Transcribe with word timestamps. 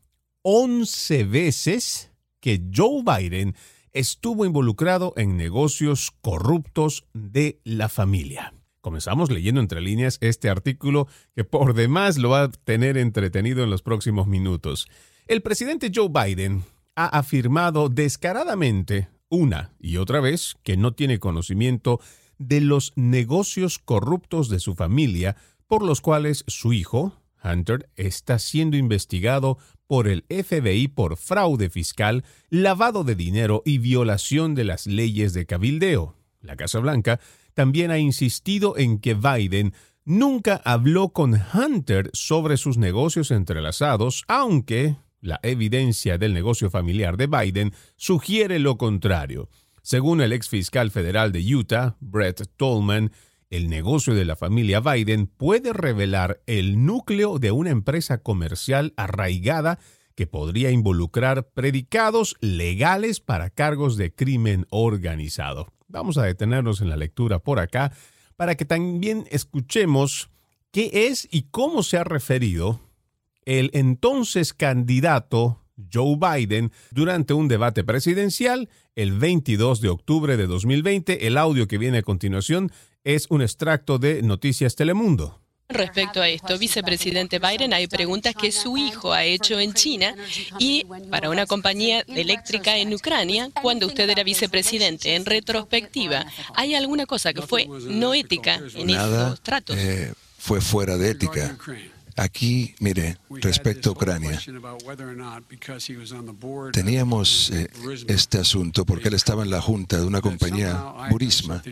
11 0.42 1.24
veces 1.24 2.12
que 2.38 2.62
Joe 2.72 3.02
Biden 3.02 3.56
estuvo 3.90 4.46
involucrado 4.46 5.14
en 5.16 5.36
negocios 5.36 6.12
corruptos 6.20 7.04
de 7.14 7.58
la 7.64 7.88
familia. 7.88 8.54
Comenzamos 8.80 9.28
leyendo 9.32 9.60
entre 9.60 9.80
líneas 9.80 10.18
este 10.20 10.48
artículo 10.50 11.08
que 11.34 11.42
por 11.42 11.74
demás 11.74 12.16
lo 12.16 12.30
va 12.30 12.44
a 12.44 12.50
tener 12.52 12.96
entretenido 12.96 13.64
en 13.64 13.70
los 13.70 13.82
próximos 13.82 14.28
minutos. 14.28 14.86
El 15.28 15.40
presidente 15.40 15.92
Joe 15.94 16.08
Biden 16.08 16.64
ha 16.96 17.06
afirmado 17.06 17.88
descaradamente 17.88 19.08
una 19.28 19.72
y 19.78 19.96
otra 19.96 20.20
vez 20.20 20.56
que 20.62 20.76
no 20.76 20.94
tiene 20.94 21.20
conocimiento 21.20 22.00
de 22.38 22.60
los 22.60 22.92
negocios 22.96 23.78
corruptos 23.78 24.48
de 24.48 24.58
su 24.58 24.74
familia 24.74 25.36
por 25.68 25.82
los 25.82 26.00
cuales 26.00 26.44
su 26.48 26.72
hijo, 26.72 27.14
Hunter, 27.42 27.88
está 27.96 28.38
siendo 28.40 28.76
investigado 28.76 29.58
por 29.86 30.08
el 30.08 30.24
FBI 30.28 30.88
por 30.88 31.16
fraude 31.16 31.70
fiscal, 31.70 32.24
lavado 32.50 33.04
de 33.04 33.14
dinero 33.14 33.62
y 33.64 33.78
violación 33.78 34.54
de 34.54 34.64
las 34.64 34.86
leyes 34.86 35.32
de 35.34 35.46
cabildeo. 35.46 36.16
La 36.40 36.56
Casa 36.56 36.80
Blanca 36.80 37.20
también 37.54 37.90
ha 37.90 37.98
insistido 37.98 38.76
en 38.76 38.98
que 38.98 39.14
Biden 39.14 39.72
nunca 40.04 40.60
habló 40.64 41.10
con 41.10 41.40
Hunter 41.54 42.10
sobre 42.12 42.56
sus 42.56 42.76
negocios 42.76 43.30
entrelazados, 43.30 44.24
aunque 44.26 44.96
la 45.22 45.40
evidencia 45.42 46.18
del 46.18 46.34
negocio 46.34 46.68
familiar 46.68 47.16
de 47.16 47.28
Biden 47.28 47.72
sugiere 47.96 48.58
lo 48.58 48.76
contrario. 48.76 49.48
Según 49.80 50.20
el 50.20 50.32
ex 50.32 50.48
fiscal 50.48 50.90
federal 50.90 51.32
de 51.32 51.54
Utah, 51.54 51.96
Brett 52.00 52.42
Tolman, 52.56 53.12
el 53.48 53.68
negocio 53.68 54.14
de 54.14 54.24
la 54.24 54.36
familia 54.36 54.80
Biden 54.80 55.26
puede 55.26 55.72
revelar 55.72 56.42
el 56.46 56.84
núcleo 56.84 57.38
de 57.38 57.52
una 57.52 57.70
empresa 57.70 58.18
comercial 58.18 58.92
arraigada 58.96 59.78
que 60.14 60.26
podría 60.26 60.70
involucrar 60.70 61.48
predicados 61.50 62.36
legales 62.40 63.20
para 63.20 63.50
cargos 63.50 63.96
de 63.96 64.14
crimen 64.14 64.66
organizado. 64.70 65.72
Vamos 65.88 66.18
a 66.18 66.24
detenernos 66.24 66.80
en 66.80 66.88
la 66.88 66.96
lectura 66.96 67.38
por 67.38 67.60
acá 67.60 67.92
para 68.36 68.54
que 68.56 68.64
también 68.64 69.24
escuchemos 69.30 70.30
qué 70.70 70.90
es 71.08 71.28
y 71.30 71.42
cómo 71.50 71.82
se 71.82 71.98
ha 71.98 72.04
referido 72.04 72.80
el 73.44 73.70
entonces 73.72 74.52
candidato 74.52 75.60
Joe 75.92 76.16
Biden 76.16 76.72
durante 76.90 77.34
un 77.34 77.48
debate 77.48 77.84
presidencial 77.84 78.68
el 78.94 79.12
22 79.12 79.80
de 79.80 79.88
octubre 79.88 80.36
de 80.36 80.46
2020. 80.46 81.26
El 81.26 81.38
audio 81.38 81.66
que 81.66 81.78
viene 81.78 81.98
a 81.98 82.02
continuación 82.02 82.70
es 83.04 83.26
un 83.30 83.42
extracto 83.42 83.98
de 83.98 84.22
Noticias 84.22 84.76
Telemundo. 84.76 85.40
Respecto 85.68 86.20
a 86.20 86.28
esto, 86.28 86.58
vicepresidente 86.58 87.38
Biden, 87.38 87.72
hay 87.72 87.86
preguntas 87.86 88.34
que 88.34 88.52
su 88.52 88.76
hijo 88.76 89.12
ha 89.12 89.24
hecho 89.24 89.58
en 89.58 89.72
China 89.72 90.14
y 90.58 90.84
para 91.10 91.30
una 91.30 91.46
compañía 91.46 92.04
eléctrica 92.08 92.76
en 92.76 92.92
Ucrania 92.92 93.48
cuando 93.62 93.86
usted 93.86 94.08
era 94.10 94.22
vicepresidente. 94.22 95.14
En 95.14 95.24
retrospectiva, 95.24 96.26
¿hay 96.54 96.74
alguna 96.74 97.06
cosa 97.06 97.32
que 97.32 97.40
fue 97.40 97.66
no 97.66 98.12
ética 98.12 98.60
en 98.74 98.90
estos 98.90 99.40
tratos? 99.40 99.76
Eh, 99.78 100.12
fue 100.36 100.60
fuera 100.60 100.98
de 100.98 101.10
ética. 101.10 101.56
Aquí, 102.16 102.74
mire, 102.78 103.16
respecto 103.40 103.90
a 103.90 103.92
Ucrania, 103.92 104.38
teníamos 106.72 107.50
eh, 107.50 107.68
este 108.06 108.38
asunto 108.38 108.84
porque 108.84 109.08
él 109.08 109.14
estaba 109.14 109.42
en 109.42 109.50
la 109.50 109.60
junta 109.60 109.98
de 109.98 110.06
una 110.06 110.20
compañía, 110.20 110.74
Burisma, 111.10 111.62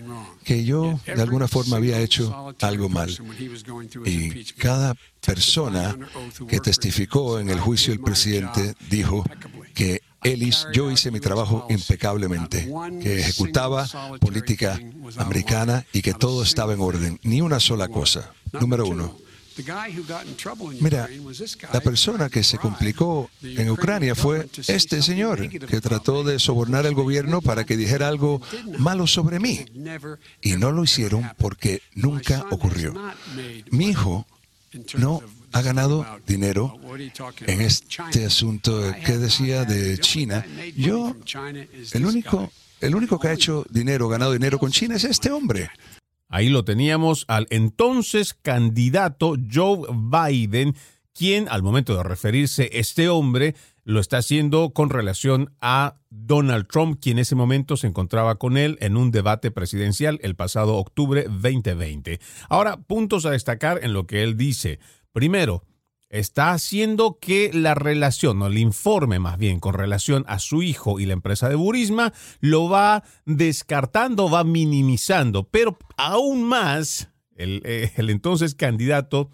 que 0.44 0.64
yo 0.64 0.98
de 1.04 1.20
alguna 1.20 1.46
forma 1.46 1.76
había 1.76 2.00
hecho 2.00 2.54
algo 2.60 2.88
mal. 2.88 3.10
Y 4.04 4.44
cada 4.54 4.94
persona 5.24 5.96
que 6.48 6.60
testificó 6.60 7.38
en 7.38 7.50
el 7.50 7.60
juicio 7.60 7.92
del 7.92 8.00
presidente 8.00 8.74
dijo 8.88 9.24
que 9.74 10.02
Ellis, 10.22 10.66
yo 10.72 10.90
hice 10.90 11.10
mi 11.10 11.20
trabajo 11.20 11.66
impecablemente, 11.70 12.70
que 13.02 13.20
ejecutaba 13.20 13.86
política 14.20 14.78
americana 15.16 15.84
y 15.92 16.02
que 16.02 16.12
todo 16.12 16.42
estaba 16.42 16.74
en 16.74 16.80
orden, 16.80 17.18
ni 17.22 17.40
una 17.40 17.60
sola 17.60 17.88
cosa. 17.88 18.32
Número 18.52 18.86
uno. 18.86 19.16
Mira, 20.80 21.08
la 21.72 21.80
persona 21.80 22.28
que 22.28 22.42
se 22.42 22.58
complicó 22.58 23.30
en 23.42 23.70
Ucrania 23.70 24.14
fue 24.14 24.48
este 24.66 25.02
señor 25.02 25.48
que 25.48 25.80
trató 25.80 26.24
de 26.24 26.38
sobornar 26.38 26.86
al 26.86 26.94
gobierno 26.94 27.40
para 27.40 27.64
que 27.64 27.76
dijera 27.76 28.08
algo 28.08 28.40
malo 28.78 29.06
sobre 29.06 29.40
mí. 29.40 29.64
Y 30.40 30.52
no 30.52 30.72
lo 30.72 30.84
hicieron 30.84 31.30
porque 31.38 31.82
nunca 31.94 32.46
ocurrió. 32.50 32.94
Mi 33.70 33.88
hijo 33.88 34.26
no 34.98 35.22
ha 35.52 35.62
ganado 35.62 36.06
dinero 36.26 36.78
en 37.46 37.60
este 37.60 38.24
asunto 38.24 38.94
que 39.04 39.18
decía 39.18 39.64
de 39.64 39.98
China. 39.98 40.44
Yo, 40.76 41.16
el 41.92 42.06
único, 42.06 42.52
el 42.80 42.94
único 42.94 43.18
que 43.18 43.28
ha 43.28 43.32
hecho 43.32 43.66
dinero, 43.70 44.08
ganado 44.08 44.32
dinero 44.32 44.58
con 44.58 44.70
China 44.70 44.96
es 44.96 45.04
este 45.04 45.30
hombre. 45.30 45.70
Ahí 46.30 46.48
lo 46.48 46.64
teníamos 46.64 47.24
al 47.26 47.48
entonces 47.50 48.34
candidato 48.34 49.34
Joe 49.52 49.80
Biden, 49.92 50.76
quien 51.12 51.48
al 51.48 51.64
momento 51.64 51.96
de 51.96 52.04
referirse 52.04 52.70
este 52.72 53.08
hombre 53.08 53.56
lo 53.82 53.98
está 53.98 54.18
haciendo 54.18 54.70
con 54.70 54.90
relación 54.90 55.52
a 55.60 55.96
Donald 56.08 56.68
Trump, 56.68 57.00
quien 57.02 57.18
en 57.18 57.22
ese 57.22 57.34
momento 57.34 57.76
se 57.76 57.88
encontraba 57.88 58.36
con 58.36 58.56
él 58.56 58.78
en 58.80 58.96
un 58.96 59.10
debate 59.10 59.50
presidencial 59.50 60.20
el 60.22 60.36
pasado 60.36 60.76
octubre 60.76 61.24
2020. 61.28 62.20
Ahora, 62.48 62.76
puntos 62.76 63.26
a 63.26 63.32
destacar 63.32 63.80
en 63.82 63.92
lo 63.92 64.06
que 64.06 64.22
él 64.22 64.36
dice. 64.36 64.78
Primero, 65.12 65.64
está 66.10 66.52
haciendo 66.52 67.18
que 67.20 67.50
la 67.54 67.74
relación, 67.74 68.42
o 68.42 68.48
el 68.48 68.58
informe 68.58 69.18
más 69.18 69.38
bien 69.38 69.60
con 69.60 69.74
relación 69.74 70.24
a 70.28 70.38
su 70.40 70.62
hijo 70.62 71.00
y 71.00 71.06
la 71.06 71.14
empresa 71.14 71.48
de 71.48 71.54
Burisma, 71.54 72.12
lo 72.40 72.68
va 72.68 73.04
descartando, 73.24 74.28
va 74.28 74.44
minimizando, 74.44 75.48
pero 75.48 75.78
aún 75.96 76.42
más, 76.42 77.08
el, 77.36 77.62
eh, 77.64 77.92
el 77.96 78.10
entonces 78.10 78.54
candidato 78.54 79.30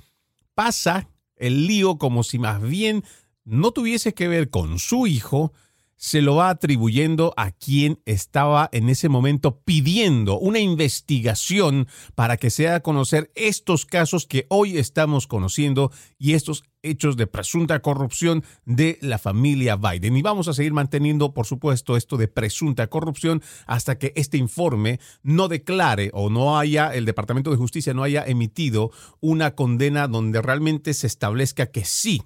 pasa 0.55 1.09
el 1.35 1.67
lío 1.67 1.99
como 1.99 2.23
si 2.23 2.39
más 2.39 2.63
bien 2.63 3.03
no 3.45 3.73
tuviese 3.73 4.13
que 4.13 4.29
ver 4.29 4.51
con 4.51 4.79
su 4.79 5.07
hijo, 5.07 5.53
se 5.97 6.21
lo 6.21 6.37
va 6.37 6.51
atribuyendo 6.51 7.33
a 7.37 7.51
quien 7.51 8.01
estaba 8.05 8.69
en 8.73 8.89
ese 8.89 9.09
momento 9.09 9.61
pidiendo 9.65 10.39
una 10.39 10.59
investigación 10.59 11.89
para 12.15 12.37
que 12.37 12.51
se 12.51 12.69
haga 12.69 12.81
conocer 12.81 13.31
estos 13.35 13.87
casos 13.87 14.27
que 14.27 14.47
hoy 14.49 14.79
estamos 14.79 15.27
conociendo 15.27 15.91
y 16.19 16.35
estos 16.35 16.65
hechos 16.83 17.17
de 17.17 17.27
presunta 17.27 17.81
corrupción 17.81 18.45
de 18.65 18.99
la 19.01 19.19
familia 19.19 19.77
Biden. 19.77 20.17
Y 20.17 20.23
vamos 20.23 20.49
a 20.49 20.55
seguir 20.55 20.73
manteniendo, 20.73 21.35
por 21.35 21.47
supuesto, 21.47 21.97
esto 21.97 22.17
de 22.17 22.29
presunta 22.29 22.87
corrupción 22.87 23.43
hasta 23.67 23.99
que 23.99 24.13
este 24.17 24.37
informe 24.37 25.01
no 25.23 25.49
declare 25.49 26.11
o 26.13 26.31
no 26.31 26.59
haya, 26.59 26.95
el 26.95 27.05
Departamento 27.05 27.51
de 27.51 27.57
Justicia 27.57 27.95
no 27.95 28.03
haya 28.03 28.25
emitido 28.25 28.93
una 29.21 29.55
condena 29.55 30.07
donde 30.07 30.43
realmente 30.43 30.95
se 30.95 31.07
establezca 31.07 31.67
que 31.67 31.85
sí 31.85 32.23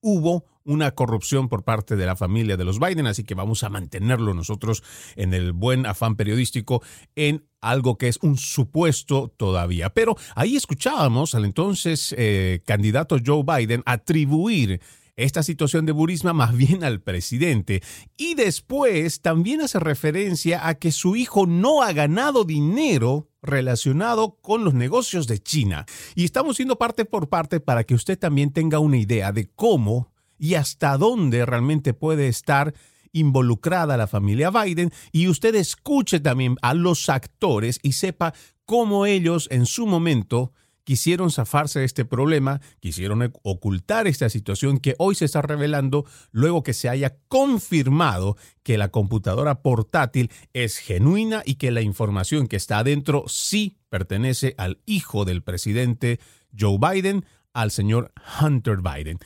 hubo 0.00 0.46
una 0.70 0.92
corrupción 0.92 1.48
por 1.48 1.64
parte 1.64 1.96
de 1.96 2.06
la 2.06 2.14
familia 2.14 2.56
de 2.56 2.64
los 2.64 2.78
Biden, 2.78 3.06
así 3.06 3.24
que 3.24 3.34
vamos 3.34 3.64
a 3.64 3.70
mantenerlo 3.70 4.34
nosotros 4.34 4.84
en 5.16 5.34
el 5.34 5.52
buen 5.52 5.84
afán 5.84 6.14
periodístico 6.14 6.80
en 7.16 7.44
algo 7.60 7.98
que 7.98 8.06
es 8.06 8.18
un 8.22 8.36
supuesto 8.36 9.34
todavía. 9.36 9.90
Pero 9.90 10.16
ahí 10.36 10.54
escuchábamos 10.54 11.34
al 11.34 11.44
entonces 11.44 12.14
eh, 12.16 12.62
candidato 12.64 13.16
Joe 13.24 13.42
Biden 13.42 13.82
atribuir 13.84 14.80
esta 15.16 15.42
situación 15.42 15.86
de 15.86 15.92
Burisma 15.92 16.32
más 16.32 16.56
bien 16.56 16.84
al 16.84 17.00
presidente. 17.00 17.82
Y 18.16 18.34
después 18.34 19.20
también 19.20 19.60
hace 19.60 19.80
referencia 19.80 20.66
a 20.68 20.76
que 20.76 20.92
su 20.92 21.16
hijo 21.16 21.46
no 21.46 21.82
ha 21.82 21.92
ganado 21.92 22.44
dinero 22.44 23.28
relacionado 23.42 24.38
con 24.40 24.64
los 24.64 24.74
negocios 24.74 25.26
de 25.26 25.40
China. 25.40 25.84
Y 26.14 26.24
estamos 26.24 26.56
siendo 26.56 26.78
parte 26.78 27.04
por 27.04 27.28
parte 27.28 27.58
para 27.58 27.82
que 27.84 27.94
usted 27.94 28.18
también 28.18 28.52
tenga 28.52 28.78
una 28.78 28.98
idea 28.98 29.32
de 29.32 29.50
cómo 29.50 30.12
y 30.40 30.54
hasta 30.54 30.96
dónde 30.96 31.46
realmente 31.46 31.94
puede 31.94 32.26
estar 32.26 32.74
involucrada 33.12 33.96
la 33.96 34.06
familia 34.06 34.50
Biden 34.50 34.90
y 35.12 35.28
usted 35.28 35.54
escuche 35.54 36.18
también 36.18 36.56
a 36.62 36.74
los 36.74 37.08
actores 37.08 37.78
y 37.82 37.92
sepa 37.92 38.32
cómo 38.64 39.06
ellos 39.06 39.48
en 39.50 39.66
su 39.66 39.86
momento 39.86 40.52
quisieron 40.84 41.30
zafarse 41.30 41.80
de 41.80 41.84
este 41.84 42.04
problema, 42.04 42.60
quisieron 42.80 43.32
ocultar 43.42 44.06
esta 44.06 44.28
situación 44.30 44.78
que 44.78 44.94
hoy 44.98 45.14
se 45.14 45.26
está 45.26 45.42
revelando 45.42 46.04
luego 46.32 46.62
que 46.62 46.72
se 46.72 46.88
haya 46.88 47.16
confirmado 47.28 48.36
que 48.62 48.78
la 48.78 48.88
computadora 48.88 49.62
portátil 49.62 50.32
es 50.52 50.78
genuina 50.78 51.42
y 51.44 51.56
que 51.56 51.70
la 51.70 51.82
información 51.82 52.48
que 52.48 52.56
está 52.56 52.78
adentro 52.78 53.24
sí 53.28 53.76
pertenece 53.88 54.54
al 54.56 54.80
hijo 54.86 55.24
del 55.24 55.42
presidente 55.42 56.18
Joe 56.58 56.78
Biden, 56.78 57.24
al 57.52 57.70
señor 57.70 58.12
Hunter 58.40 58.78
Biden. 58.78 59.18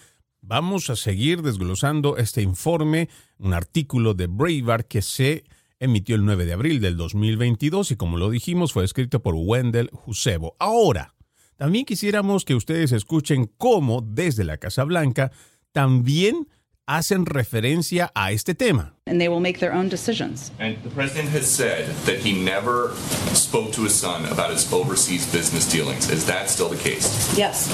Vamos 0.47 0.91
a 0.91 0.97
seguir 0.97 1.41
desglosando 1.41 2.19
este 2.19 2.43
informe, 2.43 3.09
un 3.39 3.55
artículo 3.55 4.13
de 4.13 4.27
Breitbart 4.27 4.87
que 4.87 5.01
se 5.01 5.45
emitió 5.81 6.17
el 6.17 6.27
9 6.27 6.45
de 6.45 6.53
abril 6.53 6.83
del 6.83 6.99
2022 6.99 7.93
y 7.93 7.97
como 7.97 8.19
lo 8.19 8.29
dijimos 8.29 8.75
fue 8.75 8.85
escrito 8.85 9.23
por 9.23 9.35
Wendell 9.37 9.89
Jusebo. 9.91 10.55
Ahora, 10.59 11.15
también 11.57 11.87
quisiéramos 11.87 12.45
que 12.45 12.55
ustedes 12.55 12.93
escuchen 12.93 13.51
cómo 13.57 14.03
desde 14.03 14.45
la 14.45 14.59
Casa 14.59 14.85
Blanca 14.85 15.33
también 15.73 16.47
hacen 16.85 17.25
referencia 17.25 18.13
a 18.15 18.31
este 18.31 18.55
tema. 18.55 18.97
And 19.07 19.19
they 19.19 19.29
will 19.29 19.41
make 19.41 19.61
their 19.61 19.73
own 19.73 19.89
decisions. 19.89 20.53
And 20.59 20.77
the 20.83 20.91
president 20.91 21.35
has 21.35 21.47
said 21.47 21.87
that 22.05 22.19
he 22.19 22.35
never 22.35 22.91
spoke 23.33 23.73
to 23.77 23.85
his 23.85 23.95
son 23.95 24.27
about 24.27 24.51
his 24.51 24.71
overseas 24.71 25.25
business 25.33 25.67
dealings. 25.67 26.11
Is 26.11 26.27
that 26.27 26.51
still 26.51 26.69
the 26.69 26.77
case? 26.77 27.35
Yes. 27.35 27.71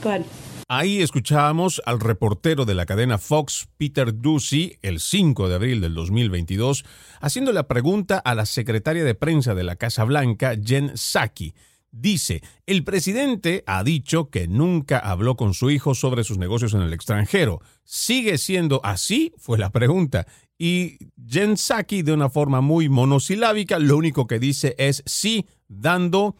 Go 0.00 0.08
ahead. 0.08 0.24
Ahí 0.68 1.00
escuchábamos 1.00 1.80
al 1.86 2.00
reportero 2.00 2.64
de 2.64 2.74
la 2.74 2.86
cadena 2.86 3.18
Fox, 3.18 3.68
Peter 3.76 4.12
Ducey, 4.12 4.78
el 4.82 4.98
5 4.98 5.48
de 5.48 5.54
abril 5.54 5.80
del 5.80 5.94
2022, 5.94 6.84
haciendo 7.20 7.52
la 7.52 7.68
pregunta 7.68 8.18
a 8.18 8.34
la 8.34 8.46
secretaria 8.46 9.04
de 9.04 9.14
prensa 9.14 9.54
de 9.54 9.62
la 9.62 9.76
Casa 9.76 10.02
Blanca, 10.02 10.56
Jen 10.60 10.96
Psaki. 10.96 11.54
Dice, 11.92 12.42
el 12.66 12.82
presidente 12.82 13.62
ha 13.68 13.84
dicho 13.84 14.28
que 14.28 14.48
nunca 14.48 14.98
habló 14.98 15.36
con 15.36 15.54
su 15.54 15.70
hijo 15.70 15.94
sobre 15.94 16.24
sus 16.24 16.36
negocios 16.36 16.74
en 16.74 16.80
el 16.80 16.92
extranjero. 16.92 17.60
¿Sigue 17.84 18.36
siendo 18.36 18.80
así? 18.82 19.32
Fue 19.38 19.58
la 19.58 19.70
pregunta. 19.70 20.26
Y 20.58 20.98
Jen 21.28 21.56
Psaki, 21.56 22.02
de 22.02 22.12
una 22.12 22.28
forma 22.28 22.60
muy 22.60 22.88
monosilábica, 22.88 23.78
lo 23.78 23.96
único 23.96 24.26
que 24.26 24.40
dice 24.40 24.74
es 24.78 25.04
sí, 25.06 25.46
dando 25.68 26.34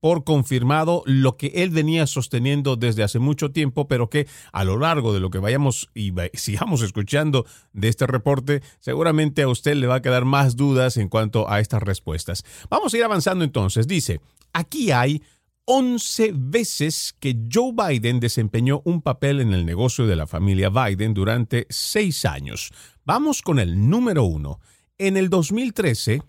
por 0.00 0.24
confirmado 0.24 1.02
lo 1.06 1.36
que 1.36 1.48
él 1.56 1.70
venía 1.70 2.06
sosteniendo 2.06 2.76
desde 2.76 3.02
hace 3.02 3.18
mucho 3.18 3.52
tiempo, 3.52 3.86
pero 3.86 4.08
que 4.08 4.26
a 4.52 4.64
lo 4.64 4.78
largo 4.78 5.12
de 5.12 5.20
lo 5.20 5.30
que 5.30 5.38
vayamos 5.38 5.90
y 5.94 6.12
sigamos 6.34 6.82
escuchando 6.82 7.46
de 7.72 7.88
este 7.88 8.06
reporte, 8.06 8.62
seguramente 8.80 9.42
a 9.42 9.48
usted 9.48 9.74
le 9.74 9.86
va 9.86 9.96
a 9.96 10.02
quedar 10.02 10.24
más 10.24 10.56
dudas 10.56 10.96
en 10.96 11.08
cuanto 11.08 11.48
a 11.50 11.60
estas 11.60 11.82
respuestas. 11.82 12.44
Vamos 12.68 12.92
a 12.92 12.98
ir 12.98 13.04
avanzando 13.04 13.44
entonces. 13.44 13.86
Dice, 13.86 14.20
aquí 14.52 14.90
hay 14.90 15.22
11 15.66 16.32
veces 16.34 17.14
que 17.20 17.36
Joe 17.52 17.72
Biden 17.72 18.18
desempeñó 18.18 18.82
un 18.84 19.02
papel 19.02 19.40
en 19.40 19.52
el 19.52 19.64
negocio 19.64 20.06
de 20.06 20.16
la 20.16 20.26
familia 20.26 20.68
Biden 20.68 21.14
durante 21.14 21.66
seis 21.68 22.24
años. 22.24 22.72
Vamos 23.04 23.42
con 23.42 23.58
el 23.60 23.88
número 23.88 24.24
uno. 24.24 24.58
En 24.98 25.16
el 25.16 25.30
2013, 25.30 26.22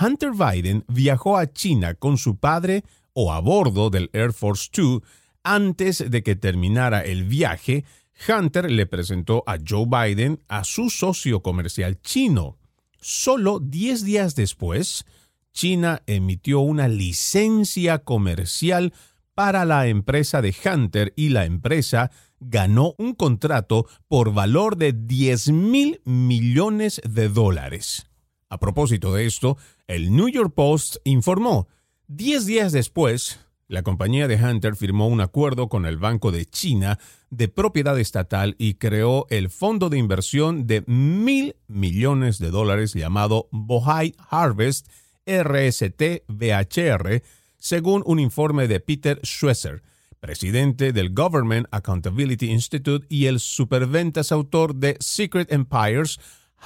Hunter 0.00 0.30
Biden 0.30 0.84
viajó 0.88 1.36
a 1.36 1.52
China 1.52 1.94
con 1.94 2.16
su 2.16 2.36
padre, 2.36 2.84
o 3.12 3.32
a 3.32 3.40
bordo 3.40 3.90
del 3.90 4.10
Air 4.12 4.32
Force 4.32 4.68
Two, 4.70 5.02
antes 5.42 6.10
de 6.10 6.22
que 6.22 6.36
terminara 6.36 7.00
el 7.00 7.24
viaje, 7.24 7.84
Hunter 8.28 8.70
le 8.70 8.86
presentó 8.86 9.42
a 9.46 9.56
Joe 9.66 9.86
Biden 9.86 10.42
a 10.48 10.64
su 10.64 10.90
socio 10.90 11.40
comercial 11.42 12.00
chino. 12.02 12.58
Solo 13.00 13.60
10 13.60 14.04
días 14.04 14.34
después, 14.34 15.06
China 15.52 16.02
emitió 16.06 16.60
una 16.60 16.88
licencia 16.88 17.98
comercial 18.00 18.92
para 19.34 19.64
la 19.64 19.86
empresa 19.86 20.42
de 20.42 20.54
Hunter 20.64 21.14
y 21.16 21.30
la 21.30 21.46
empresa 21.46 22.10
ganó 22.40 22.94
un 22.98 23.14
contrato 23.14 23.86
por 24.08 24.32
valor 24.32 24.76
de 24.76 24.92
10 24.92 25.50
mil 25.52 26.00
millones 26.04 27.00
de 27.08 27.28
dólares. 27.28 28.06
A 28.48 28.58
propósito 28.58 29.14
de 29.14 29.26
esto, 29.26 29.56
el 29.86 30.14
New 30.14 30.28
York 30.28 30.52
Post 30.54 30.96
informó 31.04 31.68
Diez 32.12 32.44
días 32.44 32.72
después, 32.72 33.38
la 33.68 33.84
compañía 33.84 34.26
de 34.26 34.34
Hunter 34.34 34.74
firmó 34.74 35.06
un 35.06 35.20
acuerdo 35.20 35.68
con 35.68 35.86
el 35.86 35.96
Banco 35.96 36.32
de 36.32 36.44
China 36.44 36.98
de 37.30 37.46
propiedad 37.46 37.96
estatal 38.00 38.56
y 38.58 38.74
creó 38.74 39.28
el 39.30 39.48
fondo 39.48 39.88
de 39.90 39.98
inversión 39.98 40.66
de 40.66 40.82
mil 40.88 41.54
millones 41.68 42.40
de 42.40 42.50
dólares 42.50 42.94
llamado 42.94 43.46
Bohai 43.52 44.16
Harvest 44.28 44.88
RST 45.24 46.24
VHR, 46.26 47.22
según 47.58 48.02
un 48.04 48.18
informe 48.18 48.66
de 48.66 48.80
Peter 48.80 49.20
Schwesser, 49.24 49.84
presidente 50.18 50.92
del 50.92 51.14
Government 51.14 51.68
Accountability 51.70 52.50
Institute 52.50 53.06
y 53.08 53.26
el 53.26 53.38
superventas 53.38 54.32
autor 54.32 54.74
de 54.74 54.96
Secret 54.98 55.52
Empires, 55.52 56.18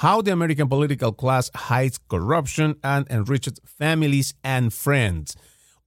How 0.02 0.22
the 0.22 0.32
American 0.32 0.68
Political 0.68 1.14
Class 1.14 1.50
Hides 1.54 2.00
Corruption 2.08 2.78
and 2.82 3.06
Enriched 3.10 3.60
Families 3.64 4.36
and 4.42 4.72
Friends. 4.72 5.36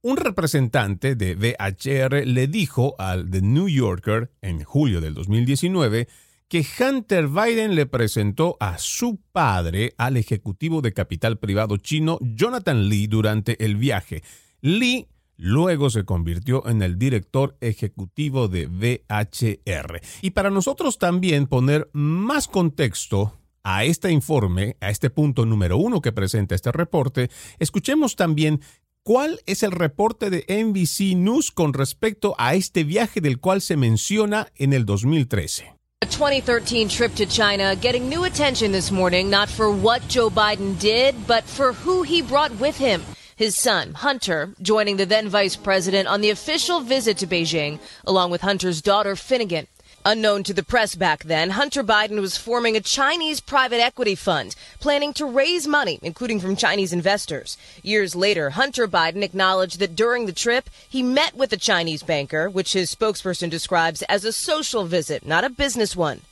Un 0.00 0.16
representante 0.16 1.14
de 1.14 1.34
VHR 1.34 2.24
le 2.24 2.46
dijo 2.46 2.94
al 2.98 3.30
The 3.30 3.42
New 3.42 3.68
Yorker 3.68 4.30
en 4.40 4.64
julio 4.64 5.00
del 5.00 5.12
2019 5.12 6.08
que 6.48 6.64
Hunter 6.80 7.28
Biden 7.28 7.74
le 7.74 7.84
presentó 7.84 8.56
a 8.60 8.78
su 8.78 9.20
padre 9.32 9.92
al 9.98 10.16
ejecutivo 10.16 10.80
de 10.80 10.94
capital 10.94 11.38
privado 11.38 11.76
chino 11.76 12.18
Jonathan 12.22 12.88
Lee 12.88 13.06
durante 13.08 13.62
el 13.62 13.76
viaje. 13.76 14.22
Lee 14.62 15.08
luego 15.36 15.90
se 15.90 16.04
convirtió 16.04 16.66
en 16.66 16.80
el 16.80 16.98
director 16.98 17.56
ejecutivo 17.60 18.48
de 18.48 18.66
VHR. 18.66 20.00
Y 20.22 20.30
para 20.30 20.50
nosotros 20.50 20.98
también 20.98 21.46
poner 21.46 21.90
más 21.92 22.48
contexto 22.48 23.34
a 23.62 23.84
este 23.84 24.10
informe, 24.10 24.76
a 24.80 24.90
este 24.90 25.10
punto 25.10 25.44
número 25.44 25.76
uno 25.76 26.00
que 26.00 26.12
presenta 26.12 26.54
este 26.54 26.72
reporte, 26.72 27.30
escuchemos 27.58 28.16
también 28.16 28.60
cuál 29.02 29.40
es 29.46 29.62
el 29.62 29.72
reporte 29.72 30.30
de 30.30 30.44
NBC 30.48 31.16
News 31.16 31.50
con 31.50 31.72
respecto 31.72 32.34
a 32.38 32.54
este 32.54 32.84
viaje 32.84 33.20
del 33.20 33.40
cual 33.40 33.60
se 33.60 33.76
menciona 33.76 34.48
en 34.56 34.72
el 34.72 34.84
2013. 34.84 35.74
A 36.00 36.06
2013 36.06 36.88
trip 36.88 37.14
to 37.16 37.26
China 37.26 37.74
getting 37.74 38.08
new 38.08 38.24
attention 38.24 38.70
this 38.70 38.92
morning, 38.92 39.28
not 39.28 39.48
for 39.48 39.70
what 39.70 40.00
Joe 40.08 40.30
Biden 40.30 40.78
did, 40.78 41.14
but 41.26 41.42
for 41.42 41.72
who 41.72 42.02
he 42.02 42.22
brought 42.22 42.52
with 42.60 42.78
him. 42.78 43.02
His 43.34 43.56
son, 43.56 43.94
Hunter, 43.94 44.52
joining 44.60 44.96
the 44.96 45.06
then 45.06 45.28
vice 45.28 45.56
president 45.56 46.08
on 46.08 46.20
the 46.20 46.30
official 46.30 46.80
visit 46.80 47.18
to 47.18 47.26
Beijing, 47.26 47.78
along 48.04 48.30
with 48.30 48.42
Hunter's 48.42 48.82
daughter, 48.82 49.16
Finnegan. 49.16 49.66
Unknown 50.10 50.42
to 50.44 50.54
the 50.54 50.62
press 50.62 50.94
back 50.94 51.24
then, 51.24 51.50
Hunter 51.50 51.84
Biden 51.84 52.22
was 52.22 52.38
forming 52.38 52.74
a 52.74 52.80
Chinese 52.80 53.40
private 53.40 53.78
equity 53.78 54.14
fund, 54.14 54.56
planning 54.80 55.12
to 55.12 55.26
raise 55.26 55.66
money, 55.66 55.98
including 56.00 56.40
from 56.40 56.56
Chinese 56.56 56.94
investors. 56.94 57.58
Years 57.82 58.16
later, 58.16 58.48
Hunter 58.48 58.88
Biden 58.88 59.22
acknowledged 59.22 59.78
that 59.80 59.94
during 59.94 60.24
the 60.24 60.32
trip, 60.32 60.70
he 60.88 61.02
met 61.02 61.34
with 61.36 61.52
a 61.52 61.58
Chinese 61.58 62.02
banker, 62.02 62.48
which 62.48 62.72
his 62.72 62.94
spokesperson 62.94 63.50
describes 63.50 64.00
as 64.04 64.24
a 64.24 64.32
social 64.32 64.86
visit, 64.86 65.26
not 65.26 65.44
a 65.44 65.50
business 65.50 65.94
one. 65.94 66.22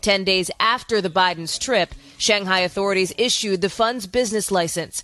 Ten 0.00 0.24
days 0.24 0.50
after 0.58 1.02
the 1.02 1.10
Biden's 1.10 1.58
trip, 1.58 1.94
Shanghai 2.16 2.60
authorities 2.60 3.12
issued 3.18 3.60
the 3.60 3.68
fund's 3.68 4.06
business 4.06 4.50
license. 4.50 5.02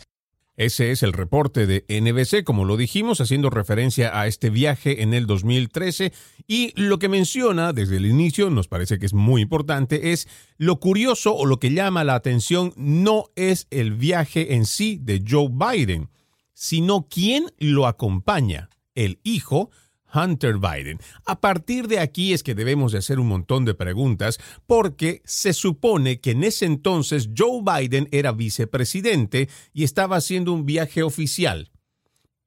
Ese 0.57 0.93
es 0.93 1.03
el 1.03 1.13
reporte 1.13 1.67
de 1.67 1.85
NBC, 1.89 2.45
como 2.45 2.65
lo 2.65 2.77
dijimos, 2.77 3.21
haciendo 3.21 3.51
referencia 3.51 4.19
a 4.19 4.29
este 4.29 4.51
viaje 4.51 5.03
en 5.03 5.13
el 5.13 5.27
2013. 5.27 6.13
Y 6.47 6.73
lo 6.81 7.01
que 7.01 7.09
menciona 7.09 7.73
desde 7.73 7.97
el 7.97 8.07
inicio, 8.07 8.51
nos 8.51 8.69
parece 8.69 9.01
que 9.01 9.07
es 9.07 9.15
muy 9.15 9.43
importante, 9.43 10.13
es 10.13 10.29
lo 10.57 10.79
curioso 10.79 11.35
o 11.35 11.45
lo 11.47 11.59
que 11.59 11.73
llama 11.73 12.05
la 12.05 12.15
atención 12.15 12.73
no 12.77 13.31
es 13.35 13.67
el 13.71 13.95
viaje 13.95 14.55
en 14.55 14.65
sí 14.65 15.01
de 15.03 15.25
Joe 15.29 15.49
Biden, 15.51 16.11
sino 16.53 17.09
quién 17.11 17.47
lo 17.59 17.89
acompaña, 17.89 18.71
el 18.95 19.19
hijo 19.25 19.71
Hunter 20.15 20.59
Biden. 20.59 21.01
A 21.27 21.41
partir 21.41 21.89
de 21.89 21.99
aquí 21.99 22.33
es 22.33 22.43
que 22.43 22.55
debemos 22.55 22.93
de 22.93 22.99
hacer 22.99 23.19
un 23.19 23.29
montón 23.29 23.65
de 23.65 23.75
preguntas 23.75 24.39
porque 24.67 25.23
se 25.25 25.53
supone 25.53 26.21
que 26.21 26.33
en 26.33 26.45
ese 26.45 26.67
entonces 26.67 27.31
Joe 27.37 27.63
Biden 27.63 28.09
era 28.13 28.33
vicepresidente 28.33 29.49
y 29.73 29.85
estaba 29.85 30.17
haciendo 30.17 30.53
un 30.53 30.67
viaje 30.67 31.03
oficial. 31.03 31.71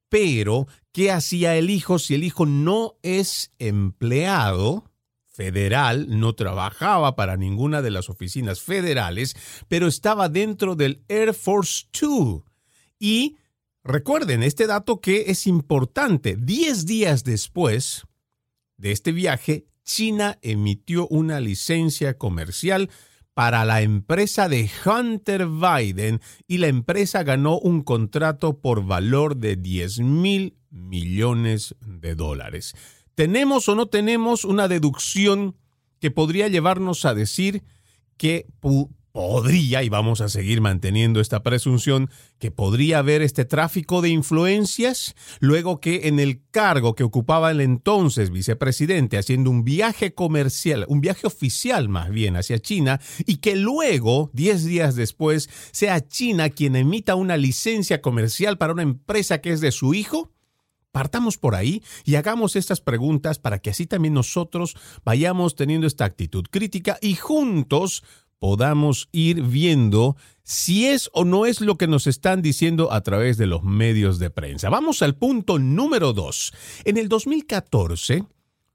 Pero, 0.09 0.67
¿qué 0.93 1.11
hacía 1.11 1.57
el 1.57 1.69
hijo 1.69 1.99
si 1.99 2.15
el 2.15 2.23
hijo 2.23 2.45
no 2.45 2.95
es 3.03 3.51
empleado? 3.59 4.85
federal, 5.37 6.07
no 6.19 6.33
trabajaba 6.33 7.15
para 7.15 7.37
ninguna 7.37 7.83
de 7.83 7.91
las 7.91 8.09
oficinas 8.09 8.59
federales, 8.59 9.35
pero 9.67 9.85
estaba 9.85 10.29
dentro 10.29 10.75
del 10.75 11.03
Air 11.09 11.35
Force 11.35 11.85
Two 11.91 12.43
y 12.99 13.37
Recuerden 13.87 14.43
este 14.43 14.67
dato 14.67 14.99
que 14.99 15.31
es 15.31 15.47
importante. 15.47 16.35
Diez 16.37 16.85
días 16.85 17.23
después 17.23 18.05
de 18.75 18.91
este 18.91 19.13
viaje, 19.13 19.65
China 19.85 20.37
emitió 20.41 21.07
una 21.07 21.39
licencia 21.39 22.17
comercial 22.17 22.89
para 23.33 23.63
la 23.63 23.81
empresa 23.81 24.49
de 24.49 24.69
Hunter 24.85 25.47
Biden 25.47 26.19
y 26.49 26.57
la 26.57 26.67
empresa 26.67 27.23
ganó 27.23 27.59
un 27.59 27.81
contrato 27.81 28.59
por 28.59 28.85
valor 28.85 29.37
de 29.37 29.55
10 29.55 29.99
mil 29.99 30.57
millones 30.69 31.73
de 31.79 32.13
dólares. 32.13 32.75
¿Tenemos 33.15 33.69
o 33.69 33.75
no 33.75 33.85
tenemos 33.85 34.43
una 34.43 34.67
deducción 34.67 35.55
que 36.01 36.11
podría 36.11 36.49
llevarnos 36.49 37.05
a 37.05 37.13
decir 37.13 37.63
que 38.17 38.47
podría, 39.17 39.81
y 39.81 39.89
vamos 39.89 40.21
a 40.21 40.29
seguir 40.29 40.61
manteniendo 40.61 41.19
esta 41.19 41.41
presunción, 41.41 42.11
que 42.37 42.51
podría 42.51 42.99
haber 42.99 43.23
este 43.23 43.45
tráfico 43.45 44.03
de 44.03 44.09
influencias, 44.09 45.15
luego 45.39 45.79
que 45.81 46.07
en 46.07 46.19
el 46.19 46.43
cargo 46.51 46.93
que 46.93 47.03
ocupaba 47.03 47.49
el 47.49 47.61
entonces 47.61 48.29
vicepresidente, 48.29 49.17
haciendo 49.17 49.49
un 49.49 49.63
viaje 49.63 50.13
comercial, 50.13 50.85
un 50.87 51.01
viaje 51.01 51.25
oficial 51.25 51.89
más 51.89 52.11
bien 52.11 52.35
hacia 52.35 52.59
China, 52.59 53.01
y 53.25 53.37
que 53.37 53.55
luego, 53.55 54.29
diez 54.33 54.63
días 54.65 54.95
después, 54.95 55.49
sea 55.71 56.07
China 56.07 56.51
quien 56.51 56.75
emita 56.75 57.15
una 57.15 57.37
licencia 57.37 58.03
comercial 58.03 58.59
para 58.59 58.73
una 58.73 58.83
empresa 58.83 59.41
que 59.41 59.51
es 59.51 59.61
de 59.61 59.71
su 59.71 59.95
hijo? 59.95 60.31
Partamos 60.91 61.37
por 61.37 61.55
ahí 61.55 61.83
y 62.05 62.15
hagamos 62.15 62.55
estas 62.55 62.81
preguntas 62.81 63.39
para 63.39 63.59
que 63.59 63.71
así 63.71 63.85
también 63.85 64.13
nosotros 64.13 64.75
vayamos 65.03 65.55
teniendo 65.55 65.85
esta 65.85 66.05
actitud 66.05 66.45
crítica 66.49 66.97
y 67.01 67.15
juntos 67.15 68.03
podamos 68.39 69.09
ir 69.11 69.41
viendo 69.41 70.15
si 70.43 70.87
es 70.87 71.09
o 71.13 71.25
no 71.25 71.45
es 71.45 71.59
lo 71.61 71.77
que 71.77 71.87
nos 71.87 72.07
están 72.07 72.41
diciendo 72.41 72.91
a 72.93 73.01
través 73.01 73.37
de 73.37 73.47
los 73.47 73.63
medios 73.63 74.19
de 74.19 74.29
prensa. 74.29 74.69
Vamos 74.69 75.01
al 75.01 75.15
punto 75.15 75.59
número 75.59 76.13
dos. 76.13 76.53
En 76.85 76.97
el 76.97 77.09
2014, 77.09 78.23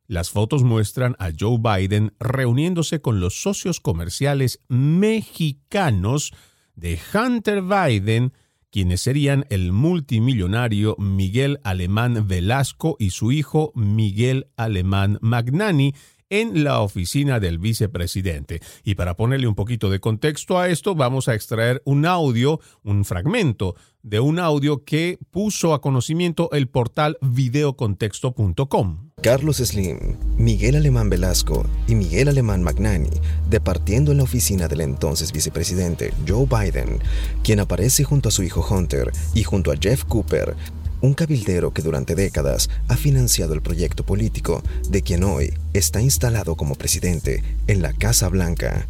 las 0.06 0.30
fotos 0.30 0.62
muestran 0.64 1.16
a 1.18 1.30
Joe 1.38 1.58
Biden 1.58 2.12
reuniéndose 2.20 3.00
con 3.00 3.20
los 3.20 3.40
socios 3.40 3.80
comerciales 3.80 4.60
mexicanos 4.68 6.32
de 6.74 6.98
Hunter 7.14 7.62
Biden, 7.62 8.34
quienes 8.70 9.00
serían 9.00 9.46
el 9.48 9.72
multimillonario 9.72 10.96
Miguel 10.98 11.60
Alemán 11.62 12.26
Velasco 12.26 12.96
y 12.98 13.10
su 13.10 13.32
hijo 13.32 13.72
Miguel 13.74 14.48
Alemán 14.56 15.18
Magnani, 15.22 15.94
en 16.32 16.64
la 16.64 16.80
oficina 16.80 17.40
del 17.40 17.58
vicepresidente. 17.58 18.60
Y 18.84 18.94
para 18.94 19.16
ponerle 19.16 19.46
un 19.46 19.54
poquito 19.54 19.90
de 19.90 20.00
contexto 20.00 20.58
a 20.58 20.70
esto, 20.70 20.94
vamos 20.94 21.28
a 21.28 21.34
extraer 21.34 21.82
un 21.84 22.06
audio, 22.06 22.58
un 22.82 23.04
fragmento 23.04 23.76
de 24.02 24.18
un 24.18 24.38
audio 24.38 24.82
que 24.82 25.18
puso 25.30 25.74
a 25.74 25.82
conocimiento 25.82 26.50
el 26.52 26.68
portal 26.68 27.18
videocontexto.com. 27.20 29.10
Carlos 29.22 29.58
Slim, 29.58 30.16
Miguel 30.36 30.74
Alemán 30.74 31.10
Velasco 31.10 31.64
y 31.86 31.94
Miguel 31.94 32.28
Alemán 32.28 32.62
Magnani 32.62 33.10
departiendo 33.48 34.10
en 34.10 34.16
la 34.16 34.24
oficina 34.24 34.68
del 34.68 34.80
entonces 34.80 35.32
vicepresidente 35.32 36.12
Joe 36.26 36.46
Biden, 36.46 36.98
quien 37.44 37.60
aparece 37.60 38.04
junto 38.04 38.30
a 38.30 38.32
su 38.32 38.42
hijo 38.42 38.66
Hunter 38.68 39.12
y 39.34 39.44
junto 39.44 39.70
a 39.70 39.76
Jeff 39.76 40.04
Cooper 40.04 40.56
un 41.02 41.14
cabildero 41.14 41.74
que 41.74 41.82
durante 41.82 42.14
décadas 42.14 42.70
ha 42.88 42.96
financiado 42.96 43.52
el 43.54 43.60
proyecto 43.60 44.06
político 44.06 44.62
de 44.88 45.02
quien 45.02 45.24
hoy 45.24 45.52
está 45.74 46.00
instalado 46.00 46.56
como 46.56 46.76
presidente 46.76 47.42
en 47.66 47.82
la 47.82 47.92
Casa 47.92 48.28
Blanca. 48.28 48.86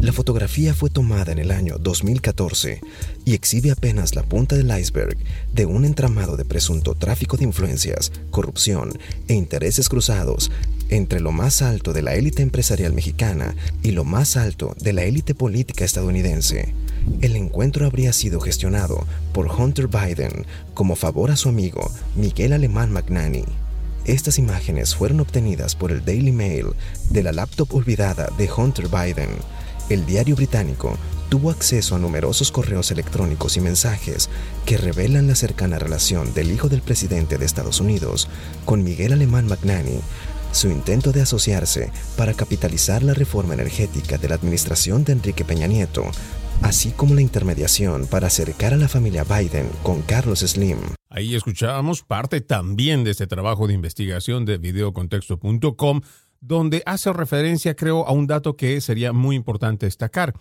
La 0.00 0.12
fotografía 0.12 0.74
fue 0.74 0.90
tomada 0.90 1.32
en 1.32 1.38
el 1.38 1.50
año 1.50 1.78
2014 1.78 2.80
y 3.24 3.34
exhibe 3.34 3.70
apenas 3.70 4.14
la 4.14 4.22
punta 4.22 4.56
del 4.56 4.76
iceberg 4.76 5.16
de 5.52 5.66
un 5.66 5.84
entramado 5.84 6.36
de 6.36 6.44
presunto 6.44 6.94
tráfico 6.94 7.36
de 7.36 7.44
influencias, 7.44 8.12
corrupción 8.30 8.98
e 9.26 9.34
intereses 9.34 9.88
cruzados 9.88 10.50
entre 10.90 11.20
lo 11.20 11.32
más 11.32 11.62
alto 11.62 11.92
de 11.92 12.02
la 12.02 12.14
élite 12.14 12.42
empresarial 12.42 12.92
mexicana 12.92 13.54
y 13.82 13.90
lo 13.90 14.04
más 14.04 14.36
alto 14.36 14.74
de 14.80 14.92
la 14.92 15.04
élite 15.04 15.34
política 15.34 15.84
estadounidense. 15.84 16.74
El 17.20 17.34
encuentro 17.34 17.84
habría 17.84 18.12
sido 18.12 18.40
gestionado 18.40 19.04
por 19.32 19.46
Hunter 19.46 19.88
Biden 19.88 20.46
como 20.74 20.94
favor 20.94 21.32
a 21.32 21.36
su 21.36 21.48
amigo 21.48 21.90
Miguel 22.14 22.52
Alemán 22.52 22.92
Magnani. 22.92 23.44
Estas 24.04 24.38
imágenes 24.38 24.94
fueron 24.94 25.18
obtenidas 25.20 25.74
por 25.74 25.90
el 25.90 26.04
Daily 26.04 26.30
Mail 26.30 26.66
de 27.10 27.22
la 27.24 27.32
laptop 27.32 27.74
olvidada 27.74 28.28
de 28.38 28.48
Hunter 28.50 28.88
Biden. 28.88 29.30
El 29.90 30.06
diario 30.06 30.36
británico 30.36 30.96
tuvo 31.28 31.50
acceso 31.50 31.96
a 31.96 31.98
numerosos 31.98 32.52
correos 32.52 32.90
electrónicos 32.90 33.56
y 33.56 33.60
mensajes 33.60 34.30
que 34.64 34.78
revelan 34.78 35.26
la 35.26 35.34
cercana 35.34 35.78
relación 35.78 36.32
del 36.34 36.52
hijo 36.52 36.68
del 36.68 36.82
presidente 36.82 37.36
de 37.36 37.46
Estados 37.46 37.80
Unidos 37.80 38.28
con 38.64 38.84
Miguel 38.84 39.12
Alemán 39.12 39.46
Magnani, 39.46 40.00
su 40.52 40.68
intento 40.68 41.12
de 41.12 41.22
asociarse 41.22 41.90
para 42.16 42.32
capitalizar 42.32 43.02
la 43.02 43.12
reforma 43.12 43.54
energética 43.54 44.18
de 44.18 44.28
la 44.28 44.36
administración 44.36 45.04
de 45.04 45.12
Enrique 45.12 45.44
Peña 45.44 45.66
Nieto 45.66 46.04
así 46.62 46.90
como 46.90 47.14
la 47.14 47.22
intermediación 47.22 48.06
para 48.06 48.26
acercar 48.26 48.74
a 48.74 48.76
la 48.76 48.88
familia 48.88 49.24
Biden 49.24 49.68
con 49.82 50.02
Carlos 50.02 50.40
Slim. 50.40 50.78
Ahí 51.08 51.34
escuchábamos 51.34 52.02
parte 52.02 52.40
también 52.40 53.04
de 53.04 53.12
este 53.12 53.26
trabajo 53.26 53.66
de 53.66 53.74
investigación 53.74 54.44
de 54.44 54.58
videocontexto.com, 54.58 56.00
donde 56.40 56.82
hace 56.86 57.12
referencia, 57.12 57.74
creo, 57.74 58.06
a 58.06 58.12
un 58.12 58.26
dato 58.26 58.56
que 58.56 58.80
sería 58.80 59.12
muy 59.12 59.36
importante 59.36 59.86
destacar. 59.86 60.34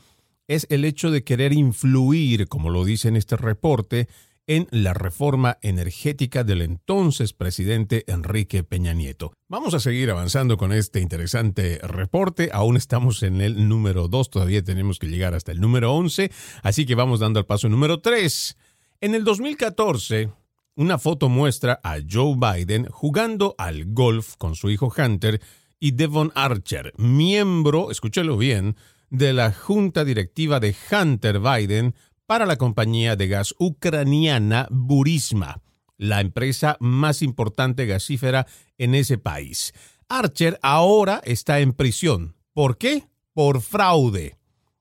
Es 0.47 0.67
el 0.69 0.85
hecho 0.85 1.11
de 1.11 1.23
querer 1.23 1.53
influir, 1.53 2.47
como 2.47 2.69
lo 2.69 2.85
dice 2.85 3.07
en 3.07 3.15
este 3.15 3.35
reporte, 3.37 4.07
en 4.47 4.67
la 4.71 4.93
reforma 4.93 5.57
energética 5.61 6.45
del 6.45 6.61
entonces 6.61 7.33
presidente 7.33 8.05
Enrique 8.07 8.63
Peña 8.63 8.93
Nieto. 8.93 9.33
Vamos 9.49 9.73
a 9.73 9.79
seguir 9.79 10.09
avanzando 10.09 10.57
con 10.57 10.71
este 10.71 11.01
interesante 11.01 11.79
reporte. 11.83 12.49
Aún 12.53 12.77
estamos 12.77 13.23
en 13.23 13.41
el 13.41 13.67
número 13.67 14.07
2, 14.07 14.29
todavía 14.29 14.63
tenemos 14.63 14.99
que 14.99 15.07
llegar 15.07 15.33
hasta 15.33 15.51
el 15.51 15.59
número 15.59 15.93
11, 15.93 16.31
así 16.63 16.85
que 16.85 16.95
vamos 16.95 17.19
dando 17.19 17.39
el 17.39 17.45
paso 17.45 17.67
número 17.67 17.99
3. 17.99 18.57
En 19.01 19.15
el 19.15 19.25
2014, 19.25 20.31
una 20.75 20.97
foto 20.97 21.27
muestra 21.27 21.79
a 21.83 21.97
Joe 22.09 22.35
Biden 22.37 22.87
jugando 22.89 23.53
al 23.57 23.85
golf 23.93 24.35
con 24.37 24.55
su 24.55 24.69
hijo 24.69 24.93
Hunter 24.97 25.41
y 25.79 25.91
Devon 25.91 26.31
Archer, 26.35 26.93
miembro, 26.97 27.91
escúchelo 27.91 28.37
bien, 28.37 28.75
de 29.09 29.33
la 29.33 29.51
junta 29.51 30.03
directiva 30.05 30.59
de 30.59 30.75
Hunter 30.91 31.39
Biden 31.39 31.95
para 32.27 32.45
la 32.45 32.57
compañía 32.57 33.15
de 33.15 33.29
gas 33.29 33.55
ucraniana 33.57 34.67
Burisma, 34.69 35.61
la 35.97 36.21
empresa 36.21 36.77
más 36.79 37.21
importante 37.21 37.85
gasífera 37.85 38.45
en 38.77 38.93
ese 38.93 39.17
país. 39.17 39.73
Archer 40.09 40.59
ahora 40.61 41.21
está 41.23 41.61
en 41.61 41.73
prisión. 41.73 42.35
¿Por 42.53 42.77
qué? 42.77 43.07
Por 43.33 43.61
fraude. 43.61 44.35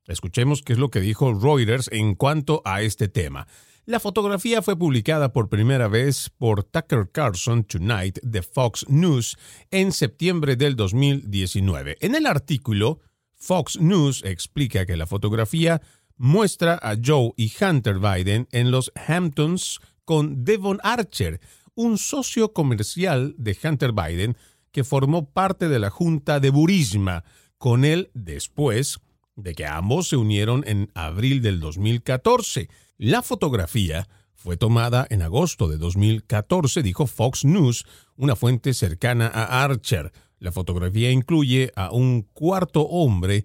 Escuchemos 0.07 0.62
qué 0.62 0.73
es 0.73 0.79
lo 0.79 0.91
que 0.91 1.00
dijo 1.00 1.35
Reuters 1.35 1.88
en 1.93 2.17
cuanto 2.17 2.62
a 2.65 2.83
este 2.83 3.09
tema. 3.09 3.47
La 3.87 4.00
fotografía 4.00 4.62
fue 4.62 4.76
publicada 4.76 5.33
por 5.33 5.49
primera 5.49 5.87
vez 5.87 6.31
por 6.37 6.65
Tucker 6.65 7.11
Carlson 7.12 7.62
Tonight 7.62 8.19
de 8.23 8.43
Fox 8.43 8.85
News 8.88 9.38
en 9.71 9.93
septiembre 9.93 10.57
del 10.57 10.75
2019. 10.75 11.97
En 12.00 12.17
el 12.17 12.26
artículo, 12.26 12.99
Fox 13.37 13.79
News 13.81 14.25
explica 14.25 14.87
que 14.87 14.97
la 14.97 15.07
fotografía 15.07 15.81
muestra 16.16 16.78
a 16.82 16.96
Joe 17.02 17.32
y 17.37 17.52
Hunter 17.61 17.99
Biden 17.99 18.49
en 18.52 18.70
los 18.70 18.92
Hamptons 19.06 19.80
con 20.04 20.44
Devon 20.44 20.78
Archer, 20.82 21.40
un 21.75 21.99
socio 21.99 22.52
comercial 22.52 23.35
de 23.38 23.56
Hunter 23.62 23.92
Biden 23.92 24.37
que 24.73 24.85
formó 24.85 25.30
parte 25.30 25.68
de 25.68 25.78
la 25.78 25.90
junta 25.90 26.40
de 26.40 26.50
Burisma, 26.50 27.25
con 27.58 27.85
él 27.85 28.11
después 28.14 29.00
de 29.35 29.54
que 29.54 29.66
ambos 29.66 30.08
se 30.08 30.16
unieron 30.16 30.64
en 30.66 30.90
abril 30.94 31.42
del 31.42 31.61
2014. 31.61 32.68
La 32.99 33.23
fotografía 33.23 34.08
fue 34.35 34.56
tomada 34.56 35.06
en 35.11 35.23
agosto 35.23 35.68
de 35.68 35.76
2014, 35.76 36.82
dijo 36.82 37.06
Fox 37.06 37.44
News, 37.44 37.87
una 38.16 38.37
fuente 38.37 38.75
cercana 38.75 39.26
a 39.26 39.64
Archer. 39.64 40.12
La 40.38 40.52
fotografía 40.52 41.11
incluye 41.11 41.73
a 41.75 41.90
un 41.90 42.23
cuarto 42.23 42.82
hombre 42.82 43.44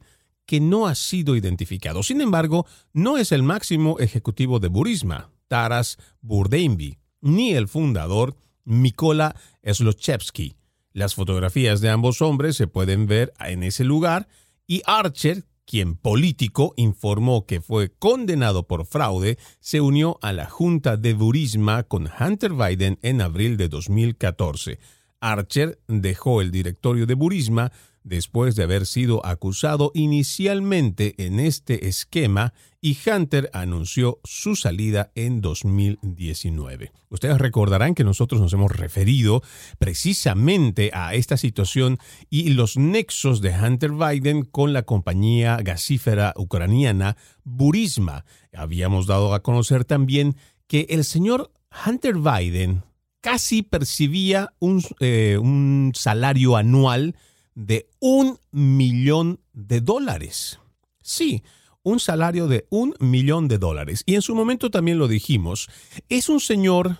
que 0.52 0.60
no 0.60 0.86
ha 0.86 0.96
sido 0.96 1.38
identificado. 1.38 2.04
Sin 2.04 2.20
embargo, 2.20 2.66
no 2.92 3.18
es 3.18 3.32
el 3.32 3.42
máximo 3.42 3.98
ejecutivo 4.00 4.60
de 4.60 4.68
Burisma, 4.68 5.32
Taras 5.48 5.98
Burdembi, 6.20 6.98
ni 7.22 7.54
el 7.54 7.70
fundador 7.70 8.36
Mikola 8.66 9.34
Slochevsky. 9.64 10.58
Las 10.92 11.16
fotografías 11.16 11.80
de 11.80 11.90
ambos 11.90 12.22
hombres 12.22 12.58
se 12.58 12.68
pueden 12.68 13.08
ver 13.08 13.32
en 13.40 13.64
ese 13.64 13.86
lugar 13.86 14.28
y 14.68 14.82
Archer, 14.86 15.46
quien 15.64 15.96
político 15.96 16.74
informó 16.76 17.46
que 17.46 17.62
fue 17.62 17.94
condenado 17.94 18.68
por 18.68 18.86
fraude, 18.86 19.38
se 19.62 19.80
unió 19.80 20.20
a 20.22 20.34
la 20.34 20.50
Junta 20.50 20.98
de 20.98 21.14
Burisma 21.14 21.84
con 21.84 22.10
Hunter 22.20 22.52
Biden 22.52 23.00
en 23.04 23.22
abril 23.22 23.56
de 23.56 23.70
2014. 23.70 24.80
Archer 25.22 25.80
dejó 25.88 26.42
el 26.42 26.52
directorio 26.52 27.06
de 27.06 27.14
Burisma 27.14 27.72
después 28.04 28.56
de 28.56 28.64
haber 28.64 28.86
sido 28.86 29.26
acusado 29.26 29.92
inicialmente 29.94 31.16
en 31.18 31.40
este 31.40 31.88
esquema 31.88 32.54
y 32.82 32.98
Hunter 33.08 33.50
anunció 33.54 34.20
su 34.24 34.56
salida 34.56 35.12
en 35.14 35.40
2019. 35.42 36.92
Ustedes 37.10 37.38
recordarán 37.38 37.94
que 37.94 38.04
nosotros 38.04 38.42
nos 38.42 38.54
hemos 38.54 38.72
referido 38.72 39.44
precisamente 39.78 40.90
a 40.94 41.14
esta 41.14 41.38
situación 41.38 42.00
y 42.30 42.50
los 42.50 42.78
nexos 42.78 43.42
de 43.42 43.52
Hunter 43.52 43.92
Biden 43.92 44.44
con 44.46 44.74
la 44.74 44.82
compañía 44.82 45.58
gasífera 45.58 46.34
ucraniana 46.36 47.18
Burisma. 47.44 48.26
Habíamos 48.54 49.06
dado 49.06 49.36
a 49.36 49.44
conocer 49.44 49.86
también 49.86 50.36
que 50.68 50.88
el 50.90 51.04
señor 51.04 51.52
Hunter 51.86 52.16
Biden 52.16 52.84
casi 53.22 53.62
percibía 53.62 54.54
un, 54.60 54.84
eh, 55.00 55.38
un 55.40 55.92
salario 55.94 56.58
anual 56.58 57.16
de 57.56 57.90
un 58.00 58.40
millón 58.52 59.40
de 59.54 59.82
dólares. 59.82 60.60
Sí, 61.02 61.44
un 61.84 62.00
salario 62.00 62.48
de 62.48 62.66
un 62.70 62.94
millón 63.00 63.48
de 63.48 63.58
dólares. 63.58 64.04
Y 64.06 64.16
en 64.16 64.22
su 64.22 64.36
momento 64.36 64.70
también 64.70 65.00
lo 65.00 65.08
dijimos, 65.08 65.70
es 66.10 66.30
un 66.30 66.40
señor, 66.40 66.98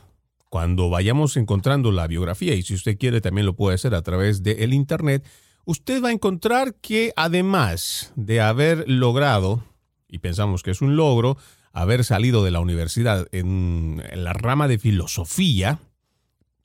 cuando 0.50 0.90
vayamos 0.90 1.38
encontrando 1.38 1.92
la 1.92 2.08
biografía, 2.08 2.56
y 2.56 2.64
si 2.64 2.74
usted 2.74 2.98
quiere 2.98 3.22
también 3.22 3.46
lo 3.46 3.56
puede 3.56 3.76
hacer 3.76 3.96
a 3.96 4.02
través 4.02 4.44
del 4.44 4.60
el 4.60 4.74
Internet, 4.74 5.26
usted 5.66 6.04
va 6.04 6.10
a 6.10 6.14
encontrar 6.14 6.76
que 6.76 7.14
además 7.16 8.12
de 8.16 8.42
haber 8.42 8.90
logrado, 8.90 9.64
y 10.08 10.20
pensamos 10.20 10.64
que 10.64 10.72
es 10.72 10.82
un 10.82 10.96
logro, 10.96 11.38
haber 11.74 12.04
salido 12.04 12.44
de 12.44 12.52
la 12.52 12.60
universidad 12.60 13.28
en 13.32 14.04
la 14.14 14.34
rama 14.34 14.68
de 14.68 14.78
filosofía, 14.78 15.80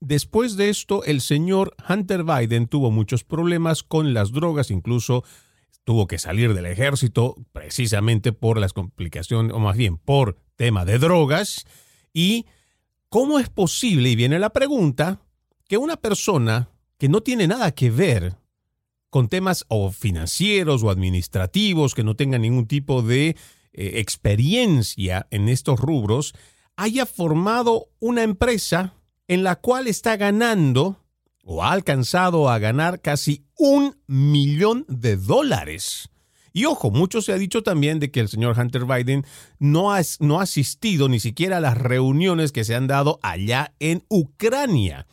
Después 0.00 0.56
de 0.56 0.68
esto, 0.68 1.04
el 1.04 1.20
señor 1.20 1.74
Hunter 1.88 2.22
Biden 2.24 2.68
tuvo 2.68 2.90
muchos 2.90 3.24
problemas 3.24 3.82
con 3.82 4.12
las 4.12 4.32
drogas, 4.32 4.70
incluso 4.70 5.24
tuvo 5.84 6.06
que 6.06 6.18
salir 6.18 6.52
del 6.52 6.66
ejército 6.66 7.36
precisamente 7.52 8.32
por 8.32 8.58
las 8.58 8.72
complicaciones, 8.72 9.52
o 9.52 9.58
más 9.58 9.76
bien 9.76 9.96
por 9.96 10.38
tema 10.56 10.84
de 10.84 10.98
drogas. 10.98 11.64
¿Y 12.12 12.46
cómo 13.08 13.38
es 13.38 13.48
posible, 13.48 14.10
y 14.10 14.16
viene 14.16 14.38
la 14.38 14.50
pregunta, 14.50 15.20
que 15.68 15.78
una 15.78 15.96
persona 15.96 16.68
que 16.98 17.08
no 17.08 17.22
tiene 17.22 17.46
nada 17.46 17.72
que 17.72 17.90
ver 17.90 18.36
con 19.10 19.28
temas 19.28 19.64
o 19.68 19.92
financieros 19.92 20.82
o 20.82 20.90
administrativos, 20.90 21.94
que 21.94 22.04
no 22.04 22.16
tenga 22.16 22.38
ningún 22.38 22.66
tipo 22.66 23.02
de 23.02 23.28
eh, 23.28 23.36
experiencia 23.72 25.26
en 25.30 25.48
estos 25.48 25.80
rubros, 25.80 26.34
haya 26.76 27.06
formado 27.06 27.88
una 27.98 28.22
empresa 28.22 28.94
en 29.28 29.42
la 29.42 29.56
cual 29.56 29.86
está 29.86 30.16
ganando 30.16 31.02
o 31.44 31.62
ha 31.62 31.72
alcanzado 31.72 32.48
a 32.48 32.58
ganar 32.58 33.00
casi 33.00 33.44
un 33.56 33.96
millón 34.06 34.84
de 34.88 35.16
dólares. 35.16 36.10
Y 36.52 36.64
ojo, 36.64 36.90
mucho 36.90 37.20
se 37.20 37.32
ha 37.32 37.36
dicho 37.36 37.62
también 37.62 38.00
de 38.00 38.10
que 38.10 38.20
el 38.20 38.28
señor 38.28 38.58
Hunter 38.58 38.86
Biden 38.86 39.24
no 39.58 39.92
ha, 39.92 40.00
no 40.20 40.40
asistido 40.40 41.08
ni 41.08 41.20
siquiera 41.20 41.58
a 41.58 41.60
las 41.60 41.76
reuniones 41.76 42.50
que 42.50 42.64
se 42.64 42.74
han 42.74 42.86
dado 42.86 43.18
allá 43.22 43.74
en 43.78 44.04
Ucrania, 44.08 45.06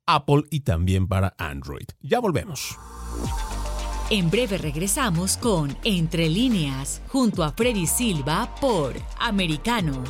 Apple 0.06 0.44
y 0.50 0.60
también 0.60 1.06
para 1.06 1.34
Android. 1.38 1.86
Ya 2.00 2.20
volvemos. 2.20 2.78
En 4.10 4.30
breve 4.30 4.58
regresamos 4.58 5.38
con 5.38 5.76
Entre 5.84 6.28
líneas, 6.28 7.00
junto 7.08 7.42
a 7.42 7.52
Freddy 7.52 7.86
Silva 7.86 8.54
por 8.60 8.94
Americano. 9.18 10.04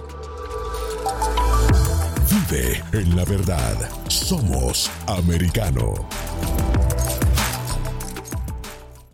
Vive 2.29 2.83
en 2.93 3.15
la 3.15 3.25
verdad. 3.25 3.77
Somos 4.09 4.91
americano. 5.07 6.09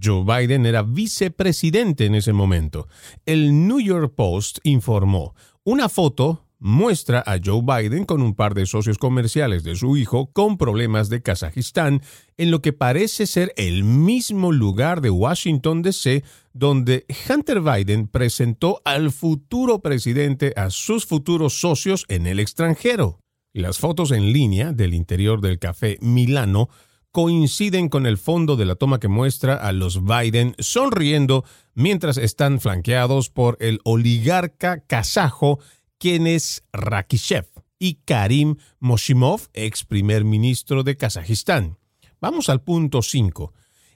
Joe 0.02 0.24
Biden 0.24 0.66
era 0.66 0.82
vicepresidente 0.82 2.06
en 2.06 2.16
ese 2.16 2.34
momento. 2.34 2.88
El 3.26 3.68
New 3.68 3.80
York 3.80 4.14
Post 4.16 4.60
informó, 4.64 5.36
una 5.64 5.88
foto 5.88 6.46
muestra 6.64 7.22
a 7.26 7.40
Joe 7.44 7.62
Biden 7.62 8.06
con 8.06 8.22
un 8.22 8.36
par 8.36 8.54
de 8.54 8.66
socios 8.66 8.98
comerciales 8.98 9.66
de 9.66 9.76
su 9.76 9.98
hijo 9.98 10.32
con 10.32 10.58
problemas 10.58 11.10
de 11.10 11.22
Kazajistán 11.22 12.02
en 12.38 12.52
lo 12.52 12.62
que 12.62 12.72
parece 12.72 13.28
ser 13.28 13.54
el 13.58 13.84
mismo 13.84 14.54
lugar 14.54 15.02
de 15.02 15.10
Washington, 15.10 15.82
D.C., 15.82 16.24
donde 16.54 17.06
Hunter 17.30 17.60
Biden 17.60 18.08
presentó 18.08 18.82
al 18.86 19.12
futuro 19.12 19.82
presidente 19.82 20.54
a 20.56 20.70
sus 20.70 21.06
futuros 21.06 21.60
socios 21.60 22.06
en 22.08 22.28
el 22.28 22.40
extranjero. 22.40 23.20
Las 23.52 23.78
fotos 23.78 24.12
en 24.12 24.32
línea 24.32 24.72
del 24.72 24.94
interior 24.94 25.42
del 25.42 25.60
café 25.60 25.98
Milano 26.00 26.70
coinciden 27.12 27.90
con 27.90 28.06
el 28.06 28.18
fondo 28.18 28.56
de 28.56 28.66
la 28.66 28.76
toma 28.76 29.02
que 29.02 29.10
muestra 29.10 29.56
a 29.56 29.74
los 29.74 30.02
Biden 30.06 30.56
sonriendo 30.60 31.44
mientras 31.76 32.18
están 32.18 32.62
flanqueados 32.62 33.30
por 33.30 33.58
el 33.60 33.82
oligarca 33.84 34.80
kazajo 34.80 35.60
quien 36.04 36.28
es 36.28 36.66
Rakishev 36.74 37.46
y 37.80 37.94
Karim 38.04 38.58
Moshimov, 38.82 39.48
ex 39.54 39.86
primer 39.86 40.26
ministro 40.26 40.84
de 40.84 40.98
Kazajistán. 40.98 41.78
Vamos 42.20 42.50
al 42.50 42.62
punto 42.62 43.02
5. 43.02 43.54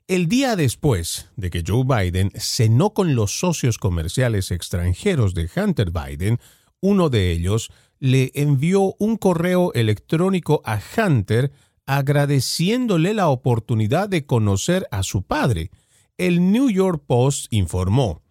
El 0.08 0.30
día 0.30 0.56
después 0.56 1.30
de 1.36 1.50
que 1.50 1.66
Joe 1.68 1.84
Biden 1.84 2.32
cenó 2.36 2.94
con 2.94 3.14
los 3.14 3.38
socios 3.38 3.78
comerciales 3.78 4.52
extranjeros 4.52 5.34
de 5.34 5.50
Hunter 5.54 5.92
Biden, 5.92 6.40
uno 6.80 7.10
de 7.10 7.30
ellos 7.30 7.74
le 8.00 8.32
envió 8.36 8.96
un 9.00 9.18
correo 9.18 9.74
electrónico 9.74 10.62
a 10.64 10.80
Hunter 10.80 11.52
agradeciéndole 11.86 13.14
la 13.16 13.28
oportunidad 13.28 14.08
de 14.08 14.26
conocer 14.26 14.88
a 14.92 15.04
su 15.04 15.24
padre. 15.24 15.72
El 16.18 16.54
New 16.54 16.70
York 16.70 17.04
Post 17.06 17.48
informó. 17.52 18.22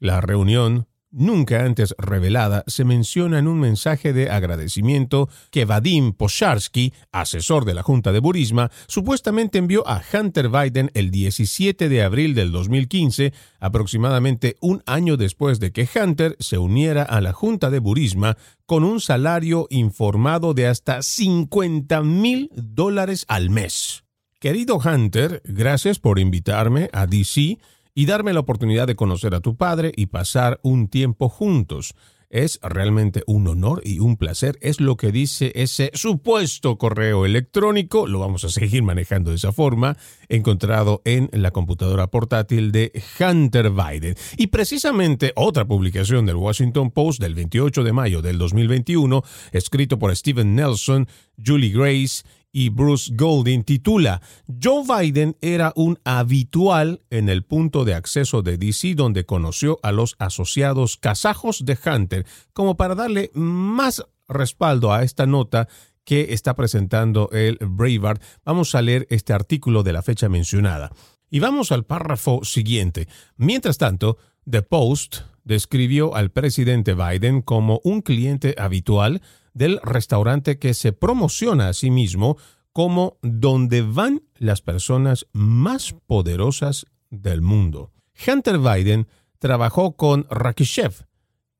La 0.00 0.20
reunión 0.20 0.88
nunca 1.14 1.64
antes 1.64 1.94
revelada, 1.98 2.64
se 2.66 2.84
menciona 2.84 3.38
en 3.38 3.48
un 3.48 3.60
mensaje 3.60 4.12
de 4.12 4.30
agradecimiento 4.30 5.28
que 5.50 5.64
Vadim 5.64 6.12
Posharsky, 6.12 6.92
asesor 7.12 7.64
de 7.64 7.74
la 7.74 7.82
Junta 7.82 8.12
de 8.12 8.20
Burisma, 8.20 8.70
supuestamente 8.86 9.58
envió 9.58 9.86
a 9.88 10.02
Hunter 10.12 10.48
Biden 10.48 10.90
el 10.94 11.10
17 11.10 11.88
de 11.88 12.02
abril 12.02 12.34
del 12.34 12.52
2015, 12.52 13.32
aproximadamente 13.60 14.56
un 14.60 14.82
año 14.86 15.16
después 15.16 15.60
de 15.60 15.72
que 15.72 15.88
Hunter 15.94 16.36
se 16.40 16.58
uniera 16.58 17.02
a 17.02 17.20
la 17.20 17.32
Junta 17.32 17.70
de 17.70 17.78
Burisma 17.78 18.36
con 18.66 18.84
un 18.84 19.00
salario 19.00 19.66
informado 19.70 20.54
de 20.54 20.66
hasta 20.66 21.02
50 21.02 22.02
mil 22.02 22.50
dólares 22.54 23.24
al 23.28 23.50
mes. 23.50 24.04
Querido 24.40 24.76
Hunter, 24.76 25.40
gracias 25.46 25.98
por 25.98 26.18
invitarme 26.18 26.90
a 26.92 27.06
DC 27.06 27.58
y 27.94 28.06
darme 28.06 28.32
la 28.32 28.40
oportunidad 28.40 28.86
de 28.86 28.96
conocer 28.96 29.34
a 29.34 29.40
tu 29.40 29.56
padre 29.56 29.92
y 29.96 30.06
pasar 30.06 30.60
un 30.62 30.88
tiempo 30.88 31.28
juntos. 31.28 31.94
Es 32.30 32.58
realmente 32.62 33.22
un 33.28 33.46
honor 33.46 33.80
y 33.84 34.00
un 34.00 34.16
placer, 34.16 34.58
es 34.60 34.80
lo 34.80 34.96
que 34.96 35.12
dice 35.12 35.52
ese 35.54 35.92
supuesto 35.94 36.78
correo 36.78 37.26
electrónico, 37.26 38.08
lo 38.08 38.18
vamos 38.18 38.42
a 38.42 38.48
seguir 38.48 38.82
manejando 38.82 39.30
de 39.30 39.36
esa 39.36 39.52
forma, 39.52 39.96
encontrado 40.28 41.00
en 41.04 41.30
la 41.32 41.52
computadora 41.52 42.08
portátil 42.08 42.72
de 42.72 42.90
Hunter 43.20 43.70
Biden. 43.70 44.16
Y 44.36 44.48
precisamente 44.48 45.32
otra 45.36 45.64
publicación 45.64 46.26
del 46.26 46.34
Washington 46.34 46.90
Post 46.90 47.20
del 47.20 47.36
28 47.36 47.84
de 47.84 47.92
mayo 47.92 48.20
del 48.20 48.36
2021, 48.38 49.22
escrito 49.52 50.00
por 50.00 50.16
Stephen 50.16 50.56
Nelson, 50.56 51.06
Julie 51.38 51.70
Grace 51.70 52.24
y 52.54 52.68
Bruce 52.68 53.12
Golding 53.14 53.64
titula 53.64 54.22
Joe 54.62 54.84
Biden 54.86 55.36
era 55.42 55.72
un 55.74 55.98
habitual 56.04 57.02
en 57.10 57.28
el 57.28 57.42
punto 57.42 57.84
de 57.84 57.94
acceso 57.94 58.42
de 58.42 58.56
DC 58.56 58.94
donde 58.94 59.26
conoció 59.26 59.80
a 59.82 59.90
los 59.90 60.14
asociados 60.20 60.96
kazajos 60.96 61.64
de 61.66 61.76
Hunter 61.84 62.24
como 62.52 62.76
para 62.76 62.94
darle 62.94 63.32
más 63.34 64.04
respaldo 64.28 64.92
a 64.92 65.02
esta 65.02 65.26
nota 65.26 65.68
que 66.04 66.32
está 66.32 66.54
presentando 66.54 67.28
el 67.32 67.58
Breitbart. 67.60 68.22
Vamos 68.44 68.74
a 68.74 68.82
leer 68.82 69.06
este 69.10 69.32
artículo 69.32 69.82
de 69.82 69.92
la 69.92 70.02
fecha 70.02 70.28
mencionada. 70.28 70.92
Y 71.30 71.40
vamos 71.40 71.72
al 71.72 71.84
párrafo 71.84 72.44
siguiente. 72.44 73.08
Mientras 73.36 73.78
tanto, 73.78 74.18
The 74.48 74.62
Post 74.62 75.22
describió 75.42 76.14
al 76.14 76.30
presidente 76.30 76.94
Biden 76.94 77.42
como 77.42 77.80
un 77.82 78.02
cliente 78.02 78.54
habitual 78.58 79.22
del 79.54 79.80
restaurante 79.82 80.58
que 80.58 80.74
se 80.74 80.92
promociona 80.92 81.68
a 81.68 81.72
sí 81.72 81.90
mismo 81.90 82.36
como 82.72 83.18
donde 83.22 83.82
van 83.82 84.22
las 84.36 84.60
personas 84.60 85.26
más 85.32 85.94
poderosas 86.06 86.86
del 87.08 87.40
mundo. 87.40 87.92
Hunter 88.26 88.58
Biden 88.58 89.06
trabajó 89.38 89.96
con 89.96 90.26
Rakishev, 90.28 91.06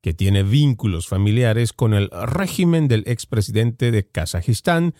que 0.01 0.13
tiene 0.13 0.43
vínculos 0.43 1.07
familiares 1.07 1.73
con 1.73 1.93
el 1.93 2.09
régimen 2.11 2.87
del 2.87 3.03
expresidente 3.07 3.91
de 3.91 4.07
Kazajistán, 4.07 4.93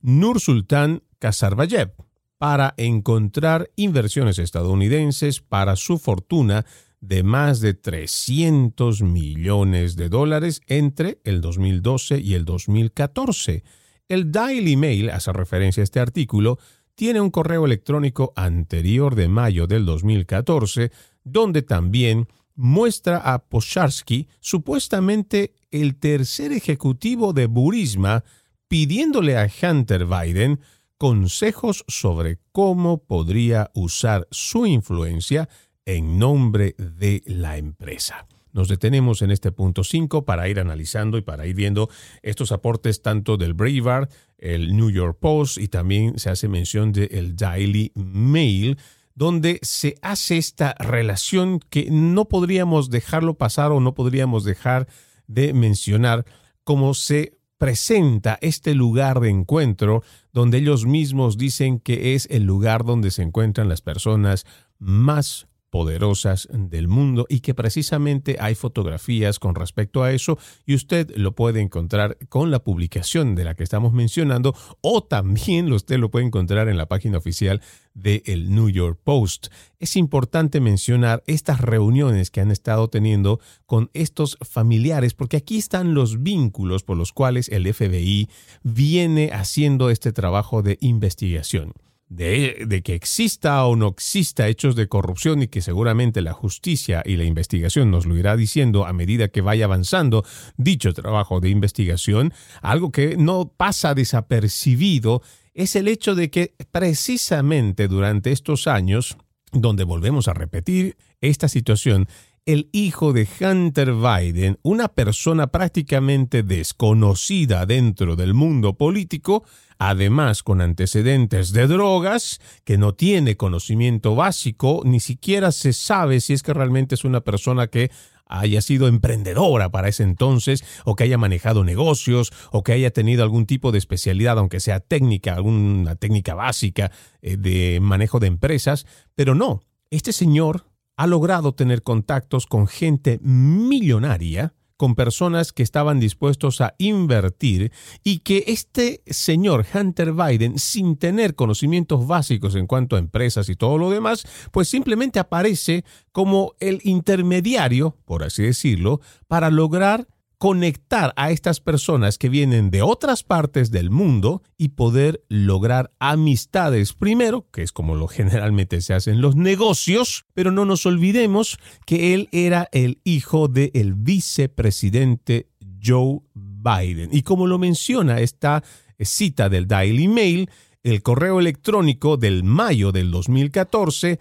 Nursultán 0.00 1.02
Nazarbayev, 1.20 1.94
para 2.38 2.74
encontrar 2.76 3.70
inversiones 3.76 4.38
estadounidenses 4.38 5.40
para 5.40 5.76
su 5.76 5.98
fortuna 5.98 6.64
de 7.00 7.22
más 7.22 7.60
de 7.60 7.74
300 7.74 9.02
millones 9.02 9.96
de 9.96 10.08
dólares 10.08 10.60
entre 10.66 11.20
el 11.24 11.40
2012 11.40 12.20
y 12.20 12.34
el 12.34 12.44
2014. 12.44 13.64
El 14.08 14.30
Daily 14.30 14.76
Mail 14.76 15.10
hace 15.10 15.32
referencia 15.32 15.82
a 15.82 15.84
este 15.84 16.00
artículo, 16.00 16.58
tiene 16.94 17.20
un 17.20 17.30
correo 17.30 17.64
electrónico 17.64 18.32
anterior 18.36 19.14
de 19.14 19.28
mayo 19.28 19.66
del 19.66 19.86
2014, 19.86 20.92
donde 21.24 21.62
también 21.62 22.28
muestra 22.54 23.16
a 23.18 23.46
Posharsky, 23.48 24.28
supuestamente 24.40 25.54
el 25.70 25.96
tercer 25.96 26.52
ejecutivo 26.52 27.32
de 27.32 27.46
Burisma, 27.46 28.24
pidiéndole 28.68 29.38
a 29.38 29.48
Hunter 29.62 30.04
Biden 30.04 30.60
consejos 30.98 31.84
sobre 31.88 32.38
cómo 32.52 33.02
podría 33.04 33.70
usar 33.74 34.28
su 34.30 34.66
influencia 34.66 35.48
en 35.84 36.18
nombre 36.18 36.74
de 36.78 37.22
la 37.26 37.56
empresa. 37.56 38.26
Nos 38.52 38.68
detenemos 38.68 39.22
en 39.22 39.30
este 39.30 39.52
punto 39.52 39.84
5 39.84 40.24
para 40.24 40.48
ir 40.48 40.58
analizando 40.58 41.18
y 41.18 41.22
para 41.22 41.46
ir 41.46 41.54
viendo 41.54 41.88
estos 42.22 42.50
aportes 42.50 43.00
tanto 43.00 43.36
del 43.36 43.54
Breitbart, 43.54 44.10
el 44.38 44.76
New 44.76 44.90
York 44.90 45.18
Post 45.20 45.58
y 45.58 45.68
también 45.68 46.18
se 46.18 46.30
hace 46.30 46.48
mención 46.48 46.92
del 46.92 47.36
Daily 47.36 47.92
Mail, 47.94 48.76
donde 49.14 49.60
se 49.62 49.96
hace 50.02 50.38
esta 50.38 50.74
relación 50.78 51.60
que 51.60 51.90
no 51.90 52.26
podríamos 52.26 52.90
dejarlo 52.90 53.34
pasar 53.34 53.70
o 53.70 53.80
no 53.80 53.94
podríamos 53.94 54.44
dejar 54.44 54.88
de 55.26 55.52
mencionar 55.52 56.24
cómo 56.64 56.94
se 56.94 57.36
presenta 57.58 58.38
este 58.40 58.74
lugar 58.74 59.20
de 59.20 59.28
encuentro 59.28 60.02
donde 60.32 60.58
ellos 60.58 60.86
mismos 60.86 61.36
dicen 61.36 61.78
que 61.78 62.14
es 62.14 62.26
el 62.30 62.44
lugar 62.44 62.84
donde 62.84 63.10
se 63.10 63.22
encuentran 63.22 63.68
las 63.68 63.82
personas 63.82 64.46
más 64.78 65.49
poderosas 65.70 66.48
del 66.52 66.88
mundo 66.88 67.26
y 67.28 67.40
que 67.40 67.54
precisamente 67.54 68.36
hay 68.40 68.54
fotografías 68.54 69.38
con 69.38 69.54
respecto 69.54 70.02
a 70.02 70.12
eso 70.12 70.38
y 70.66 70.74
usted 70.74 71.10
lo 71.16 71.34
puede 71.34 71.60
encontrar 71.60 72.18
con 72.28 72.50
la 72.50 72.62
publicación 72.62 73.34
de 73.34 73.44
la 73.44 73.54
que 73.54 73.62
estamos 73.62 73.92
mencionando 73.92 74.54
o 74.80 75.02
también 75.02 75.72
usted 75.72 75.98
lo 75.98 76.10
puede 76.10 76.26
encontrar 76.26 76.68
en 76.68 76.76
la 76.76 76.86
página 76.86 77.18
oficial 77.18 77.62
del 77.94 78.22
el 78.26 78.54
New 78.54 78.68
York 78.68 78.98
Post. 79.02 79.48
Es 79.78 79.96
importante 79.96 80.60
mencionar 80.60 81.22
estas 81.26 81.60
reuniones 81.60 82.30
que 82.30 82.40
han 82.40 82.50
estado 82.50 82.88
teniendo 82.88 83.40
con 83.66 83.90
estos 83.94 84.36
familiares 84.42 85.14
porque 85.14 85.36
aquí 85.36 85.58
están 85.58 85.94
los 85.94 86.22
vínculos 86.22 86.82
por 86.82 86.96
los 86.96 87.12
cuales 87.12 87.48
el 87.48 87.72
FBI 87.72 88.28
viene 88.62 89.30
haciendo 89.32 89.90
este 89.90 90.12
trabajo 90.12 90.62
de 90.62 90.78
investigación 90.80 91.72
de, 92.10 92.82
que 92.84 92.94
exista 92.94 93.64
o 93.64 93.76
no 93.76 93.88
exista 93.88 94.48
hechos 94.48 94.74
de 94.74 94.88
corrupción 94.88 95.42
y 95.42 95.48
que 95.48 95.62
seguramente 95.62 96.20
la 96.20 96.32
justicia 96.32 97.02
y 97.06 97.16
la 97.16 97.24
investigación 97.24 97.90
nos 97.90 98.04
lo 98.04 98.18
irá 98.18 98.36
diciendo 98.36 98.84
a 98.84 98.92
medida 98.92 99.28
que 99.28 99.40
vaya 99.40 99.64
avanzando 99.64 100.24
dicho 100.56 100.92
trabajo 100.92 101.40
de 101.40 101.50
investigación, 101.50 102.34
algo 102.60 102.90
que 102.90 103.16
no 103.16 103.52
pasa 103.56 103.94
desapercibido 103.94 105.22
es 105.54 105.76
el 105.76 105.88
hecho 105.88 106.14
de 106.14 106.30
que 106.30 106.54
precisamente 106.72 107.86
durante 107.86 108.32
estos 108.32 108.66
años, 108.66 109.16
donde 109.52 109.84
volvemos 109.84 110.26
a 110.26 110.34
repetir 110.34 110.96
esta 111.20 111.48
situación, 111.48 112.08
el 112.46 112.68
hijo 112.72 113.12
de 113.12 113.28
Hunter 113.40 113.92
Biden, 113.92 114.58
una 114.62 114.88
persona 114.88 115.48
prácticamente 115.48 116.42
desconocida 116.42 117.66
dentro 117.66 118.16
del 118.16 118.34
mundo 118.34 118.76
político, 118.76 119.44
además 119.78 120.42
con 120.42 120.60
antecedentes 120.60 121.52
de 121.52 121.66
drogas, 121.66 122.40
que 122.64 122.78
no 122.78 122.94
tiene 122.94 123.36
conocimiento 123.36 124.14
básico, 124.14 124.82
ni 124.84 125.00
siquiera 125.00 125.52
se 125.52 125.72
sabe 125.72 126.20
si 126.20 126.32
es 126.32 126.42
que 126.42 126.54
realmente 126.54 126.94
es 126.94 127.04
una 127.04 127.20
persona 127.20 127.66
que 127.66 127.90
haya 128.26 128.62
sido 128.62 128.86
emprendedora 128.86 129.70
para 129.70 129.88
ese 129.88 130.04
entonces, 130.04 130.64
o 130.84 130.94
que 130.94 131.04
haya 131.04 131.18
manejado 131.18 131.64
negocios, 131.64 132.32
o 132.52 132.62
que 132.62 132.72
haya 132.72 132.90
tenido 132.90 133.24
algún 133.24 133.44
tipo 133.44 133.72
de 133.72 133.78
especialidad, 133.78 134.38
aunque 134.38 134.60
sea 134.60 134.80
técnica, 134.80 135.34
alguna 135.34 135.96
técnica 135.96 136.34
básica 136.34 136.92
eh, 137.22 137.36
de 137.36 137.80
manejo 137.80 138.20
de 138.20 138.28
empresas, 138.28 138.86
pero 139.16 139.34
no, 139.34 139.62
este 139.90 140.12
señor 140.12 140.69
ha 141.00 141.06
logrado 141.06 141.54
tener 141.54 141.82
contactos 141.82 142.44
con 142.44 142.66
gente 142.66 143.20
millonaria, 143.22 144.52
con 144.76 144.94
personas 144.94 145.50
que 145.54 145.62
estaban 145.62 145.98
dispuestos 145.98 146.60
a 146.60 146.74
invertir 146.76 147.72
y 148.04 148.18
que 148.18 148.44
este 148.48 149.00
señor 149.06 149.64
Hunter 149.72 150.12
Biden, 150.12 150.58
sin 150.58 150.98
tener 150.98 151.34
conocimientos 151.34 152.06
básicos 152.06 152.54
en 152.54 152.66
cuanto 152.66 152.96
a 152.96 152.98
empresas 152.98 153.48
y 153.48 153.56
todo 153.56 153.78
lo 153.78 153.88
demás, 153.88 154.26
pues 154.50 154.68
simplemente 154.68 155.18
aparece 155.18 155.86
como 156.12 156.52
el 156.60 156.80
intermediario, 156.84 157.96
por 158.04 158.22
así 158.22 158.42
decirlo, 158.42 159.00
para 159.26 159.48
lograr 159.48 160.06
conectar 160.40 161.12
a 161.16 161.32
estas 161.32 161.60
personas 161.60 162.16
que 162.16 162.30
vienen 162.30 162.70
de 162.70 162.80
otras 162.80 163.22
partes 163.24 163.70
del 163.70 163.90
mundo 163.90 164.42
y 164.56 164.68
poder 164.68 165.22
lograr 165.28 165.92
amistades 165.98 166.94
primero, 166.94 167.46
que 167.52 167.62
es 167.62 167.72
como 167.72 167.94
lo 167.94 168.08
generalmente 168.08 168.80
se 168.80 168.94
hace 168.94 169.10
en 169.10 169.20
los 169.20 169.36
negocios, 169.36 170.24
pero 170.32 170.50
no 170.50 170.64
nos 170.64 170.86
olvidemos 170.86 171.58
que 171.84 172.14
él 172.14 172.30
era 172.32 172.70
el 172.72 173.02
hijo 173.04 173.48
del 173.48 173.92
vicepresidente 173.92 175.50
Joe 175.84 176.20
Biden. 176.32 177.10
Y 177.12 177.20
como 177.20 177.46
lo 177.46 177.58
menciona 177.58 178.20
esta 178.20 178.64
cita 178.98 179.50
del 179.50 179.68
Daily 179.68 180.08
Mail, 180.08 180.48
el 180.82 181.02
correo 181.02 181.38
electrónico 181.38 182.16
del 182.16 182.44
mayo 182.44 182.92
del 182.92 183.10
2014, 183.10 184.18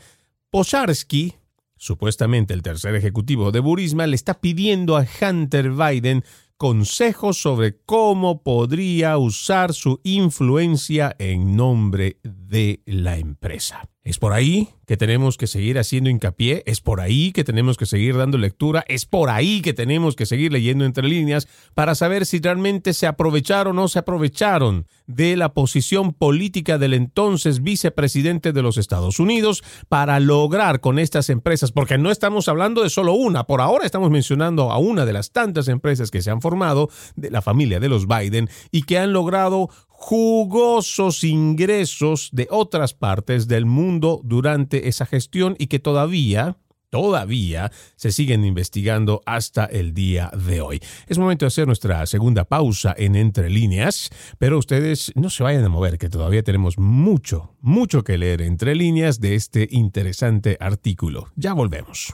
Posharsky 0.49 1.38
Supuestamente 1.79 2.53
el 2.53 2.61
tercer 2.61 2.93
ejecutivo 2.93 3.53
de 3.53 3.61
Burisma 3.61 4.05
le 4.05 4.15
está 4.15 4.41
pidiendo 4.41 4.97
a 4.97 5.07
Hunter 5.21 5.71
Biden 5.71 6.25
consejos 6.57 7.41
sobre 7.41 7.77
cómo 7.85 8.43
podría 8.43 9.17
usar 9.17 9.73
su 9.73 10.01
influencia 10.03 11.15
en 11.17 11.55
nombre 11.55 12.17
de 12.21 12.81
la 12.85 13.17
empresa. 13.17 13.89
Es 14.10 14.17
por 14.17 14.34
ahí 14.34 14.69
que 14.88 14.98
tenemos 14.98 15.38
que 15.38 15.45
seguir 15.45 15.78
haciendo 15.78 16.10
hincapié, 16.10 16.63
es 16.65 16.82
por 16.82 17.00
ahí 17.00 17.32
que 17.32 17.43
tenemos 17.43 17.78
que 17.78 17.86
seguir 17.86 18.17
dando 18.17 18.39
lectura, 18.39 18.84
es 18.88 19.06
por 19.06 19.30
ahí 19.30 19.62
que 19.62 19.76
tenemos 19.76 20.15
que 20.15 20.26
seguir 20.26 20.52
leyendo 20.52 20.84
entre 20.84 21.08
líneas 21.08 21.48
para 21.76 21.93
saber 21.93 22.26
si 22.26 22.39
realmente 22.39 22.95
se 22.95 23.06
aprovecharon 23.06 23.78
o 23.78 23.82
no 23.82 23.88
se 23.88 24.00
aprovecharon 24.00 24.88
de 25.06 25.36
la 25.38 25.54
posición 25.54 26.12
política 26.12 26.80
del 26.80 26.95
entonces 26.95 27.62
vicepresidente 27.62 28.52
de 28.52 28.63
los 28.63 28.78
Estados 28.80 29.19
Unidos 29.19 29.63
para 29.89 30.19
lograr 30.19 30.80
con 30.80 30.98
estas 30.98 31.30
empresas, 31.30 31.72
porque 31.72 32.00
no 32.00 32.10
estamos 32.10 32.48
hablando 32.48 32.82
de 32.82 32.89
solo 32.89 33.13
una, 33.13 33.43
por 33.43 33.62
ahora 33.62 33.86
estamos 33.86 34.10
mencionando 34.10 34.72
a 34.72 34.80
una 34.80 35.06
de 35.06 35.13
las 35.13 35.30
tantas 35.30 35.67
empresas 35.67 36.10
que 36.10 36.24
se 36.24 36.32
han 36.32 36.41
formado 36.41 36.89
de 37.15 37.30
la 37.30 37.43
familia 37.43 37.80
de 37.80 37.89
los 37.89 38.08
Biden 38.08 38.50
y 38.72 38.82
que 38.82 38.98
han 38.98 39.13
logrado 39.13 39.69
jugosos 39.99 41.25
ingresos 41.25 42.29
de 42.31 42.47
otras 42.49 42.93
partes 42.93 43.49
del 43.49 43.65
mundo 43.65 44.21
durante 44.23 44.88
esa 44.88 45.05
gestión 45.05 45.55
y 45.59 45.67
que 45.67 45.77
todavía, 45.79 46.55
todavía 46.89 47.69
se 47.97 48.13
siguen 48.13 48.45
investigando 48.45 49.21
hasta 49.25 49.65
el 49.65 49.93
día 49.93 50.31
de 50.33 50.62
hoy. 50.62 50.79
Es 51.07 51.17
momento 51.17 51.43
de 51.43 51.47
hacer 51.47 51.67
nuestra 51.67 52.05
segunda 52.05 52.45
pausa 52.45 52.95
en 52.97 53.15
Entre 53.15 53.49
líneas, 53.49 54.09
pero 54.39 54.57
ustedes 54.57 55.12
no 55.15 55.29
se 55.29 55.43
vayan 55.43 55.65
a 55.65 55.69
mover, 55.69 55.97
que 55.97 56.09
todavía 56.09 56.43
tenemos 56.43 56.79
mucho, 56.79 57.53
mucho 57.59 58.03
que 58.05 58.17
leer 58.17 58.41
entre 58.41 58.75
líneas 58.75 59.19
de 59.19 59.35
este 59.35 59.67
interesante 59.69 60.55
artículo. 60.62 61.27
Ya 61.35 61.53
volvemos. 61.53 62.13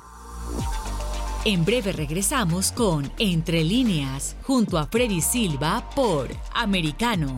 En 1.45 1.63
breve 1.63 1.91
regresamos 1.91 2.71
con 2.71 3.12
Entre 3.19 3.63
líneas, 3.63 4.36
junto 4.41 4.80
a 4.80 4.88
Freddy 4.88 5.21
Silva 5.21 5.88
por 5.95 6.30
Americano. 6.56 7.38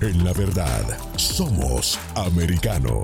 En 0.00 0.24
la 0.24 0.32
verdad. 0.32 0.84
Somos 1.16 1.98
americano. 2.14 3.02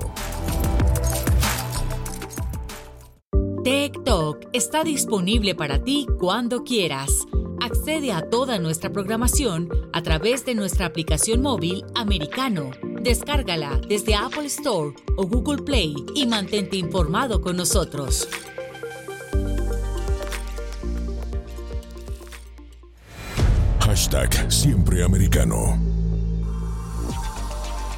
TikTok 3.63 4.47
está 4.53 4.83
disponible 4.83 5.55
para 5.55 5.83
ti 5.83 6.07
cuando 6.19 6.63
quieras. 6.63 7.25
Accede 7.61 8.11
a 8.11 8.29
toda 8.29 8.57
nuestra 8.59 8.91
programación 8.91 9.69
a 9.93 10.01
través 10.01 10.45
de 10.45 10.55
nuestra 10.55 10.85
aplicación 10.85 11.41
móvil 11.41 11.83
americano 11.93 12.71
Descárgala 13.01 13.79
desde 13.87 14.13
Apple 14.13 14.45
Store 14.47 14.93
o 15.15 15.25
Google 15.25 15.63
Play 15.63 15.95
y 16.15 16.25
mantente 16.25 16.75
informado 16.75 17.41
con 17.41 17.55
nosotros. 17.55 18.27
Hashtag 23.79 24.51
Siempre 24.51 25.03
Americano. 25.03 25.98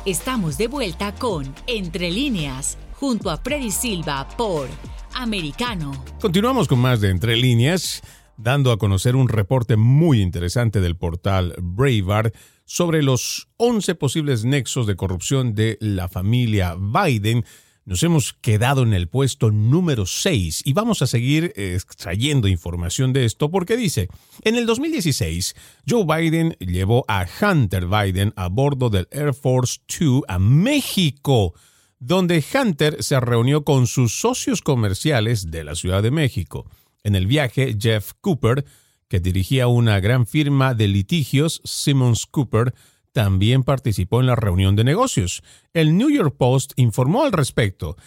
Estamos 0.04 0.58
de 0.58 0.68
vuelta 0.68 1.14
con 1.14 1.54
Entre 1.68 2.10
líneas, 2.10 2.80
junto 2.94 3.30
a 3.30 3.38
Freddy 3.38 3.70
Silva 3.70 4.28
por 4.36 4.68
Americano. 5.14 5.92
Continuamos 6.20 6.68
con 6.68 6.80
más 6.80 7.02
de 7.02 7.12
Entre 7.12 7.36
líneas, 7.38 8.02
dando 8.36 8.72
a 8.72 8.80
conocer 8.80 9.16
un 9.16 9.30
reporte 9.30 9.76
muy 9.76 10.20
interesante 10.20 10.82
del 10.82 10.98
portal 10.98 11.54
Breitbart 11.62 12.36
sobre 12.66 13.04
los 13.04 13.48
11 13.58 13.94
posibles 13.94 14.44
nexos 14.44 14.88
de 14.88 14.96
corrupción 14.96 15.54
de 15.54 15.78
la 15.80 16.08
familia 16.08 16.76
Biden. 16.76 17.46
Nos 17.92 18.04
hemos 18.04 18.32
quedado 18.32 18.84
en 18.84 18.94
el 18.94 19.10
puesto 19.10 19.52
número 19.52 20.06
6 20.06 20.62
y 20.64 20.72
vamos 20.72 21.02
a 21.02 21.08
seguir 21.08 21.52
extrayendo 21.58 22.48
información 22.48 23.12
de 23.12 23.26
esto 23.26 23.52
porque 23.52 23.76
dice, 23.76 24.08
en 24.44 24.56
el 24.56 24.66
2016, 24.66 25.54
Joe 25.86 26.06
Biden 26.06 26.56
llevó 26.62 27.04
a 27.10 27.26
Hunter 27.28 27.88
Biden 27.88 28.32
a 28.38 28.48
bordo 28.48 28.90
del 28.90 29.10
Air 29.12 29.34
Force 29.34 29.82
Two 29.88 30.24
a 30.30 30.40
México, 30.40 31.54
donde 32.00 32.42
Hunter 32.54 33.04
se 33.04 33.20
reunió 33.20 33.66
con 33.66 33.88
sus 33.88 34.18
socios 34.18 34.62
comerciales 34.62 35.52
de 35.52 35.66
la 35.66 35.76
Ciudad 35.76 36.02
de 36.02 36.12
México. 36.12 36.72
En 37.04 37.18
el 37.18 37.28
viaje, 37.28 37.76
Jeff 37.78 38.14
Cooper, 38.22 38.64
que 39.10 39.20
dirigía 39.20 39.68
una 39.68 40.00
gran 40.00 40.26
firma 40.26 40.74
de 40.76 40.88
litigios, 40.88 41.60
Simmons 41.66 42.26
Cooper, 42.26 42.74
también 43.12 43.64
participó 43.64 44.20
en 44.20 44.28
la 44.28 44.36
reunión 44.36 44.76
de 44.76 44.84
negocios. 44.84 45.44
El 45.74 45.98
New 45.98 46.10
York 46.10 46.36
Post 46.38 46.74
informó 46.76 47.24
al 47.24 47.32
respecto. 47.32 47.98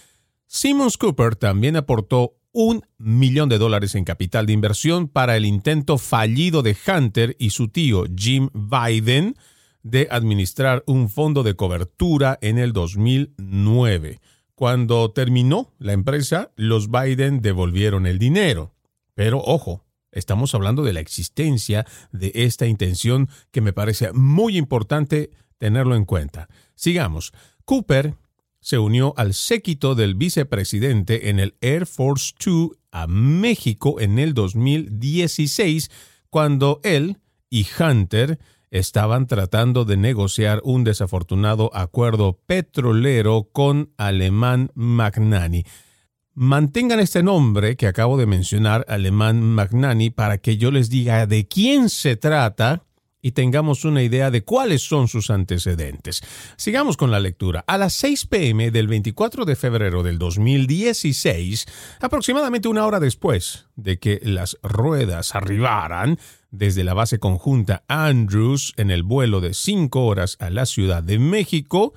Simmons 0.47 0.97
Cooper 0.97 1.37
también 1.37 1.77
aportó 1.77 2.37
un 2.53 2.83
millón 2.99 3.49
de 3.49 3.59
dólares 3.59 3.95
en 3.97 4.05
capital 4.05 4.47
de 4.47 4.53
inversión 4.53 5.09
para 5.09 5.37
el 5.37 5.45
intento 5.45 5.99
fallido 5.99 6.63
de 6.63 6.77
Hunter 6.87 7.37
y 7.39 7.51
su 7.51 7.69
tío 7.69 8.05
Jim 8.17 8.49
Biden 8.53 9.37
de 9.83 10.09
administrar 10.11 10.83
un 10.87 11.11
fondo 11.11 11.43
de 11.43 11.55
cobertura 11.55 12.39
en 12.41 12.59
el 12.59 12.73
2009. 12.73 14.21
Cuando 14.55 15.11
terminó 15.11 15.73
la 15.79 15.93
empresa, 15.93 16.53
los 16.57 16.91
Biden 16.91 17.43
devolvieron 17.43 18.07
el 18.07 18.19
dinero. 18.19 18.73
Pero 19.15 19.41
ojo, 19.41 19.84
Estamos 20.15 20.55
hablando 20.55 20.83
de 20.83 20.93
la 20.93 21.01
existencia 21.01 21.87
de 22.13 22.33
esta 22.35 22.67
intención 22.67 23.29
que 23.51 23.61
me 23.61 23.73
parece 23.73 24.13
muy 24.13 24.57
importante 24.57 25.31
tenerlo 25.59 25.97
en 25.97 26.05
cuenta. 26.05 26.49
Sigamos. 26.75 27.33
Cooper 27.65 28.15
se 28.61 28.79
unió 28.79 29.13
al 29.19 29.35
séquito 29.35 29.95
del 29.95 30.15
vicepresidente 30.15 31.29
en 31.29 31.39
el 31.39 31.55
Air 31.61 31.85
Force 31.85 32.33
Two 32.39 32.77
a 32.91 33.07
México 33.07 34.01
en 34.01 34.19
el 34.19 34.33
2016, 34.33 35.91
cuando 36.31 36.81
él 36.83 37.19
y 37.51 37.67
Hunter 37.79 38.39
estaban 38.71 39.27
tratando 39.27 39.85
de 39.85 39.97
negociar 39.97 40.61
un 40.65 40.83
desafortunado 40.83 41.71
acuerdo 41.75 42.41
petrolero 42.47 43.51
con 43.53 43.93
Alemán 43.97 44.71
Magnani. 44.75 45.65
Mantengan 46.37 46.99
este 46.99 47.23
nombre 47.23 47.77
que 47.77 47.87
acabo 47.87 48.19
de 48.19 48.27
mencionar, 48.27 48.85
Alemán 48.89 49.41
Magnani, 49.41 50.11
para 50.11 50.39
que 50.39 50.57
yo 50.57 50.73
les 50.73 50.91
diga 50.91 51.29
de 51.29 51.47
quién 51.47 51.89
se 51.89 52.17
trata 52.17 52.83
y 53.23 53.31
tengamos 53.31 53.85
una 53.85 54.03
idea 54.03 54.33
de 54.33 54.43
cuáles 54.43 54.83
son 54.83 55.07
sus 55.07 55.31
antecedentes. 55.31 56.23
Sigamos 56.57 56.97
con 56.97 57.13
la 57.13 57.21
lectura. 57.21 57.63
A 57.69 57.79
las 57.79 57.93
6 57.93 58.27
pm 58.27 58.73
del 58.73 58.89
24 58.89 59.45
de 59.45 59.55
febrero 59.55 60.03
del 60.03 60.19
2016, 60.19 61.67
aproximadamente 62.01 62.67
una 62.67 62.85
hora 62.85 62.99
después 62.99 63.69
de 63.77 64.01
que 64.01 64.21
las 64.25 64.59
ruedas 64.65 65.37
arribaran 65.37 66.19
desde 66.51 66.83
la 66.83 66.95
base 66.95 67.21
conjunta 67.21 67.85
Andrews 67.87 68.75
en 68.77 68.91
el 68.91 69.05
vuelo 69.05 69.41
de 69.41 69.55
5 69.55 70.05
horas 70.05 70.37
a 70.41 70.51
la 70.51 70.67
Ciudad 70.67 71.05
de 71.05 71.21
México, 71.21 71.95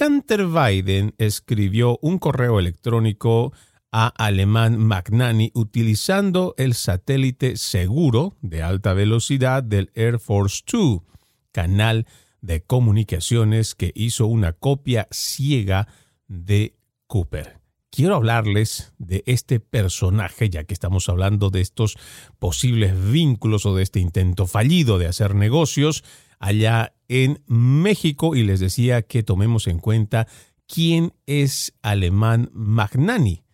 Hunter 0.00 0.46
Biden 0.46 1.14
escribió 1.18 1.98
un 2.02 2.18
correo 2.18 2.58
electrónico 2.58 3.52
a 3.90 4.06
Alemán 4.06 4.78
Magnani 4.78 5.50
utilizando 5.54 6.54
el 6.56 6.74
satélite 6.74 7.56
seguro 7.56 8.36
de 8.40 8.62
alta 8.62 8.94
velocidad 8.94 9.62
del 9.62 9.90
Air 9.94 10.18
Force 10.18 10.62
Two, 10.64 11.04
canal 11.52 12.06
de 12.40 12.62
comunicaciones 12.62 13.74
que 13.74 13.92
hizo 13.94 14.26
una 14.26 14.52
copia 14.52 15.08
ciega 15.10 15.88
de 16.26 16.76
Cooper. 17.06 17.60
Quiero 17.90 18.14
hablarles 18.16 18.94
de 18.96 19.22
este 19.26 19.60
personaje, 19.60 20.48
ya 20.48 20.64
que 20.64 20.72
estamos 20.72 21.10
hablando 21.10 21.50
de 21.50 21.60
estos 21.60 21.98
posibles 22.38 22.94
vínculos 23.12 23.66
o 23.66 23.76
de 23.76 23.82
este 23.82 24.00
intento 24.00 24.46
fallido 24.46 24.98
de 24.98 25.08
hacer 25.08 25.34
negocios 25.34 26.02
allá 26.42 26.92
en 27.06 27.40
México 27.46 28.34
y 28.34 28.42
les 28.42 28.58
decía 28.58 29.02
que 29.02 29.22
tomemos 29.22 29.68
en 29.68 29.78
cuenta 29.78 30.26
quién 30.66 31.14
es 31.24 31.72
Alemán 31.82 32.50
Magnani, 32.52 33.44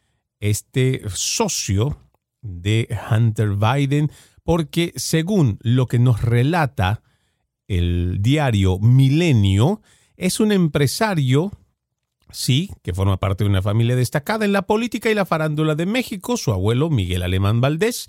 este 0.40 1.02
socio 1.14 1.98
de 2.40 2.88
Hunter 3.10 3.50
Biden, 3.56 4.10
porque 4.42 4.94
según 4.96 5.58
lo 5.60 5.86
que 5.86 5.98
nos 5.98 6.22
relata 6.22 7.02
el 7.66 8.22
diario 8.22 8.78
Milenio, 8.78 9.82
es 10.16 10.40
un 10.40 10.50
empresario, 10.50 11.52
sí, 12.30 12.70
que 12.82 12.94
forma 12.94 13.18
parte 13.18 13.44
de 13.44 13.50
una 13.50 13.60
familia 13.60 13.96
destacada 13.96 14.46
en 14.46 14.52
la 14.52 14.62
política 14.62 15.10
y 15.10 15.14
la 15.14 15.26
farándula 15.26 15.74
de 15.74 15.84
México, 15.84 16.38
su 16.38 16.52
abuelo 16.52 16.88
Miguel 16.88 17.22
Alemán 17.22 17.60
Valdés, 17.60 18.08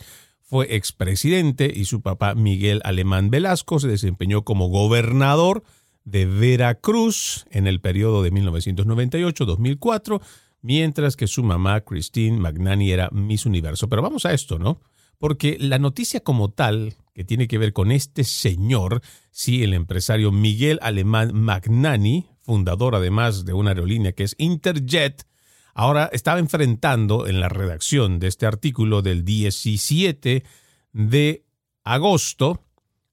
fue 0.50 0.76
expresidente 0.76 1.72
y 1.74 1.86
su 1.86 2.02
papá 2.02 2.34
Miguel 2.34 2.82
Alemán 2.84 3.30
Velasco 3.30 3.80
se 3.80 3.88
desempeñó 3.88 4.44
como 4.44 4.68
gobernador 4.70 5.64
de 6.06 6.26
Veracruz 6.26 7.46
en 7.52 7.68
el 7.68 7.82
periodo 7.82 8.24
de 8.24 8.32
1998-2004, 8.34 10.22
mientras 10.64 11.16
que 11.16 11.28
su 11.28 11.44
mamá 11.44 11.82
Christine 11.82 12.40
Magnani 12.40 12.92
era 12.92 13.10
Miss 13.12 13.46
Universo. 13.46 13.90
Pero 13.90 14.02
vamos 14.02 14.26
a 14.26 14.34
esto, 14.34 14.58
¿no? 14.58 14.82
Porque 15.20 15.56
la 15.60 15.78
noticia 15.78 16.22
como 16.22 16.50
tal, 16.50 16.96
que 17.14 17.24
tiene 17.24 17.48
que 17.48 17.60
ver 17.60 17.72
con 17.72 17.92
este 17.92 18.24
señor, 18.24 19.04
sí, 19.30 19.62
el 19.64 19.76
empresario 19.76 20.32
Miguel 20.32 20.80
Alemán 20.82 21.32
Magnani, 21.36 22.26
fundador 22.42 22.96
además 22.96 23.46
de 23.46 23.54
una 23.54 23.70
aerolínea 23.70 24.14
que 24.14 24.24
es 24.24 24.34
Interjet, 24.40 25.28
Ahora 25.74 26.10
estaba 26.12 26.40
enfrentando 26.40 27.28
en 27.28 27.40
la 27.40 27.50
redacción 27.50 28.20
de 28.20 28.28
este 28.28 28.46
artículo 28.46 29.02
del 29.02 29.24
17 29.24 30.44
de 30.94 31.46
agosto 31.84 32.64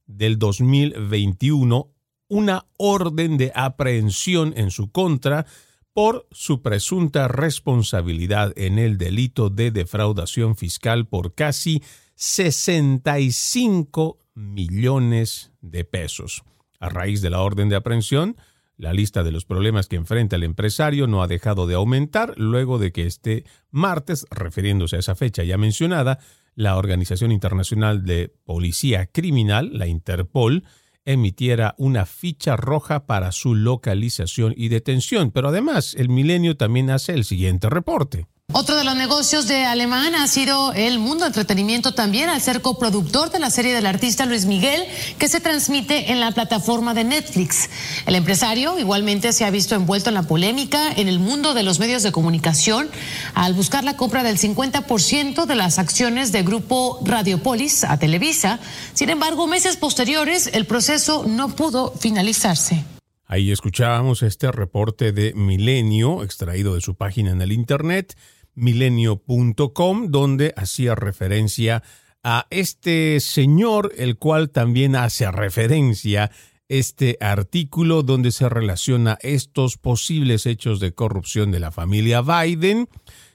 del 0.07 0.39
2021 0.39 1.93
una 2.29 2.67
orden 2.77 3.39
de 3.39 3.53
aprehensión 3.55 4.53
en 4.57 4.71
su 4.71 4.91
contra 4.91 5.47
por 5.93 6.27
su 6.31 6.61
presunta 6.61 7.29
responsabilidad 7.29 8.53
en 8.57 8.79
el 8.79 8.99
delito 8.99 9.49
de 9.49 9.71
defraudación 9.71 10.57
fiscal 10.57 11.07
por 11.07 11.35
casi 11.35 11.83
65 12.17 14.19
millones 14.35 15.53
de 15.61 15.85
pesos. 15.85 16.43
A 16.79 16.91
raíz 16.91 17.23
de 17.23 17.31
la 17.31 17.41
orden 17.41 17.71
de 17.71 17.77
aprehensión, 17.77 18.37
la 18.77 18.93
lista 18.93 19.23
de 19.23 19.33
los 19.33 19.45
problemas 19.45 19.89
que 19.89 19.97
enfrenta 19.97 20.37
el 20.37 20.43
empresario 20.43 21.07
no 21.07 21.23
ha 21.23 21.29
dejado 21.29 21.67
de 21.67 21.75
aumentar 21.75 22.35
luego 22.37 22.79
de 22.79 22.93
que 22.93 23.07
este 23.07 23.45
martes, 23.71 24.27
refiriéndose 24.31 24.97
a 24.97 24.99
esa 25.01 25.15
fecha 25.15 25.45
ya 25.45 25.57
mencionada, 25.57 26.19
la 26.55 26.77
Organización 26.77 27.33
Internacional 27.33 28.05
de 28.05 28.35
Policía 28.45 29.07
Criminal, 29.07 29.71
la 29.73 29.87
Interpol, 29.87 30.65
emitiera 31.05 31.75
una 31.79 32.05
ficha 32.05 32.57
roja 32.57 33.07
para 33.07 33.33
su 33.33 33.55
localización 33.55 34.55
y 34.57 34.69
detención. 34.69 35.31
Pero 35.31 35.49
además, 35.49 35.95
el 35.95 36.09
milenio 36.09 36.57
también 36.57 36.91
hace 36.91 37.13
el 37.13 37.25
siguiente 37.25 37.71
reporte. 37.71 38.27
Otro 38.59 38.75
de 38.75 38.85
los 38.85 38.97
negocios 38.97 39.47
de 39.47 39.67
Alemán 39.67 40.15
ha 40.15 40.27
sido 40.27 40.73
el 40.73 40.99
mundo 40.99 41.27
entretenimiento 41.27 41.93
también 41.93 42.31
al 42.31 42.41
ser 42.41 42.63
coproductor 42.63 43.31
de 43.31 43.39
la 43.39 43.51
serie 43.51 43.75
del 43.75 43.85
artista 43.85 44.25
Luis 44.25 44.47
Miguel 44.47 44.83
que 45.19 45.29
se 45.29 45.41
transmite 45.41 46.11
en 46.11 46.21
la 46.21 46.33
plataforma 46.33 46.95
de 46.95 47.05
Netflix. 47.05 47.69
El 48.07 48.15
empresario 48.15 48.79
igualmente 48.79 49.35
se 49.35 49.45
ha 49.45 49.51
visto 49.51 49.75
envuelto 49.75 50.09
en 50.09 50.15
la 50.15 50.23
polémica 50.23 50.91
en 50.91 51.07
el 51.07 51.19
mundo 51.19 51.53
de 51.53 51.65
los 51.65 51.79
medios 51.79 52.03
de 52.03 52.13
comunicación 52.13 52.89
al 53.35 53.53
buscar 53.53 53.85
la 53.85 53.99
compra 53.99 54.23
del 54.23 54.39
50% 54.39 55.45
de 55.45 55.55
las 55.55 55.79
acciones 55.79 56.33
de 56.33 56.43
grupo 56.43 56.99
Radiopolis 57.05 57.85
a 57.85 57.99
Televisa. 57.99 58.59
Sin 58.95 59.11
embargo, 59.11 59.47
meses 59.47 59.77
posteriores 59.77 60.49
el 60.55 60.65
proceso 60.65 61.25
no 61.27 61.55
pudo 61.55 61.93
finalizarse. 62.01 62.87
Ahí 63.29 63.51
escuchábamos 63.51 64.23
este 64.23 64.53
reporte 64.53 65.13
de 65.13 65.35
Milenio, 65.35 66.23
extraído 66.23 66.75
de 66.75 66.81
su 66.81 66.95
página 66.95 67.33
en 67.33 67.43
el 67.43 67.51
Internet, 67.51 68.17
milenio.com, 68.57 70.09
donde 70.09 70.53
hacía 70.57 70.95
referencia 70.95 71.83
a 72.25 72.47
este 72.51 73.21
señor, 73.21 73.93
el 73.97 74.19
cual 74.19 74.51
también 74.51 74.97
hace 74.97 75.31
referencia 75.31 76.33
este 76.69 77.17
artículo 77.21 78.03
donde 78.03 78.33
se 78.33 78.49
relaciona 78.49 79.19
estos 79.23 79.79
posibles 79.79 80.47
hechos 80.47 80.81
de 80.81 80.93
corrupción 80.93 81.53
de 81.53 81.61
la 81.61 81.71
familia 81.71 82.23
Biden, 82.23 82.89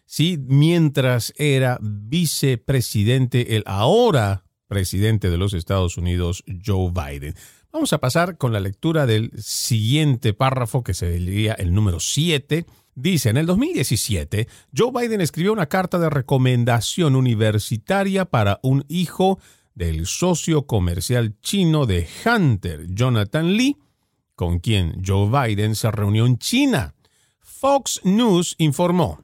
¿sí? 0.06 0.38
mientras 0.46 1.34
era 1.38 1.78
vicepresidente, 1.82 3.56
el 3.56 3.64
ahora 3.66 4.44
presidente 4.68 5.30
de 5.30 5.38
los 5.38 5.54
Estados 5.54 5.98
Unidos, 5.98 6.44
Joe 6.66 6.92
Biden. 6.92 7.36
Vamos 7.74 7.94
a 7.94 8.00
pasar 8.00 8.38
con 8.38 8.52
la 8.52 8.60
lectura 8.60 9.06
del 9.06 9.32
siguiente 9.38 10.34
párrafo, 10.34 10.84
que 10.84 10.94
sería 10.94 11.54
el 11.54 11.74
número 11.74 12.02
7. 12.02 12.66
Dice, 12.96 13.30
en 13.30 13.38
el 13.38 13.46
2017, 13.46 14.50
Joe 14.76 14.92
Biden 14.92 15.22
escribió 15.22 15.54
una 15.54 15.68
carta 15.68 15.98
de 15.98 16.10
recomendación 16.10 17.16
universitaria 17.16 18.26
para 18.26 18.60
un 18.62 18.84
hijo 18.90 19.40
del 19.74 20.06
socio 20.06 20.68
comercial 20.68 21.40
chino 21.40 21.86
de 21.86 22.06
Hunter, 22.26 22.88
Jonathan 22.90 23.56
Lee, 23.56 23.78
con 24.36 24.60
quien 24.60 25.02
Joe 25.06 25.30
Biden 25.30 25.76
se 25.76 25.92
reunió 25.92 26.26
en 26.26 26.40
China. 26.40 26.94
Fox 27.40 28.02
News 28.04 28.56
informó 28.58 29.24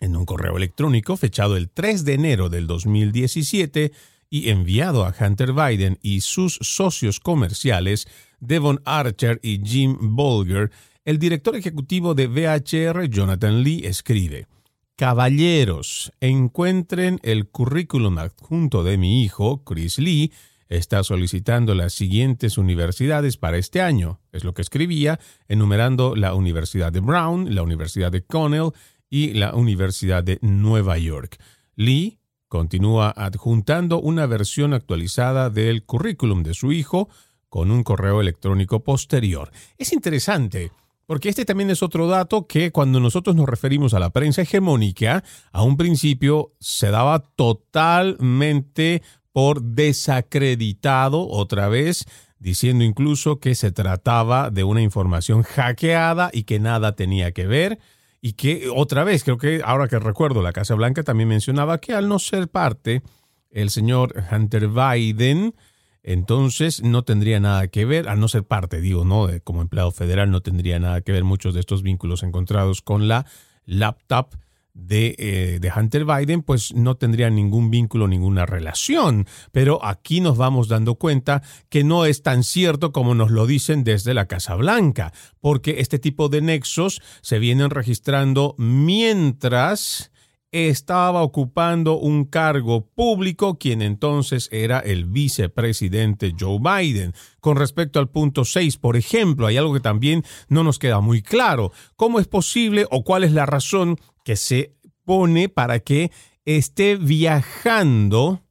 en 0.00 0.16
un 0.16 0.26
correo 0.26 0.58
electrónico 0.58 1.16
fechado 1.16 1.56
el 1.56 1.70
3 1.70 2.04
de 2.04 2.12
enero 2.12 2.50
del 2.50 2.66
2017 2.66 3.92
y 4.34 4.50
enviado 4.50 5.04
a 5.04 5.14
Hunter 5.16 5.52
Biden 5.52 5.96
y 6.02 6.22
sus 6.22 6.58
socios 6.60 7.20
comerciales, 7.20 8.08
Devon 8.40 8.80
Archer 8.84 9.38
y 9.44 9.60
Jim 9.64 9.96
Bolger, 10.00 10.72
el 11.04 11.20
director 11.20 11.54
ejecutivo 11.54 12.16
de 12.16 12.26
VHR, 12.26 13.08
Jonathan 13.08 13.62
Lee, 13.62 13.82
escribe, 13.84 14.48
Caballeros, 14.96 16.12
encuentren 16.20 17.20
el 17.22 17.46
currículum 17.46 18.18
adjunto 18.18 18.82
de 18.82 18.98
mi 18.98 19.22
hijo, 19.22 19.62
Chris 19.62 20.00
Lee, 20.00 20.32
está 20.68 21.04
solicitando 21.04 21.76
las 21.76 21.92
siguientes 21.92 22.58
universidades 22.58 23.36
para 23.36 23.56
este 23.56 23.82
año. 23.82 24.18
Es 24.32 24.42
lo 24.42 24.52
que 24.52 24.62
escribía, 24.62 25.20
enumerando 25.46 26.16
la 26.16 26.34
Universidad 26.34 26.90
de 26.90 26.98
Brown, 26.98 27.54
la 27.54 27.62
Universidad 27.62 28.10
de 28.10 28.24
Cornell 28.24 28.72
y 29.08 29.34
la 29.34 29.54
Universidad 29.54 30.24
de 30.24 30.40
Nueva 30.42 30.98
York. 30.98 31.38
Lee 31.76 32.18
Continúa 32.54 33.12
adjuntando 33.16 34.00
una 34.00 34.26
versión 34.26 34.74
actualizada 34.74 35.50
del 35.50 35.82
currículum 35.82 36.44
de 36.44 36.54
su 36.54 36.70
hijo 36.70 37.08
con 37.48 37.72
un 37.72 37.82
correo 37.82 38.20
electrónico 38.20 38.84
posterior. 38.84 39.50
Es 39.76 39.92
interesante. 39.92 40.70
Porque 41.04 41.30
este 41.30 41.44
también 41.44 41.70
es 41.70 41.82
otro 41.82 42.06
dato 42.06 42.46
que 42.46 42.70
cuando 42.70 43.00
nosotros 43.00 43.34
nos 43.34 43.48
referimos 43.48 43.92
a 43.92 43.98
la 43.98 44.10
prensa 44.10 44.42
hegemónica, 44.42 45.24
a 45.50 45.64
un 45.64 45.76
principio 45.76 46.52
se 46.60 46.92
daba 46.92 47.24
totalmente 47.34 49.02
por 49.32 49.60
desacreditado 49.60 51.28
otra 51.28 51.66
vez, 51.66 52.04
diciendo 52.38 52.84
incluso 52.84 53.40
que 53.40 53.56
se 53.56 53.72
trataba 53.72 54.50
de 54.50 54.62
una 54.62 54.80
información 54.80 55.42
hackeada 55.42 56.30
y 56.32 56.44
que 56.44 56.60
nada 56.60 56.94
tenía 56.94 57.32
que 57.32 57.48
ver 57.48 57.80
y 58.26 58.32
que 58.32 58.70
otra 58.74 59.04
vez, 59.04 59.22
creo 59.22 59.36
que 59.36 59.60
ahora 59.62 59.86
que 59.86 59.98
recuerdo, 59.98 60.40
la 60.40 60.54
Casa 60.54 60.74
Blanca 60.74 61.02
también 61.02 61.28
mencionaba 61.28 61.76
que 61.76 61.92
al 61.92 62.08
no 62.08 62.18
ser 62.18 62.48
parte 62.48 63.02
el 63.50 63.68
señor 63.68 64.14
Hunter 64.32 64.68
Biden, 64.68 65.54
entonces 66.02 66.82
no 66.82 67.04
tendría 67.04 67.38
nada 67.38 67.68
que 67.68 67.84
ver, 67.84 68.08
al 68.08 68.18
no 68.20 68.28
ser 68.28 68.44
parte, 68.44 68.80
digo, 68.80 69.04
¿no? 69.04 69.28
Como 69.44 69.60
empleado 69.60 69.90
federal 69.90 70.30
no 70.30 70.40
tendría 70.40 70.78
nada 70.78 71.02
que 71.02 71.12
ver 71.12 71.22
muchos 71.22 71.52
de 71.52 71.60
estos 71.60 71.82
vínculos 71.82 72.22
encontrados 72.22 72.80
con 72.80 73.08
la 73.08 73.26
laptop 73.66 74.30
de, 74.74 75.14
eh, 75.18 75.58
de, 75.60 75.72
Hunter 75.74 76.04
Biden, 76.04 76.42
pues 76.42 76.74
no 76.74 76.96
tendría 76.96 77.30
ningún 77.30 77.70
vínculo, 77.70 78.08
ninguna 78.08 78.44
relación. 78.44 79.26
Pero 79.52 79.84
aquí 79.84 80.20
nos 80.20 80.36
vamos 80.36 80.68
dando 80.68 80.96
cuenta 80.96 81.42
que 81.68 81.84
no 81.84 82.04
es 82.04 82.22
tan 82.22 82.42
cierto 82.42 82.92
como 82.92 83.14
nos 83.14 83.30
lo 83.30 83.46
dicen 83.46 83.84
desde 83.84 84.14
la 84.14 84.26
Casa 84.26 84.56
Blanca, 84.56 85.12
porque 85.40 85.76
este 85.78 85.98
tipo 85.98 86.28
de 86.28 86.42
nexos 86.42 87.00
se 87.22 87.38
vienen 87.38 87.70
registrando 87.70 88.54
mientras 88.58 90.10
estaba 90.54 91.22
ocupando 91.22 91.98
un 91.98 92.26
cargo 92.26 92.86
público, 92.86 93.58
quien 93.58 93.82
entonces 93.82 94.48
era 94.52 94.78
el 94.78 95.04
vicepresidente 95.06 96.32
Joe 96.38 96.60
Biden. 96.60 97.12
Con 97.40 97.56
respecto 97.56 97.98
al 97.98 98.08
punto 98.08 98.44
6, 98.44 98.76
por 98.76 98.96
ejemplo, 98.96 99.48
hay 99.48 99.56
algo 99.56 99.74
que 99.74 99.80
también 99.80 100.22
no 100.48 100.62
nos 100.62 100.78
queda 100.78 101.00
muy 101.00 101.22
claro. 101.22 101.72
¿Cómo 101.96 102.20
es 102.20 102.28
posible 102.28 102.86
o 102.92 103.02
cuál 103.02 103.24
es 103.24 103.32
la 103.32 103.46
razón 103.46 103.98
que 104.24 104.36
se 104.36 104.74
pone 105.04 105.48
para 105.48 105.78
que 105.78 106.10
esté 106.44 106.96
viajando 106.96 108.42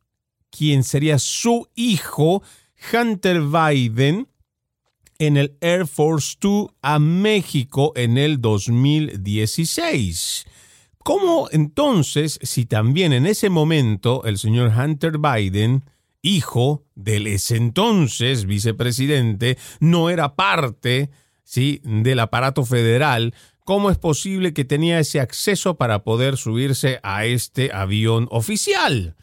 quien 0.49 0.83
sería 0.83 1.19
su 1.19 1.67
hijo, 1.75 2.41
Hunter 2.93 3.41
Biden, 3.41 4.29
en 5.19 5.37
el 5.37 5.55
Air 5.61 5.85
Force 5.87 6.35
Two 6.39 6.73
a 6.81 6.97
México 6.99 7.93
en 7.95 8.17
el 8.17 8.41
2016. 8.41 10.45
¿Cómo 10.99 11.47
entonces, 11.51 12.39
si 12.41 12.65
también 12.65 13.13
en 13.13 13.25
ese 13.25 13.49
momento 13.49 14.25
el 14.25 14.37
señor 14.37 14.73
Hunter 14.77 15.17
Biden, 15.17 15.85
hijo 16.21 16.83
del 16.95 17.27
ese 17.27 17.55
entonces 17.57 18.45
vicepresidente, 18.45 19.57
no 19.79 20.09
era 20.09 20.35
parte 20.35 21.09
¿sí? 21.43 21.81
del 21.83 22.19
aparato 22.19 22.65
federal, 22.65 23.33
¿Cómo 23.65 23.89
es 23.89 23.97
posible 23.97 24.53
que 24.53 24.65
tenía 24.65 24.99
ese 24.99 25.21
acceso 25.21 25.75
para 25.75 26.03
poder 26.03 26.35
subirse 26.35 26.99
a 27.01 27.25
este 27.25 27.71
avión 27.73 28.27
oficial? 28.29 29.15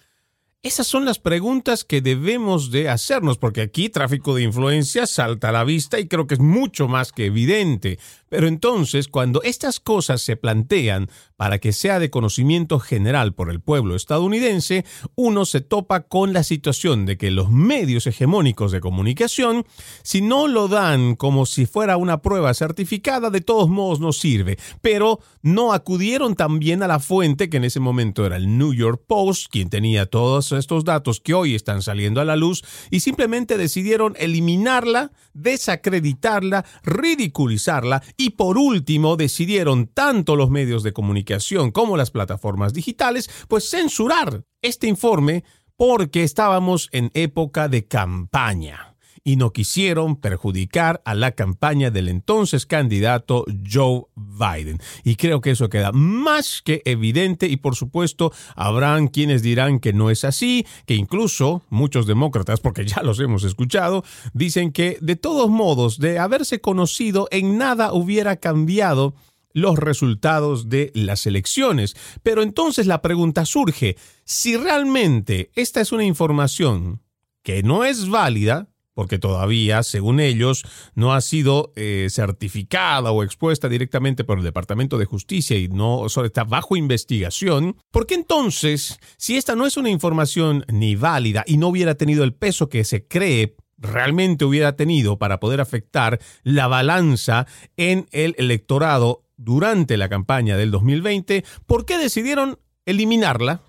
Esas 0.62 0.86
son 0.86 1.06
las 1.06 1.18
preguntas 1.18 1.84
que 1.84 2.02
debemos 2.02 2.70
de 2.70 2.90
hacernos, 2.90 3.38
porque 3.38 3.62
aquí 3.62 3.88
tráfico 3.88 4.34
de 4.34 4.42
influencia 4.42 5.06
salta 5.06 5.48
a 5.48 5.52
la 5.52 5.64
vista 5.64 5.98
y 5.98 6.06
creo 6.06 6.26
que 6.26 6.34
es 6.34 6.40
mucho 6.40 6.86
más 6.86 7.12
que 7.12 7.24
evidente. 7.24 7.98
Pero 8.28 8.46
entonces, 8.46 9.08
cuando 9.08 9.42
estas 9.42 9.80
cosas 9.80 10.20
se 10.20 10.36
plantean 10.36 11.08
para 11.36 11.58
que 11.58 11.72
sea 11.72 11.98
de 11.98 12.10
conocimiento 12.10 12.78
general 12.78 13.32
por 13.32 13.50
el 13.50 13.60
pueblo 13.60 13.96
estadounidense, 13.96 14.84
uno 15.16 15.46
se 15.46 15.62
topa 15.62 16.02
con 16.02 16.34
la 16.34 16.44
situación 16.44 17.06
de 17.06 17.16
que 17.16 17.30
los 17.30 17.50
medios 17.50 18.06
hegemónicos 18.06 18.70
de 18.70 18.80
comunicación, 18.80 19.64
si 20.02 20.20
no 20.20 20.46
lo 20.46 20.68
dan 20.68 21.16
como 21.16 21.46
si 21.46 21.64
fuera 21.64 21.96
una 21.96 22.20
prueba 22.20 22.52
certificada, 22.52 23.30
de 23.30 23.40
todos 23.40 23.70
modos 23.70 23.98
no 23.98 24.12
sirve. 24.12 24.58
Pero 24.82 25.20
no 25.40 25.72
acudieron 25.72 26.36
también 26.36 26.82
a 26.82 26.86
la 26.86 27.00
fuente 27.00 27.48
que 27.48 27.56
en 27.56 27.64
ese 27.64 27.80
momento 27.80 28.26
era 28.26 28.36
el 28.36 28.58
New 28.58 28.74
York 28.74 29.02
Post, 29.06 29.46
quien 29.50 29.70
tenía 29.70 30.04
todos 30.50 30.60
estos 30.60 30.84
datos 30.84 31.20
que 31.20 31.34
hoy 31.34 31.54
están 31.54 31.80
saliendo 31.80 32.20
a 32.20 32.24
la 32.24 32.36
luz, 32.36 32.62
y 32.90 33.00
simplemente 33.00 33.56
decidieron 33.56 34.14
eliminarla, 34.18 35.12
desacreditarla, 35.32 36.64
ridiculizarla 36.82 38.02
y 38.16 38.30
por 38.30 38.58
último 38.58 39.16
decidieron 39.16 39.86
tanto 39.86 40.36
los 40.36 40.50
medios 40.50 40.82
de 40.82 40.92
comunicación 40.92 41.70
como 41.70 41.96
las 41.96 42.10
plataformas 42.10 42.74
digitales 42.74 43.30
pues 43.48 43.70
censurar 43.70 44.44
este 44.62 44.86
informe 44.86 45.44
porque 45.76 46.22
estábamos 46.22 46.88
en 46.92 47.10
época 47.14 47.68
de 47.68 47.86
campaña 47.86 48.89
y 49.24 49.36
no 49.36 49.52
quisieron 49.52 50.16
perjudicar 50.16 51.02
a 51.04 51.14
la 51.14 51.32
campaña 51.32 51.90
del 51.90 52.08
entonces 52.08 52.66
candidato 52.66 53.44
Joe 53.70 54.04
Biden. 54.16 54.78
Y 55.04 55.16
creo 55.16 55.40
que 55.40 55.52
eso 55.52 55.68
queda 55.68 55.92
más 55.92 56.62
que 56.62 56.82
evidente 56.84 57.46
y 57.46 57.56
por 57.56 57.76
supuesto 57.76 58.32
habrán 58.56 59.08
quienes 59.08 59.42
dirán 59.42 59.80
que 59.80 59.92
no 59.92 60.10
es 60.10 60.24
así, 60.24 60.66
que 60.86 60.94
incluso 60.94 61.62
muchos 61.68 62.06
demócratas, 62.06 62.60
porque 62.60 62.84
ya 62.86 63.02
los 63.02 63.20
hemos 63.20 63.44
escuchado, 63.44 64.04
dicen 64.32 64.72
que 64.72 64.98
de 65.00 65.16
todos 65.16 65.50
modos, 65.50 65.98
de 65.98 66.18
haberse 66.18 66.60
conocido, 66.60 67.28
en 67.30 67.58
nada 67.58 67.92
hubiera 67.92 68.36
cambiado 68.36 69.14
los 69.52 69.78
resultados 69.78 70.68
de 70.68 70.92
las 70.94 71.26
elecciones. 71.26 71.96
Pero 72.22 72.42
entonces 72.42 72.86
la 72.86 73.02
pregunta 73.02 73.44
surge, 73.44 73.96
si 74.24 74.56
realmente 74.56 75.50
esta 75.54 75.80
es 75.80 75.92
una 75.92 76.04
información 76.04 77.02
que 77.42 77.62
no 77.62 77.84
es 77.84 78.08
válida, 78.08 78.68
porque 78.94 79.18
todavía, 79.18 79.82
según 79.82 80.20
ellos, 80.20 80.64
no 80.94 81.14
ha 81.14 81.20
sido 81.20 81.72
eh, 81.76 82.08
certificada 82.10 83.12
o 83.12 83.22
expuesta 83.22 83.68
directamente 83.68 84.24
por 84.24 84.38
el 84.38 84.44
Departamento 84.44 84.98
de 84.98 85.04
Justicia 85.04 85.56
y 85.56 85.68
no 85.68 86.08
solo 86.08 86.26
está 86.26 86.44
bajo 86.44 86.76
investigación, 86.76 87.76
¿por 87.90 88.06
qué 88.06 88.14
entonces, 88.14 88.98
si 89.16 89.36
esta 89.36 89.54
no 89.54 89.66
es 89.66 89.76
una 89.76 89.90
información 89.90 90.64
ni 90.68 90.96
válida 90.96 91.44
y 91.46 91.56
no 91.56 91.68
hubiera 91.68 91.94
tenido 91.94 92.24
el 92.24 92.34
peso 92.34 92.68
que 92.68 92.84
se 92.84 93.06
cree 93.06 93.56
realmente 93.80 94.44
hubiera 94.44 94.76
tenido 94.76 95.18
para 95.18 95.40
poder 95.40 95.60
afectar 95.60 96.20
la 96.42 96.66
balanza 96.66 97.46
en 97.76 98.06
el 98.12 98.34
electorado 98.38 99.24
durante 99.36 99.96
la 99.96 100.08
campaña 100.08 100.56
del 100.56 100.70
2020, 100.70 101.44
¿por 101.66 101.86
qué 101.86 101.96
decidieron 101.96 102.58
eliminarla? 102.84 103.62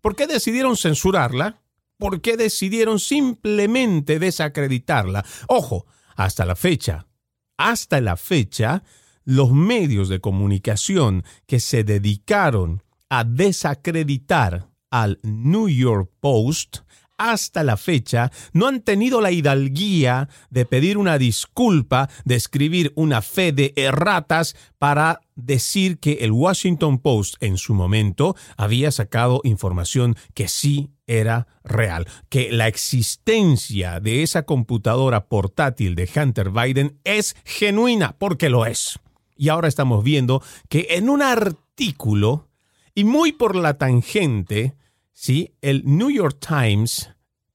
¿Por 0.00 0.16
qué 0.16 0.26
decidieron 0.26 0.76
censurarla? 0.76 1.60
¿Por 1.98 2.20
qué 2.20 2.36
decidieron 2.36 3.00
simplemente 3.00 4.20
desacreditarla? 4.20 5.24
Ojo, 5.48 5.86
hasta 6.14 6.46
la 6.46 6.54
fecha, 6.54 7.08
hasta 7.56 8.00
la 8.00 8.16
fecha, 8.16 8.84
los 9.24 9.52
medios 9.52 10.08
de 10.08 10.20
comunicación 10.20 11.24
que 11.46 11.58
se 11.58 11.82
dedicaron 11.82 12.84
a 13.10 13.24
desacreditar 13.24 14.70
al 14.90 15.18
New 15.22 15.68
York 15.68 16.10
Post 16.20 16.78
hasta 17.18 17.64
la 17.64 17.76
fecha 17.76 18.30
no 18.52 18.66
han 18.68 18.80
tenido 18.80 19.20
la 19.20 19.30
hidalguía 19.30 20.28
de 20.50 20.64
pedir 20.64 20.96
una 20.96 21.18
disculpa, 21.18 22.08
de 22.24 22.36
escribir 22.36 22.92
una 22.94 23.20
fe 23.20 23.52
de 23.52 23.74
erratas 23.76 24.56
para 24.78 25.20
decir 25.34 25.98
que 25.98 26.18
el 26.20 26.32
Washington 26.32 26.98
Post 26.98 27.34
en 27.40 27.58
su 27.58 27.74
momento 27.74 28.36
había 28.56 28.90
sacado 28.90 29.40
información 29.44 30.16
que 30.34 30.48
sí 30.48 30.90
era 31.06 31.48
real, 31.64 32.06
que 32.28 32.52
la 32.52 32.68
existencia 32.68 34.00
de 34.00 34.22
esa 34.22 34.44
computadora 34.44 35.26
portátil 35.26 35.94
de 35.94 36.08
Hunter 36.14 36.50
Biden 36.50 36.98
es 37.04 37.36
genuina, 37.44 38.16
porque 38.18 38.48
lo 38.48 38.66
es. 38.66 38.98
Y 39.36 39.48
ahora 39.48 39.68
estamos 39.68 40.04
viendo 40.04 40.42
que 40.68 40.88
en 40.90 41.08
un 41.08 41.22
artículo, 41.22 42.48
y 42.94 43.04
muy 43.04 43.32
por 43.32 43.54
la 43.54 43.78
tangente, 43.78 44.74
¿sí? 45.18 45.52
el 45.62 45.82
New 45.84 46.10
York 46.10 46.38
Times 46.38 47.10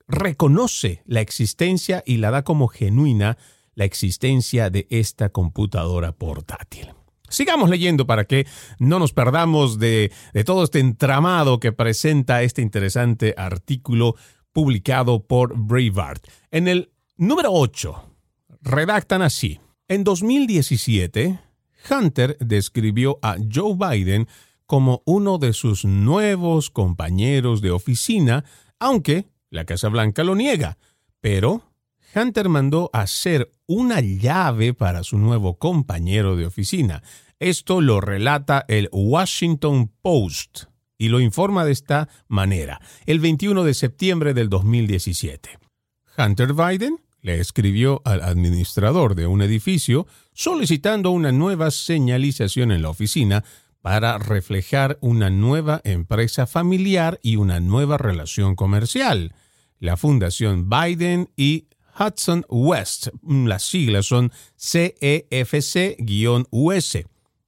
reconoce 0.06 1.02
la 1.06 1.22
existencia 1.22 2.04
y 2.06 2.18
la 2.18 2.30
da 2.30 2.44
como 2.44 2.68
genuina 2.68 3.38
la 3.74 3.86
existencia 3.86 4.70
de 4.70 4.86
esta 4.90 5.30
computadora 5.30 6.12
portátil. 6.12 6.90
Sigamos 7.30 7.70
leyendo 7.70 8.06
para 8.06 8.26
que 8.26 8.46
no 8.80 9.00
nos 9.00 9.14
perdamos 9.14 9.80
de, 9.80 10.12
todo 10.46 10.66
este 10.66 10.80
entramado 10.80 11.60
que 11.62 11.72
presenta 11.72 12.44
este 12.44 12.62
interesante 12.62 13.34
artículo 13.38 14.16
publicado 14.52 15.26
por 15.26 15.58
Breitbart. 15.58 16.28
En 16.52 16.68
el 16.68 16.92
número 17.16 17.54
8, 17.54 18.04
redactan 18.62 19.22
así. 19.22 19.62
En 19.88 20.04
2017, 20.04 21.40
Hunter 21.90 22.38
describió 22.40 23.20
a 23.22 23.38
Joe 23.52 23.76
Biden 23.76 24.28
como 24.74 25.04
uno 25.06 25.38
de 25.38 25.54
sus 25.54 25.86
nuevos 25.86 26.72
compañeros 26.72 27.62
de 27.62 27.70
oficina, 27.70 28.44
aunque 28.80 29.28
la 29.52 29.66
Casa 29.66 29.88
Blanca 29.88 30.24
lo 30.24 30.34
niega. 30.34 30.80
Pero 31.22 31.62
Hunter 32.16 32.50
mandó 32.50 32.90
hacer 32.92 33.52
una 33.68 34.02
llave 34.02 34.74
para 34.74 35.04
su 35.04 35.20
nuevo 35.20 35.60
compañero 35.60 36.36
de 36.36 36.48
oficina. 36.48 37.04
Esto 37.38 37.82
lo 37.82 38.02
relata 38.02 38.66
el 38.68 38.90
Washington 38.92 39.92
Post 40.02 40.64
y 40.98 41.10
lo 41.10 41.20
informa 41.20 41.66
de 41.66 41.72
esta 41.72 42.10
manera. 42.28 42.82
El 43.06 43.20
21 43.20 43.64
de 43.66 43.76
septiembre 43.76 44.34
del 44.34 44.50
2017. 44.50 45.60
Hunter 46.18 46.56
Biden 46.56 46.98
le 47.22 47.40
escribió 47.40 48.02
al 48.06 48.24
administrador 48.24 49.14
de 49.14 49.28
un 49.28 49.44
edificio 49.44 50.08
solicitando 50.34 51.12
una 51.12 51.32
nueva 51.32 51.70
señalización 51.70 52.72
en 52.72 52.82
la 52.82 52.90
oficina 52.90 53.44
para 53.84 54.18
reflejar 54.18 54.98
una 55.02 55.30
nueva 55.30 55.82
empresa 55.84 56.48
familiar 56.48 57.20
y 57.22 57.36
una 57.36 57.60
nueva 57.60 57.98
relación 57.98 58.56
comercial. 58.56 59.36
La 59.78 59.98
Fundación 59.98 60.70
Biden 60.70 61.30
y 61.36 61.68
Hudson 62.00 62.46
West, 62.48 63.10
las 63.22 63.64
siglas 63.64 64.06
son 64.06 64.32
CEFC-US, 64.58 65.98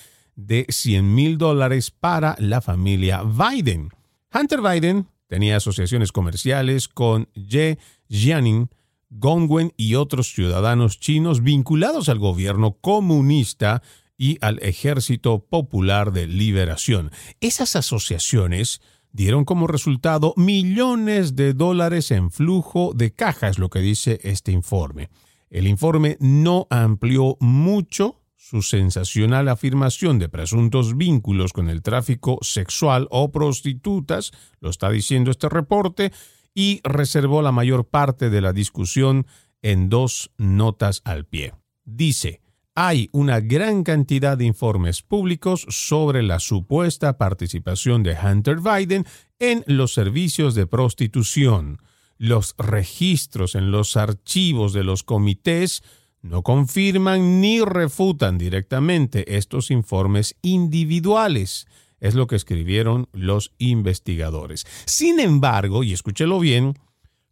de 0.47 0.65
100 0.69 1.13
mil 1.13 1.37
dólares 1.37 1.91
para 1.91 2.35
la 2.39 2.61
familia 2.61 3.23
Biden. 3.23 3.89
Hunter 4.33 4.61
Biden 4.61 5.07
tenía 5.27 5.57
asociaciones 5.57 6.11
comerciales 6.11 6.87
con 6.87 7.27
Ye 7.33 7.77
Jianing, 8.09 8.69
Gongwen 9.09 9.73
y 9.77 9.95
otros 9.95 10.33
ciudadanos 10.33 10.99
chinos 10.99 11.43
vinculados 11.43 12.09
al 12.09 12.19
gobierno 12.19 12.77
comunista 12.79 13.81
y 14.17 14.37
al 14.41 14.59
Ejército 14.61 15.45
Popular 15.45 16.13
de 16.13 16.27
Liberación. 16.27 17.11
Esas 17.39 17.75
asociaciones 17.75 18.81
dieron 19.11 19.45
como 19.45 19.67
resultado 19.67 20.33
millones 20.37 21.35
de 21.35 21.53
dólares 21.53 22.11
en 22.11 22.31
flujo 22.31 22.93
de 22.95 23.11
caja, 23.13 23.49
es 23.49 23.59
lo 23.59 23.69
que 23.69 23.79
dice 23.79 24.19
este 24.23 24.51
informe. 24.51 25.09
El 25.49 25.67
informe 25.67 26.17
no 26.19 26.67
amplió 26.69 27.35
mucho 27.41 28.20
su 28.51 28.63
sensacional 28.63 29.47
afirmación 29.47 30.19
de 30.19 30.27
presuntos 30.27 30.97
vínculos 30.97 31.53
con 31.53 31.69
el 31.69 31.81
tráfico 31.81 32.37
sexual 32.41 33.07
o 33.09 33.31
prostitutas, 33.31 34.33
lo 34.59 34.69
está 34.69 34.89
diciendo 34.89 35.31
este 35.31 35.47
reporte, 35.47 36.11
y 36.53 36.81
reservó 36.83 37.41
la 37.41 37.53
mayor 37.53 37.87
parte 37.87 38.29
de 38.29 38.41
la 38.41 38.51
discusión 38.51 39.25
en 39.61 39.87
dos 39.87 40.31
notas 40.37 41.01
al 41.05 41.25
pie. 41.25 41.53
Dice, 41.85 42.41
hay 42.75 43.07
una 43.13 43.39
gran 43.39 43.85
cantidad 43.85 44.37
de 44.37 44.43
informes 44.43 45.01
públicos 45.01 45.65
sobre 45.69 46.21
la 46.21 46.39
supuesta 46.39 47.17
participación 47.17 48.03
de 48.03 48.17
Hunter 48.21 48.57
Biden 48.59 49.05
en 49.39 49.63
los 49.65 49.93
servicios 49.93 50.55
de 50.55 50.67
prostitución. 50.67 51.77
Los 52.17 52.53
registros 52.57 53.55
en 53.55 53.71
los 53.71 53.95
archivos 53.95 54.73
de 54.73 54.83
los 54.83 55.03
comités 55.03 55.83
no 56.21 56.43
confirman 56.43 57.41
ni 57.41 57.61
refutan 57.61 58.37
directamente 58.37 59.37
estos 59.37 59.71
informes 59.71 60.35
individuales. 60.41 61.67
Es 61.99 62.15
lo 62.15 62.27
que 62.27 62.35
escribieron 62.35 63.07
los 63.11 63.53
investigadores. 63.57 64.65
Sin 64.85 65.19
embargo, 65.19 65.83
y 65.83 65.93
escúchelo 65.93 66.39
bien, 66.39 66.75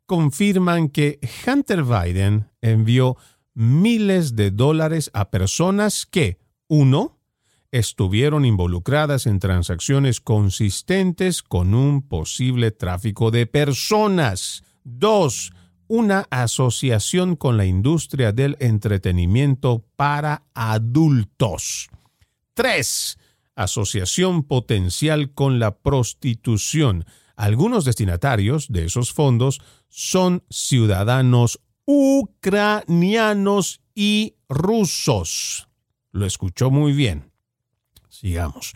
confirman 0.06 0.90
que 0.90 1.20
Hunter 1.46 1.84
Biden 1.84 2.50
envió 2.62 3.18
miles 3.54 4.36
de 4.36 4.52
dólares 4.52 5.12
a 5.14 5.30
personas 5.30 6.06
que, 6.06 6.40
uno, 6.68 7.20
estuvieron 7.72 8.46
involucradas 8.46 9.28
en 9.28 9.40
transacciones 9.40 10.22
consistentes 10.22 11.44
con 11.44 11.74
un 11.76 12.02
posible 12.02 12.72
tráfico 12.72 13.32
de 13.32 13.46
personas. 13.46 14.64
Dos, 14.84 15.52
una 15.90 16.28
asociación 16.30 17.36
con 17.36 17.58
la 17.58 17.66
industria 17.66 18.32
del 18.32 18.56
entretenimiento 18.60 19.84
para 19.96 20.44
adultos. 20.54 21.90
3. 22.54 23.18
Asociación 23.56 24.44
potencial 24.44 25.34
con 25.34 25.60
la 25.60 25.80
prostitución. 25.80 27.06
Algunos 27.36 27.86
destinatarios 27.86 28.68
de 28.70 28.86
esos 28.86 29.12
fondos 29.12 29.62
son 29.90 30.44
ciudadanos 30.50 31.60
ucranianos 31.86 33.82
y 33.96 34.36
rusos. 34.48 35.68
Lo 36.12 36.28
escuchó 36.28 36.70
muy 36.70 36.94
bien. 36.94 37.32
Sigamos. 38.10 38.74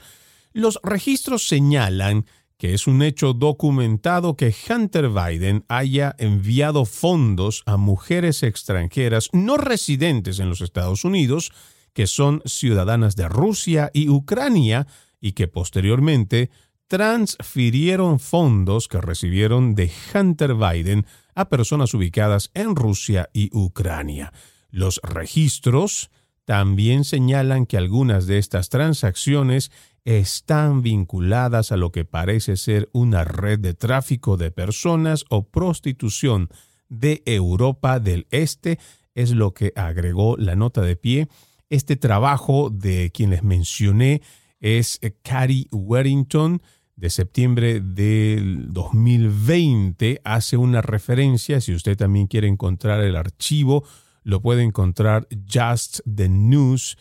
Los 0.52 0.80
registros 0.82 1.48
señalan 1.48 2.26
que 2.58 2.74
es 2.74 2.88
un 2.88 3.02
hecho 3.02 3.34
documentado 3.34 4.38
que 4.38 4.54
Hunter 4.70 5.10
Biden 5.10 5.66
haya 5.68 6.16
enviado 6.18 6.86
fondos 6.86 7.64
a 7.66 7.78
mujeres 7.78 8.44
extranjeras 8.44 9.30
no 9.34 9.58
residentes 9.58 10.40
en 10.40 10.50
los 10.50 10.62
Estados 10.62 11.04
Unidos, 11.04 11.52
que 11.94 12.08
son 12.08 12.42
ciudadanas 12.46 13.16
de 13.16 13.28
Rusia 13.28 13.92
y 13.94 14.10
Ucrania, 14.10 14.88
y 15.20 15.34
que 15.34 15.48
posteriormente 15.48 16.50
transfirieron 16.88 18.20
fondos 18.20 18.88
que 18.88 19.02
recibieron 19.02 19.74
de 19.74 19.92
Hunter 20.14 20.54
Biden 20.56 21.06
a 21.34 21.50
personas 21.50 21.94
ubicadas 21.94 22.52
en 22.54 22.76
Rusia 22.76 23.30
y 23.34 23.50
Ucrania. 23.56 24.32
Los 24.70 25.00
registros 25.04 26.12
también 26.46 27.04
señalan 27.04 27.66
que 27.66 27.78
algunas 27.78 28.28
de 28.28 28.38
estas 28.38 28.70
transacciones 28.70 29.72
están 30.06 30.82
vinculadas 30.82 31.72
a 31.72 31.78
lo 31.78 31.92
que 31.92 32.06
parece 32.06 32.58
ser 32.58 32.90
una 32.92 33.24
red 33.24 33.60
de 33.60 33.74
tráfico 33.74 34.38
de 34.38 34.52
personas 34.52 35.26
o 35.30 35.48
prostitución 35.48 36.50
de 36.90 37.24
Europa 37.26 38.00
del 38.00 38.28
Este, 38.30 38.80
es 39.16 39.32
lo 39.32 39.54
que 39.54 39.72
agregó 39.76 40.36
la 40.38 40.56
nota 40.56 40.82
de 40.82 40.96
pie. 40.96 41.28
Este 41.70 41.96
trabajo 41.96 42.70
de 42.70 43.12
quien 43.14 43.30
les 43.30 43.44
mencioné 43.44 44.22
es 44.60 45.00
Carrie 45.24 45.68
Warrington 45.72 46.62
de 46.96 47.10
septiembre 47.10 47.80
del 47.80 48.72
2020. 48.72 50.22
Hace 50.24 50.58
una 50.58 50.82
referencia, 50.82 51.62
si 51.62 51.74
usted 51.74 51.98
también 51.98 52.28
quiere 52.28 52.48
encontrar 52.48 53.02
el 53.02 53.16
archivo, 53.16 53.84
lo 54.24 54.42
puede 54.42 54.64
encontrar 54.64 55.28
Just 55.52 56.00
the 56.14 56.30
News 56.30 56.98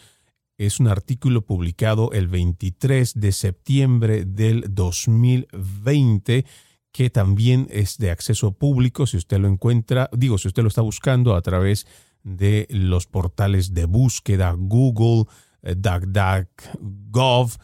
es 0.66 0.78
un 0.78 0.86
artículo 0.86 1.42
publicado 1.42 2.12
el 2.12 2.28
23 2.28 3.14
de 3.14 3.32
septiembre 3.32 4.24
del 4.24 4.66
2020 4.68 6.46
que 6.92 7.10
también 7.10 7.66
es 7.70 7.98
de 7.98 8.10
acceso 8.10 8.52
público 8.52 9.06
si 9.06 9.16
usted 9.16 9.38
lo 9.38 9.48
encuentra, 9.48 10.08
digo, 10.12 10.38
si 10.38 10.48
usted 10.48 10.62
lo 10.62 10.68
está 10.68 10.82
buscando 10.82 11.34
a 11.34 11.42
través 11.42 11.86
de 12.22 12.68
los 12.70 13.06
portales 13.06 13.74
de 13.74 13.86
búsqueda 13.86 14.54
Google, 14.56 15.24
eh, 15.62 15.74
DuckDuckGov, 15.74 17.56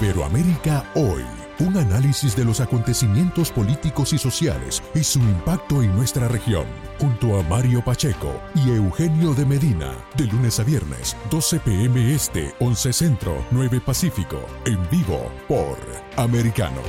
Iberoamérica 0.00 0.84
hoy. 0.94 1.41
Un 1.62 1.76
análisis 1.76 2.34
de 2.34 2.44
los 2.44 2.60
acontecimientos 2.60 3.52
políticos 3.52 4.12
y 4.12 4.18
sociales 4.18 4.82
y 4.96 5.04
su 5.04 5.20
impacto 5.20 5.80
en 5.80 5.94
nuestra 5.94 6.26
región, 6.26 6.66
junto 6.98 7.38
a 7.38 7.42
Mario 7.44 7.84
Pacheco 7.84 8.34
y 8.56 8.70
Eugenio 8.70 9.32
de 9.32 9.46
Medina, 9.46 9.94
de 10.16 10.26
lunes 10.26 10.58
a 10.58 10.64
viernes, 10.64 11.16
12 11.30 11.60
pm 11.60 12.12
este, 12.12 12.52
11 12.58 12.92
centro, 12.92 13.46
9 13.52 13.80
pacífico, 13.80 14.40
en 14.64 14.76
vivo 14.90 15.30
por 15.46 15.78
Americano. 16.16 16.82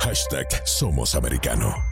Hashtag 0.00 0.48
Somos 0.64 1.14
Americano. 1.14 1.91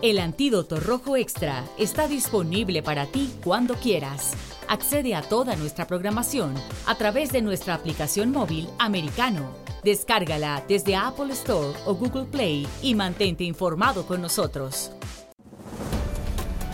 El 0.00 0.20
antídoto 0.20 0.78
rojo 0.78 1.16
extra 1.16 1.64
está 1.76 2.06
disponible 2.06 2.84
para 2.84 3.06
ti 3.06 3.32
cuando 3.42 3.74
quieras. 3.74 4.30
Accede 4.68 5.16
a 5.16 5.22
toda 5.22 5.56
nuestra 5.56 5.88
programación 5.88 6.54
a 6.86 6.94
través 6.94 7.32
de 7.32 7.42
nuestra 7.42 7.74
aplicación 7.74 8.30
móvil 8.30 8.68
americano. 8.78 9.50
Descárgala 9.82 10.62
desde 10.68 10.94
Apple 10.94 11.32
Store 11.32 11.76
o 11.84 11.96
Google 11.96 12.26
Play 12.26 12.68
y 12.80 12.94
mantente 12.94 13.42
informado 13.42 14.06
con 14.06 14.22
nosotros. 14.22 14.92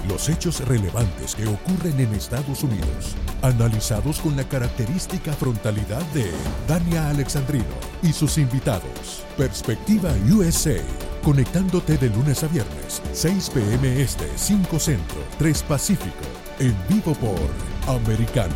Los 0.06 0.28
hechos 0.28 0.60
relevantes 0.68 1.34
que 1.34 1.46
ocurren 1.46 1.98
en 1.98 2.12
Estados 2.12 2.62
Unidos, 2.62 3.16
analizados 3.40 4.20
con 4.20 4.36
la 4.36 4.46
característica 4.46 5.32
frontalidad 5.32 6.02
de 6.12 6.30
Dania 6.68 7.08
Alexandrino 7.08 7.64
y 8.02 8.12
sus 8.12 8.36
invitados. 8.36 9.24
Perspectiva 9.38 10.12
USA, 10.30 10.76
conectándote 11.24 11.96
de 11.96 12.10
lunes 12.10 12.44
a 12.44 12.48
viernes, 12.48 13.02
6 13.12 13.50
p.m. 13.54 14.00
Este, 14.00 14.28
5 14.36 14.78
Centro, 14.78 15.16
3 15.38 15.62
Pacífico, 15.62 16.24
en 16.58 16.76
vivo 16.88 17.14
por 17.14 17.40
Americano. 17.88 18.54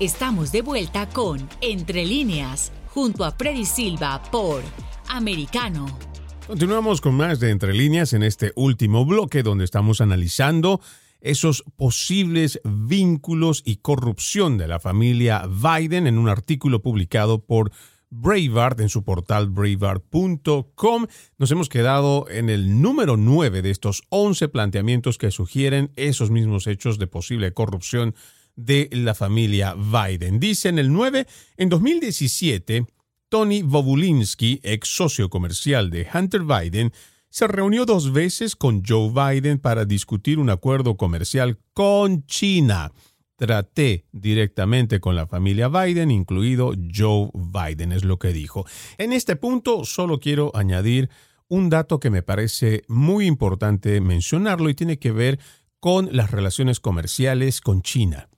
Estamos 0.00 0.50
de 0.50 0.62
vuelta 0.62 1.08
con 1.10 1.46
Entre 1.60 2.06
líneas, 2.06 2.72
junto 2.88 3.24
a 3.24 3.32
Freddy 3.32 3.66
Silva 3.66 4.22
por 4.32 4.62
Americano. 5.08 5.86
Continuamos 6.46 7.00
con 7.00 7.14
más 7.14 7.38
de 7.38 7.50
Entre 7.50 7.74
líneas 7.74 8.14
en 8.14 8.22
este 8.22 8.52
último 8.56 9.04
bloque 9.04 9.42
donde 9.42 9.64
estamos 9.64 10.00
analizando 10.00 10.80
esos 11.22 11.64
posibles 11.76 12.60
vínculos 12.64 13.62
y 13.64 13.76
corrupción 13.76 14.58
de 14.58 14.68
la 14.68 14.80
familia 14.80 15.46
Biden 15.46 16.06
en 16.06 16.18
un 16.18 16.28
artículo 16.28 16.82
publicado 16.82 17.44
por 17.44 17.72
Breitbart 18.10 18.78
en 18.80 18.90
su 18.90 19.04
portal 19.04 19.48
breitbart.com. 19.48 21.06
Nos 21.38 21.50
hemos 21.50 21.68
quedado 21.70 22.26
en 22.28 22.50
el 22.50 22.82
número 22.82 23.16
9 23.16 23.62
de 23.62 23.70
estos 23.70 24.02
11 24.10 24.48
planteamientos 24.48 25.16
que 25.16 25.30
sugieren 25.30 25.92
esos 25.96 26.30
mismos 26.30 26.66
hechos 26.66 26.98
de 26.98 27.06
posible 27.06 27.54
corrupción 27.54 28.14
de 28.54 28.90
la 28.92 29.14
familia 29.14 29.74
Biden. 29.74 30.40
Dice 30.40 30.68
en 30.68 30.78
el 30.78 30.92
9, 30.92 31.26
en 31.56 31.68
2017, 31.70 32.86
Tony 33.30 33.62
Bobulinski, 33.62 34.60
ex 34.62 34.88
socio 34.88 35.30
comercial 35.30 35.88
de 35.88 36.06
Hunter 36.12 36.42
Biden, 36.42 36.92
se 37.32 37.48
reunió 37.48 37.86
dos 37.86 38.12
veces 38.12 38.56
con 38.56 38.82
Joe 38.86 39.10
Biden 39.10 39.58
para 39.58 39.86
discutir 39.86 40.38
un 40.38 40.50
acuerdo 40.50 40.98
comercial 40.98 41.58
con 41.72 42.26
China. 42.26 42.92
Traté 43.36 44.04
directamente 44.12 45.00
con 45.00 45.16
la 45.16 45.26
familia 45.26 45.68
Biden, 45.68 46.10
incluido 46.10 46.74
Joe 46.94 47.30
Biden, 47.32 47.92
es 47.92 48.04
lo 48.04 48.18
que 48.18 48.34
dijo. 48.34 48.66
En 48.98 49.14
este 49.14 49.34
punto 49.34 49.86
solo 49.86 50.20
quiero 50.20 50.52
añadir 50.54 51.08
un 51.48 51.70
dato 51.70 52.00
que 52.00 52.10
me 52.10 52.22
parece 52.22 52.82
muy 52.86 53.26
importante 53.26 54.02
mencionarlo 54.02 54.68
y 54.68 54.74
tiene 54.74 54.98
que 54.98 55.12
ver 55.12 55.40
con 55.80 56.14
las 56.14 56.32
relaciones 56.32 56.80
comerciales 56.80 57.62
con 57.62 57.80
China. 57.80 58.28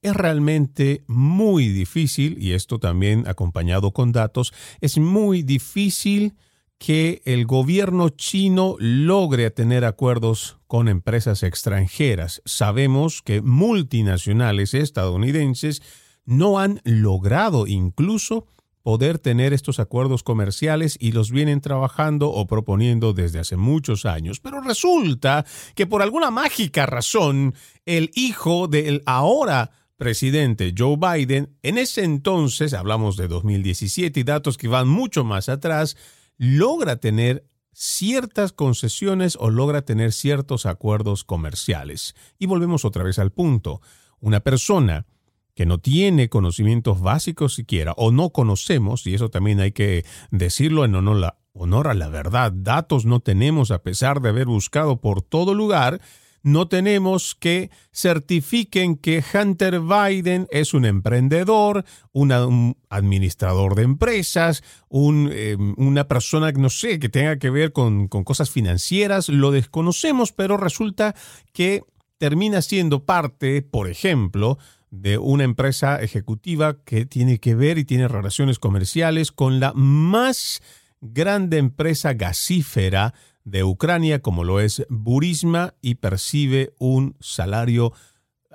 Es 0.00 0.14
realmente 0.14 1.04
muy 1.06 1.68
difícil, 1.68 2.42
y 2.42 2.52
esto 2.52 2.78
también 2.78 3.28
acompañado 3.28 3.92
con 3.92 4.10
datos, 4.12 4.54
es 4.80 4.96
muy 4.96 5.42
difícil 5.42 6.32
que 6.78 7.22
el 7.24 7.44
gobierno 7.44 8.08
chino 8.10 8.76
logre 8.78 9.50
tener 9.50 9.84
acuerdos 9.84 10.58
con 10.66 10.88
empresas 10.88 11.42
extranjeras. 11.42 12.40
Sabemos 12.44 13.20
que 13.22 13.42
multinacionales 13.42 14.74
estadounidenses 14.74 15.82
no 16.24 16.60
han 16.60 16.80
logrado 16.84 17.66
incluso 17.66 18.46
poder 18.82 19.18
tener 19.18 19.52
estos 19.52 19.80
acuerdos 19.80 20.22
comerciales 20.22 20.96
y 21.00 21.12
los 21.12 21.30
vienen 21.30 21.60
trabajando 21.60 22.30
o 22.30 22.46
proponiendo 22.46 23.12
desde 23.12 23.40
hace 23.40 23.56
muchos 23.56 24.06
años. 24.06 24.40
Pero 24.40 24.60
resulta 24.60 25.44
que 25.74 25.86
por 25.86 26.00
alguna 26.00 26.30
mágica 26.30 26.86
razón 26.86 27.54
el 27.84 28.10
hijo 28.14 28.68
del 28.68 29.02
ahora 29.04 29.72
presidente 29.96 30.72
Joe 30.76 30.96
Biden, 30.96 31.56
en 31.62 31.76
ese 31.76 32.04
entonces, 32.04 32.72
hablamos 32.72 33.16
de 33.16 33.26
2017 33.26 34.20
y 34.20 34.22
datos 34.22 34.56
que 34.56 34.68
van 34.68 34.88
mucho 34.88 35.24
más 35.24 35.48
atrás, 35.48 35.96
logra 36.38 36.96
tener 36.96 37.44
ciertas 37.72 38.52
concesiones 38.52 39.36
o 39.38 39.50
logra 39.50 39.82
tener 39.82 40.12
ciertos 40.12 40.66
acuerdos 40.66 41.24
comerciales. 41.24 42.14
Y 42.38 42.46
volvemos 42.46 42.84
otra 42.84 43.04
vez 43.04 43.18
al 43.18 43.30
punto. 43.30 43.80
Una 44.20 44.40
persona 44.40 45.06
que 45.54 45.66
no 45.66 45.78
tiene 45.78 46.28
conocimientos 46.28 47.00
básicos 47.00 47.54
siquiera 47.54 47.92
o 47.96 48.12
no 48.12 48.30
conocemos, 48.30 49.06
y 49.06 49.14
eso 49.14 49.28
también 49.28 49.60
hay 49.60 49.72
que 49.72 50.04
decirlo 50.30 50.84
en 50.84 50.94
honor, 50.94 51.88
a 51.88 51.94
la 51.94 52.08
verdad, 52.08 52.52
datos 52.52 53.04
no 53.04 53.18
tenemos 53.18 53.72
a 53.72 53.82
pesar 53.82 54.20
de 54.20 54.28
haber 54.28 54.46
buscado 54.46 55.00
por 55.00 55.20
todo 55.20 55.54
lugar, 55.54 56.00
no 56.42 56.68
tenemos 56.68 57.34
que 57.34 57.70
certifiquen 57.92 58.96
que 58.96 59.22
Hunter 59.32 59.80
Biden 59.80 60.46
es 60.50 60.74
un 60.74 60.84
emprendedor, 60.84 61.84
un 62.12 62.76
administrador 62.88 63.74
de 63.74 63.82
empresas, 63.82 64.62
em, 64.90 65.74
una 65.76 66.08
persona, 66.08 66.52
no 66.52 66.70
sé, 66.70 66.98
que 66.98 67.08
tenga 67.08 67.38
que 67.38 67.50
ver 67.50 67.72
con, 67.72 68.08
con 68.08 68.24
cosas 68.24 68.50
financieras. 68.50 69.28
Lo 69.28 69.50
desconocemos, 69.50 70.32
pero 70.32 70.56
resulta 70.56 71.14
que 71.52 71.82
termina 72.18 72.62
siendo 72.62 73.04
parte, 73.04 73.62
por 73.62 73.88
ejemplo, 73.88 74.58
de 74.90 75.18
una 75.18 75.44
empresa 75.44 76.00
ejecutiva 76.00 76.82
que 76.84 77.06
tiene 77.06 77.38
que 77.38 77.54
ver 77.54 77.78
y 77.78 77.84
tiene 77.84 78.08
relaciones 78.08 78.58
comerciales 78.58 79.32
con 79.32 79.60
la 79.60 79.72
más 79.74 80.62
grande 81.00 81.58
empresa 81.58 82.14
gasífera 82.14 83.14
de 83.50 83.64
Ucrania, 83.64 84.20
como 84.20 84.44
lo 84.44 84.60
es 84.60 84.84
Burisma, 84.88 85.74
y 85.80 85.96
percibe 85.96 86.74
un 86.78 87.16
salario 87.20 87.92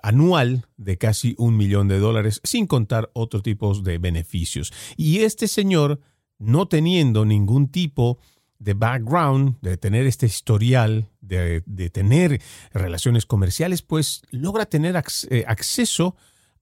anual 0.01 0.65
de 0.77 0.97
casi 0.97 1.33
un 1.37 1.57
millón 1.57 1.87
de 1.87 1.97
dólares, 1.97 2.41
sin 2.43 2.67
contar 2.67 3.09
otros 3.13 3.41
tipos 3.41 3.83
de 3.83 3.97
beneficios. 3.97 4.71
Y 4.97 5.19
este 5.19 5.47
señor, 5.47 5.99
no 6.37 6.67
teniendo 6.67 7.25
ningún 7.25 7.69
tipo 7.69 8.19
de 8.59 8.73
background, 8.73 9.57
de 9.61 9.77
tener 9.77 10.05
este 10.05 10.25
historial, 10.25 11.09
de, 11.21 11.61
tener 11.91 12.41
relaciones 12.73 13.25
comerciales, 13.25 13.81
pues 13.81 14.21
logra 14.31 14.65
tener 14.65 15.01
eh, 15.29 15.43
acceso 15.47 16.15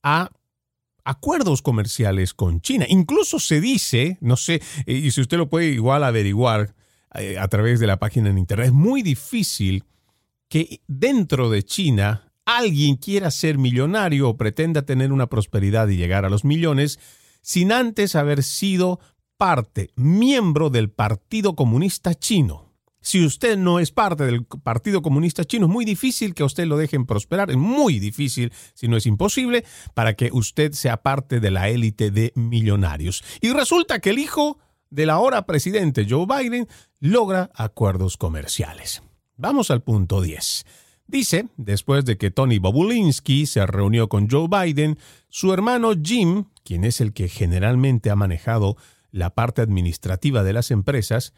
a 0.03 0.32
acuerdos 1.03 1.61
comerciales 1.61 2.34
con 2.34 2.61
China. 2.61 2.86
Incluso 2.89 3.39
se 3.39 3.59
dice, 3.59 4.17
no 4.21 4.38
sé, 4.38 4.61
eh, 4.86 4.93
y 4.93 5.11
si 5.11 5.21
usted 5.21 5.38
lo 5.38 5.49
puede 5.49 5.67
igual 5.67 6.03
averiguar, 6.03 6.75
eh, 7.16 7.38
a 7.38 7.47
través 7.47 7.80
de 7.80 7.88
la 7.88 7.99
página 7.99 8.30
en 8.30 8.38
Internet. 8.38 8.68
Es 8.68 8.74
muy 8.74 9.01
difícil 9.01 9.86
que 10.47 10.82
dentro 10.88 11.49
de 11.49 11.64
China 11.64 12.32
alguien 12.45 12.95
quiera 12.95 13.32
ser 13.32 13.57
millonario 13.57 14.30
o 14.30 14.38
pretenda 14.38 14.82
tener 14.84 15.12
una 15.12 15.28
prosperidad 15.28 15.88
y 15.88 15.97
llegar 15.97 16.26
a 16.26 16.30
los 16.30 16.43
millones 16.43 16.99
sin 17.41 17.72
antes 17.72 18.16
haber 18.16 18.43
sido 18.43 18.99
parte, 19.38 19.89
miembro 19.95 20.70
del 20.70 20.91
Partido 20.91 21.55
Comunista 21.55 22.14
Chino. 22.14 22.72
Si 23.03 23.26
usted 23.26 23.57
no 23.57 23.80
es 23.80 23.91
parte 23.91 24.26
del 24.26 24.45
Partido 24.45 25.01
Comunista 25.01 25.43
Chino, 25.43 25.66
es 25.66 25.72
muy 25.72 25.86
difícil 25.86 26.36
que 26.36 26.43
a 26.43 26.45
usted 26.45 26.68
lo 26.68 26.78
dejen 26.78 27.07
prosperar, 27.07 27.49
es 27.49 27.57
muy 27.57 27.97
difícil, 27.97 28.53
si 28.76 28.88
no 28.88 28.95
es 28.95 29.07
imposible, 29.07 29.66
para 29.95 30.14
que 30.14 30.30
usted 30.32 30.74
sea 30.74 30.97
parte 30.97 31.39
de 31.39 31.49
la 31.49 31.70
élite 31.70 32.12
de 32.12 32.32
millonarios. 32.36 33.24
Y 33.41 33.51
resulta 33.53 33.99
que 33.99 34.12
el 34.12 34.20
hijo 34.20 34.59
del 34.91 35.09
ahora 35.09 35.47
presidente 35.47 36.05
Joe 36.07 36.27
Biden 36.27 36.67
logra 36.99 37.49
acuerdos 37.55 38.17
comerciales. 38.17 39.01
Vamos 39.37 39.71
al 39.71 39.81
punto 39.81 40.21
10. 40.21 40.65
Dice, 41.07 41.47
después 41.57 42.05
de 42.05 42.17
que 42.17 42.31
Tony 42.31 42.59
Bobulinski 42.59 43.45
se 43.45 43.65
reunió 43.65 44.07
con 44.07 44.29
Joe 44.29 44.47
Biden, 44.47 44.99
su 45.29 45.51
hermano 45.51 45.93
Jim, 46.01 46.45
quien 46.63 46.83
es 46.83 47.01
el 47.01 47.11
que 47.11 47.27
generalmente 47.27 48.11
ha 48.11 48.15
manejado 48.15 48.77
la 49.11 49.31
parte 49.31 49.61
administrativa 49.61 50.43
de 50.43 50.53
las 50.53 50.71
empresas, 50.71 51.33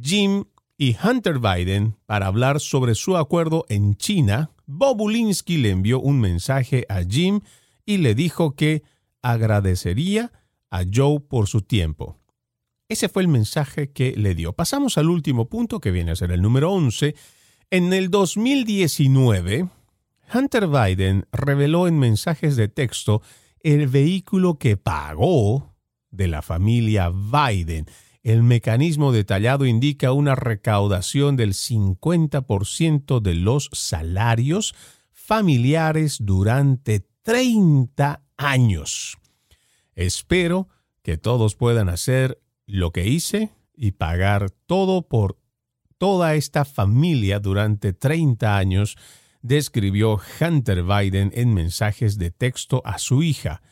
Jim 0.00 0.44
y 0.76 0.96
Hunter 1.02 1.40
Biden, 1.40 1.96
para 2.06 2.26
hablar 2.26 2.60
sobre 2.60 2.94
su 2.94 3.16
acuerdo 3.16 3.64
en 3.68 3.96
China, 3.96 4.50
Bobulinski 4.66 5.56
le 5.56 5.70
envió 5.70 5.98
un 6.00 6.20
mensaje 6.20 6.86
a 6.88 7.02
Jim 7.02 7.40
y 7.84 7.96
le 7.96 8.14
dijo 8.14 8.54
que 8.54 8.84
agradecería 9.22 10.30
a 10.70 10.82
Joe 10.92 11.18
por 11.20 11.48
su 11.48 11.62
tiempo. 11.62 12.19
Ese 12.90 13.08
fue 13.08 13.22
el 13.22 13.28
mensaje 13.28 13.92
que 13.92 14.14
le 14.16 14.34
dio. 14.34 14.52
Pasamos 14.52 14.98
al 14.98 15.10
último 15.10 15.48
punto, 15.48 15.80
que 15.80 15.92
viene 15.92 16.10
a 16.10 16.16
ser 16.16 16.32
el 16.32 16.42
número 16.42 16.72
11. 16.72 17.14
En 17.70 17.92
el 17.92 18.10
2019, 18.10 19.68
Hunter 20.34 20.66
Biden 20.66 21.24
reveló 21.30 21.86
en 21.86 22.00
mensajes 22.00 22.56
de 22.56 22.66
texto 22.66 23.22
el 23.60 23.86
vehículo 23.86 24.58
que 24.58 24.76
pagó 24.76 25.72
de 26.10 26.26
la 26.26 26.42
familia 26.42 27.10
Biden. 27.10 27.86
El 28.24 28.42
mecanismo 28.42 29.12
detallado 29.12 29.66
indica 29.66 30.10
una 30.10 30.34
recaudación 30.34 31.36
del 31.36 31.54
50% 31.54 33.20
de 33.20 33.34
los 33.36 33.70
salarios 33.72 34.74
familiares 35.12 36.16
durante 36.18 37.06
30 37.22 38.24
años. 38.36 39.16
Espero 39.94 40.66
que 41.04 41.18
todos 41.18 41.54
puedan 41.54 41.88
hacer 41.88 42.40
lo 42.70 42.92
que 42.92 43.06
hice 43.06 43.50
y 43.74 43.92
pagar 43.92 44.50
todo 44.66 45.02
por 45.02 45.38
toda 45.98 46.34
esta 46.34 46.64
familia 46.64 47.40
durante 47.40 47.92
30 47.92 48.56
años, 48.56 48.96
describió 49.42 50.20
Hunter 50.40 50.82
Biden 50.82 51.30
en 51.34 51.52
mensajes 51.52 52.18
de 52.18 52.30
texto 52.30 52.82
a 52.84 52.98
su 52.98 53.22
hija. 53.22 53.62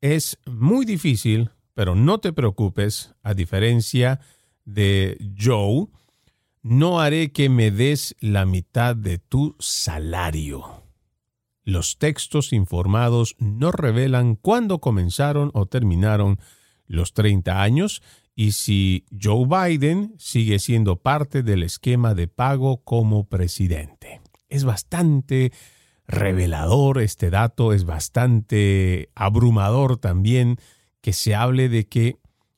Es 0.00 0.38
muy 0.46 0.84
difícil, 0.84 1.50
pero 1.74 1.94
no 1.94 2.18
te 2.18 2.32
preocupes, 2.32 3.14
a 3.22 3.34
diferencia 3.34 4.20
de 4.64 5.18
Joe, 5.38 5.86
no 6.62 7.00
haré 7.00 7.32
que 7.32 7.48
me 7.48 7.70
des 7.70 8.14
la 8.20 8.46
mitad 8.46 8.94
de 8.94 9.18
tu 9.18 9.56
salario. 9.58 10.84
Los 11.64 11.98
textos 11.98 12.52
informados 12.52 13.36
no 13.38 13.72
revelan 13.72 14.36
cuándo 14.36 14.80
comenzaron 14.80 15.50
o 15.54 15.66
terminaron 15.66 16.38
los 16.86 17.12
30 17.14 17.62
años 17.62 18.02
y 18.34 18.52
si 18.52 19.04
Joe 19.20 19.46
Biden 19.46 20.14
sigue 20.18 20.58
siendo 20.58 20.96
parte 20.96 21.42
del 21.42 21.62
esquema 21.62 22.14
de 22.14 22.28
pago 22.28 22.82
como 22.82 23.28
presidente. 23.28 24.20
Es 24.48 24.64
bastante 24.64 25.52
revelador 26.06 27.00
este 27.00 27.30
dato, 27.30 27.72
es 27.72 27.84
bastante 27.84 29.10
abrumador 29.14 29.98
también 29.98 30.58
que 31.00 31.12
se 31.12 31.34
hable 31.34 31.68
de 31.68 31.86
que 31.86 32.16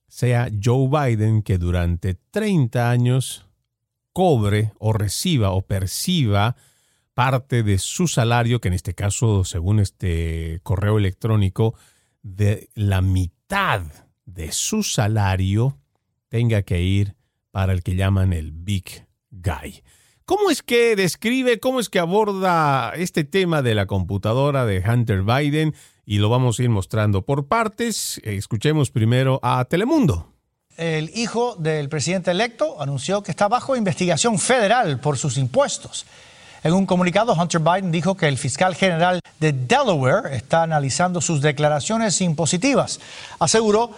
sea 0.08 0.48
Joe 0.62 0.88
Biden 0.88 1.42
que 1.42 1.58
durante 1.58 2.14
30 2.14 2.90
años 2.90 3.48
cobre 4.12 4.72
o 4.78 4.92
reciba 4.92 5.50
o 5.50 5.62
perciba 5.62 6.56
parte 7.14 7.62
de 7.62 7.78
su 7.78 8.08
salario, 8.08 8.60
que 8.60 8.68
en 8.68 8.74
este 8.74 8.94
caso, 8.94 9.44
según 9.44 9.80
este 9.80 10.60
correo 10.62 10.98
electrónico, 10.98 11.74
de 12.22 12.70
la 12.74 13.00
mitad 13.00 13.82
de 14.24 14.52
su 14.52 14.82
salario 14.82 15.78
tenga 16.28 16.62
que 16.62 16.82
ir 16.82 17.16
para 17.50 17.72
el 17.72 17.82
que 17.82 17.94
llaman 17.94 18.32
el 18.32 18.52
Big 18.52 19.06
Guy. 19.30 19.82
¿Cómo 20.24 20.50
es 20.50 20.62
que 20.62 20.96
describe, 20.96 21.60
cómo 21.60 21.80
es 21.80 21.90
que 21.90 21.98
aborda 21.98 22.92
este 22.96 23.24
tema 23.24 23.60
de 23.60 23.74
la 23.74 23.86
computadora 23.86 24.64
de 24.64 24.82
Hunter 24.86 25.22
Biden? 25.22 25.74
Y 26.06 26.18
lo 26.18 26.30
vamos 26.30 26.58
a 26.58 26.62
ir 26.62 26.70
mostrando 26.70 27.26
por 27.26 27.46
partes. 27.46 28.20
Escuchemos 28.24 28.90
primero 28.90 29.38
a 29.42 29.64
Telemundo. 29.66 30.32
El 30.76 31.10
hijo 31.14 31.56
del 31.56 31.88
presidente 31.88 32.30
electo 32.30 32.80
anunció 32.80 33.22
que 33.22 33.30
está 33.30 33.48
bajo 33.48 33.76
investigación 33.76 34.38
federal 34.38 34.98
por 34.98 35.18
sus 35.18 35.38
impuestos. 35.38 36.06
En 36.64 36.72
un 36.72 36.86
comunicado, 36.86 37.34
Hunter 37.34 37.60
Biden 37.60 37.92
dijo 37.92 38.16
que 38.16 38.26
el 38.26 38.38
fiscal 38.38 38.74
general 38.74 39.20
de 39.38 39.52
Delaware 39.52 40.34
está 40.34 40.62
analizando 40.62 41.20
sus 41.20 41.42
declaraciones 41.42 42.18
impositivas. 42.22 43.00
Aseguró 43.38 43.90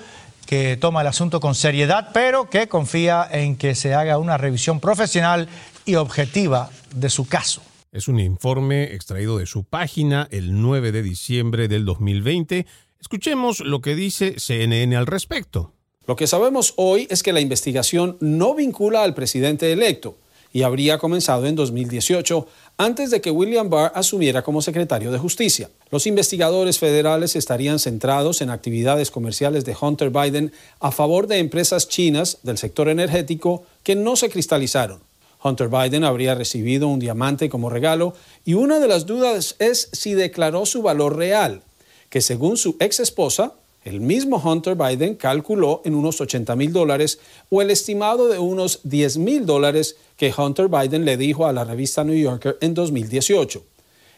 que 0.46 0.76
toma 0.76 1.02
el 1.02 1.06
asunto 1.06 1.38
con 1.38 1.54
seriedad, 1.54 2.10
pero 2.12 2.50
que 2.50 2.66
confía 2.66 3.28
en 3.30 3.54
que 3.54 3.76
se 3.76 3.94
haga 3.94 4.18
una 4.18 4.36
revisión 4.36 4.80
profesional 4.80 5.48
y 5.84 5.94
objetiva 5.94 6.68
de 6.92 7.08
su 7.08 7.28
caso. 7.28 7.62
Es 7.92 8.08
un 8.08 8.18
informe 8.18 8.94
extraído 8.94 9.38
de 9.38 9.46
su 9.46 9.62
página 9.62 10.26
el 10.32 10.60
9 10.60 10.90
de 10.90 11.04
diciembre 11.04 11.68
del 11.68 11.84
2020. 11.84 12.66
Escuchemos 13.00 13.60
lo 13.60 13.80
que 13.80 13.94
dice 13.94 14.40
CNN 14.40 14.96
al 14.96 15.06
respecto. 15.06 15.72
Lo 16.08 16.16
que 16.16 16.26
sabemos 16.26 16.74
hoy 16.76 17.06
es 17.10 17.22
que 17.22 17.32
la 17.32 17.40
investigación 17.40 18.16
no 18.18 18.56
vincula 18.56 19.04
al 19.04 19.14
presidente 19.14 19.72
electo 19.72 20.16
y 20.56 20.62
habría 20.62 20.96
comenzado 20.96 21.44
en 21.44 21.54
2018, 21.54 22.46
antes 22.78 23.10
de 23.10 23.20
que 23.20 23.30
William 23.30 23.68
Barr 23.68 23.92
asumiera 23.94 24.40
como 24.40 24.62
secretario 24.62 25.12
de 25.12 25.18
Justicia. 25.18 25.68
Los 25.90 26.06
investigadores 26.06 26.78
federales 26.78 27.36
estarían 27.36 27.78
centrados 27.78 28.40
en 28.40 28.48
actividades 28.48 29.10
comerciales 29.10 29.66
de 29.66 29.76
Hunter 29.78 30.08
Biden 30.08 30.52
a 30.80 30.92
favor 30.92 31.26
de 31.26 31.40
empresas 31.40 31.90
chinas 31.90 32.38
del 32.42 32.56
sector 32.56 32.88
energético 32.88 33.64
que 33.82 33.96
no 33.96 34.16
se 34.16 34.30
cristalizaron. 34.30 35.00
Hunter 35.44 35.68
Biden 35.68 36.04
habría 36.04 36.34
recibido 36.34 36.88
un 36.88 37.00
diamante 37.00 37.50
como 37.50 37.68
regalo 37.68 38.14
y 38.46 38.54
una 38.54 38.80
de 38.80 38.88
las 38.88 39.04
dudas 39.04 39.56
es 39.58 39.90
si 39.92 40.14
declaró 40.14 40.64
su 40.64 40.80
valor 40.80 41.18
real, 41.18 41.60
que 42.08 42.22
según 42.22 42.56
su 42.56 42.76
ex 42.80 43.00
esposa, 43.00 43.52
el 43.86 44.00
mismo 44.00 44.38
Hunter 44.38 44.74
Biden 44.74 45.14
calculó 45.14 45.80
en 45.84 45.94
unos 45.94 46.20
80 46.20 46.56
mil 46.56 46.72
dólares 46.72 47.20
o 47.50 47.62
el 47.62 47.70
estimado 47.70 48.26
de 48.26 48.40
unos 48.40 48.80
10 48.82 49.18
mil 49.18 49.46
dólares 49.46 49.96
que 50.16 50.34
Hunter 50.36 50.66
Biden 50.68 51.04
le 51.04 51.16
dijo 51.16 51.46
a 51.46 51.52
la 51.52 51.62
revista 51.62 52.02
New 52.02 52.18
Yorker 52.18 52.58
en 52.60 52.74
2018. 52.74 53.62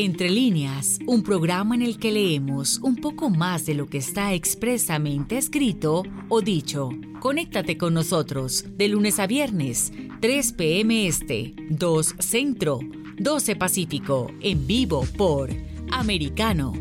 Entre 0.00 0.30
líneas, 0.30 1.00
un 1.08 1.24
programa 1.24 1.74
en 1.74 1.82
el 1.82 1.98
que 1.98 2.12
leemos 2.12 2.78
un 2.84 2.94
poco 2.94 3.30
más 3.30 3.66
de 3.66 3.74
lo 3.74 3.88
que 3.88 3.98
está 3.98 4.32
expresamente 4.32 5.36
escrito 5.36 6.04
o 6.28 6.40
dicho. 6.40 6.90
Conéctate 7.18 7.76
con 7.76 7.94
nosotros 7.94 8.64
de 8.76 8.86
lunes 8.86 9.18
a 9.18 9.26
viernes, 9.26 9.92
3 10.20 10.52
p.m. 10.52 11.08
Este, 11.08 11.52
2 11.70 12.14
Centro, 12.20 12.78
12 13.18 13.56
Pacífico, 13.56 14.30
en 14.40 14.68
vivo 14.68 15.04
por 15.16 15.50
Americano. 15.90 16.74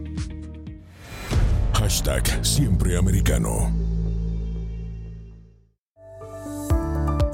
Hashtag 1.74 2.46
Siempre 2.46 3.00
Americano. 3.00 3.87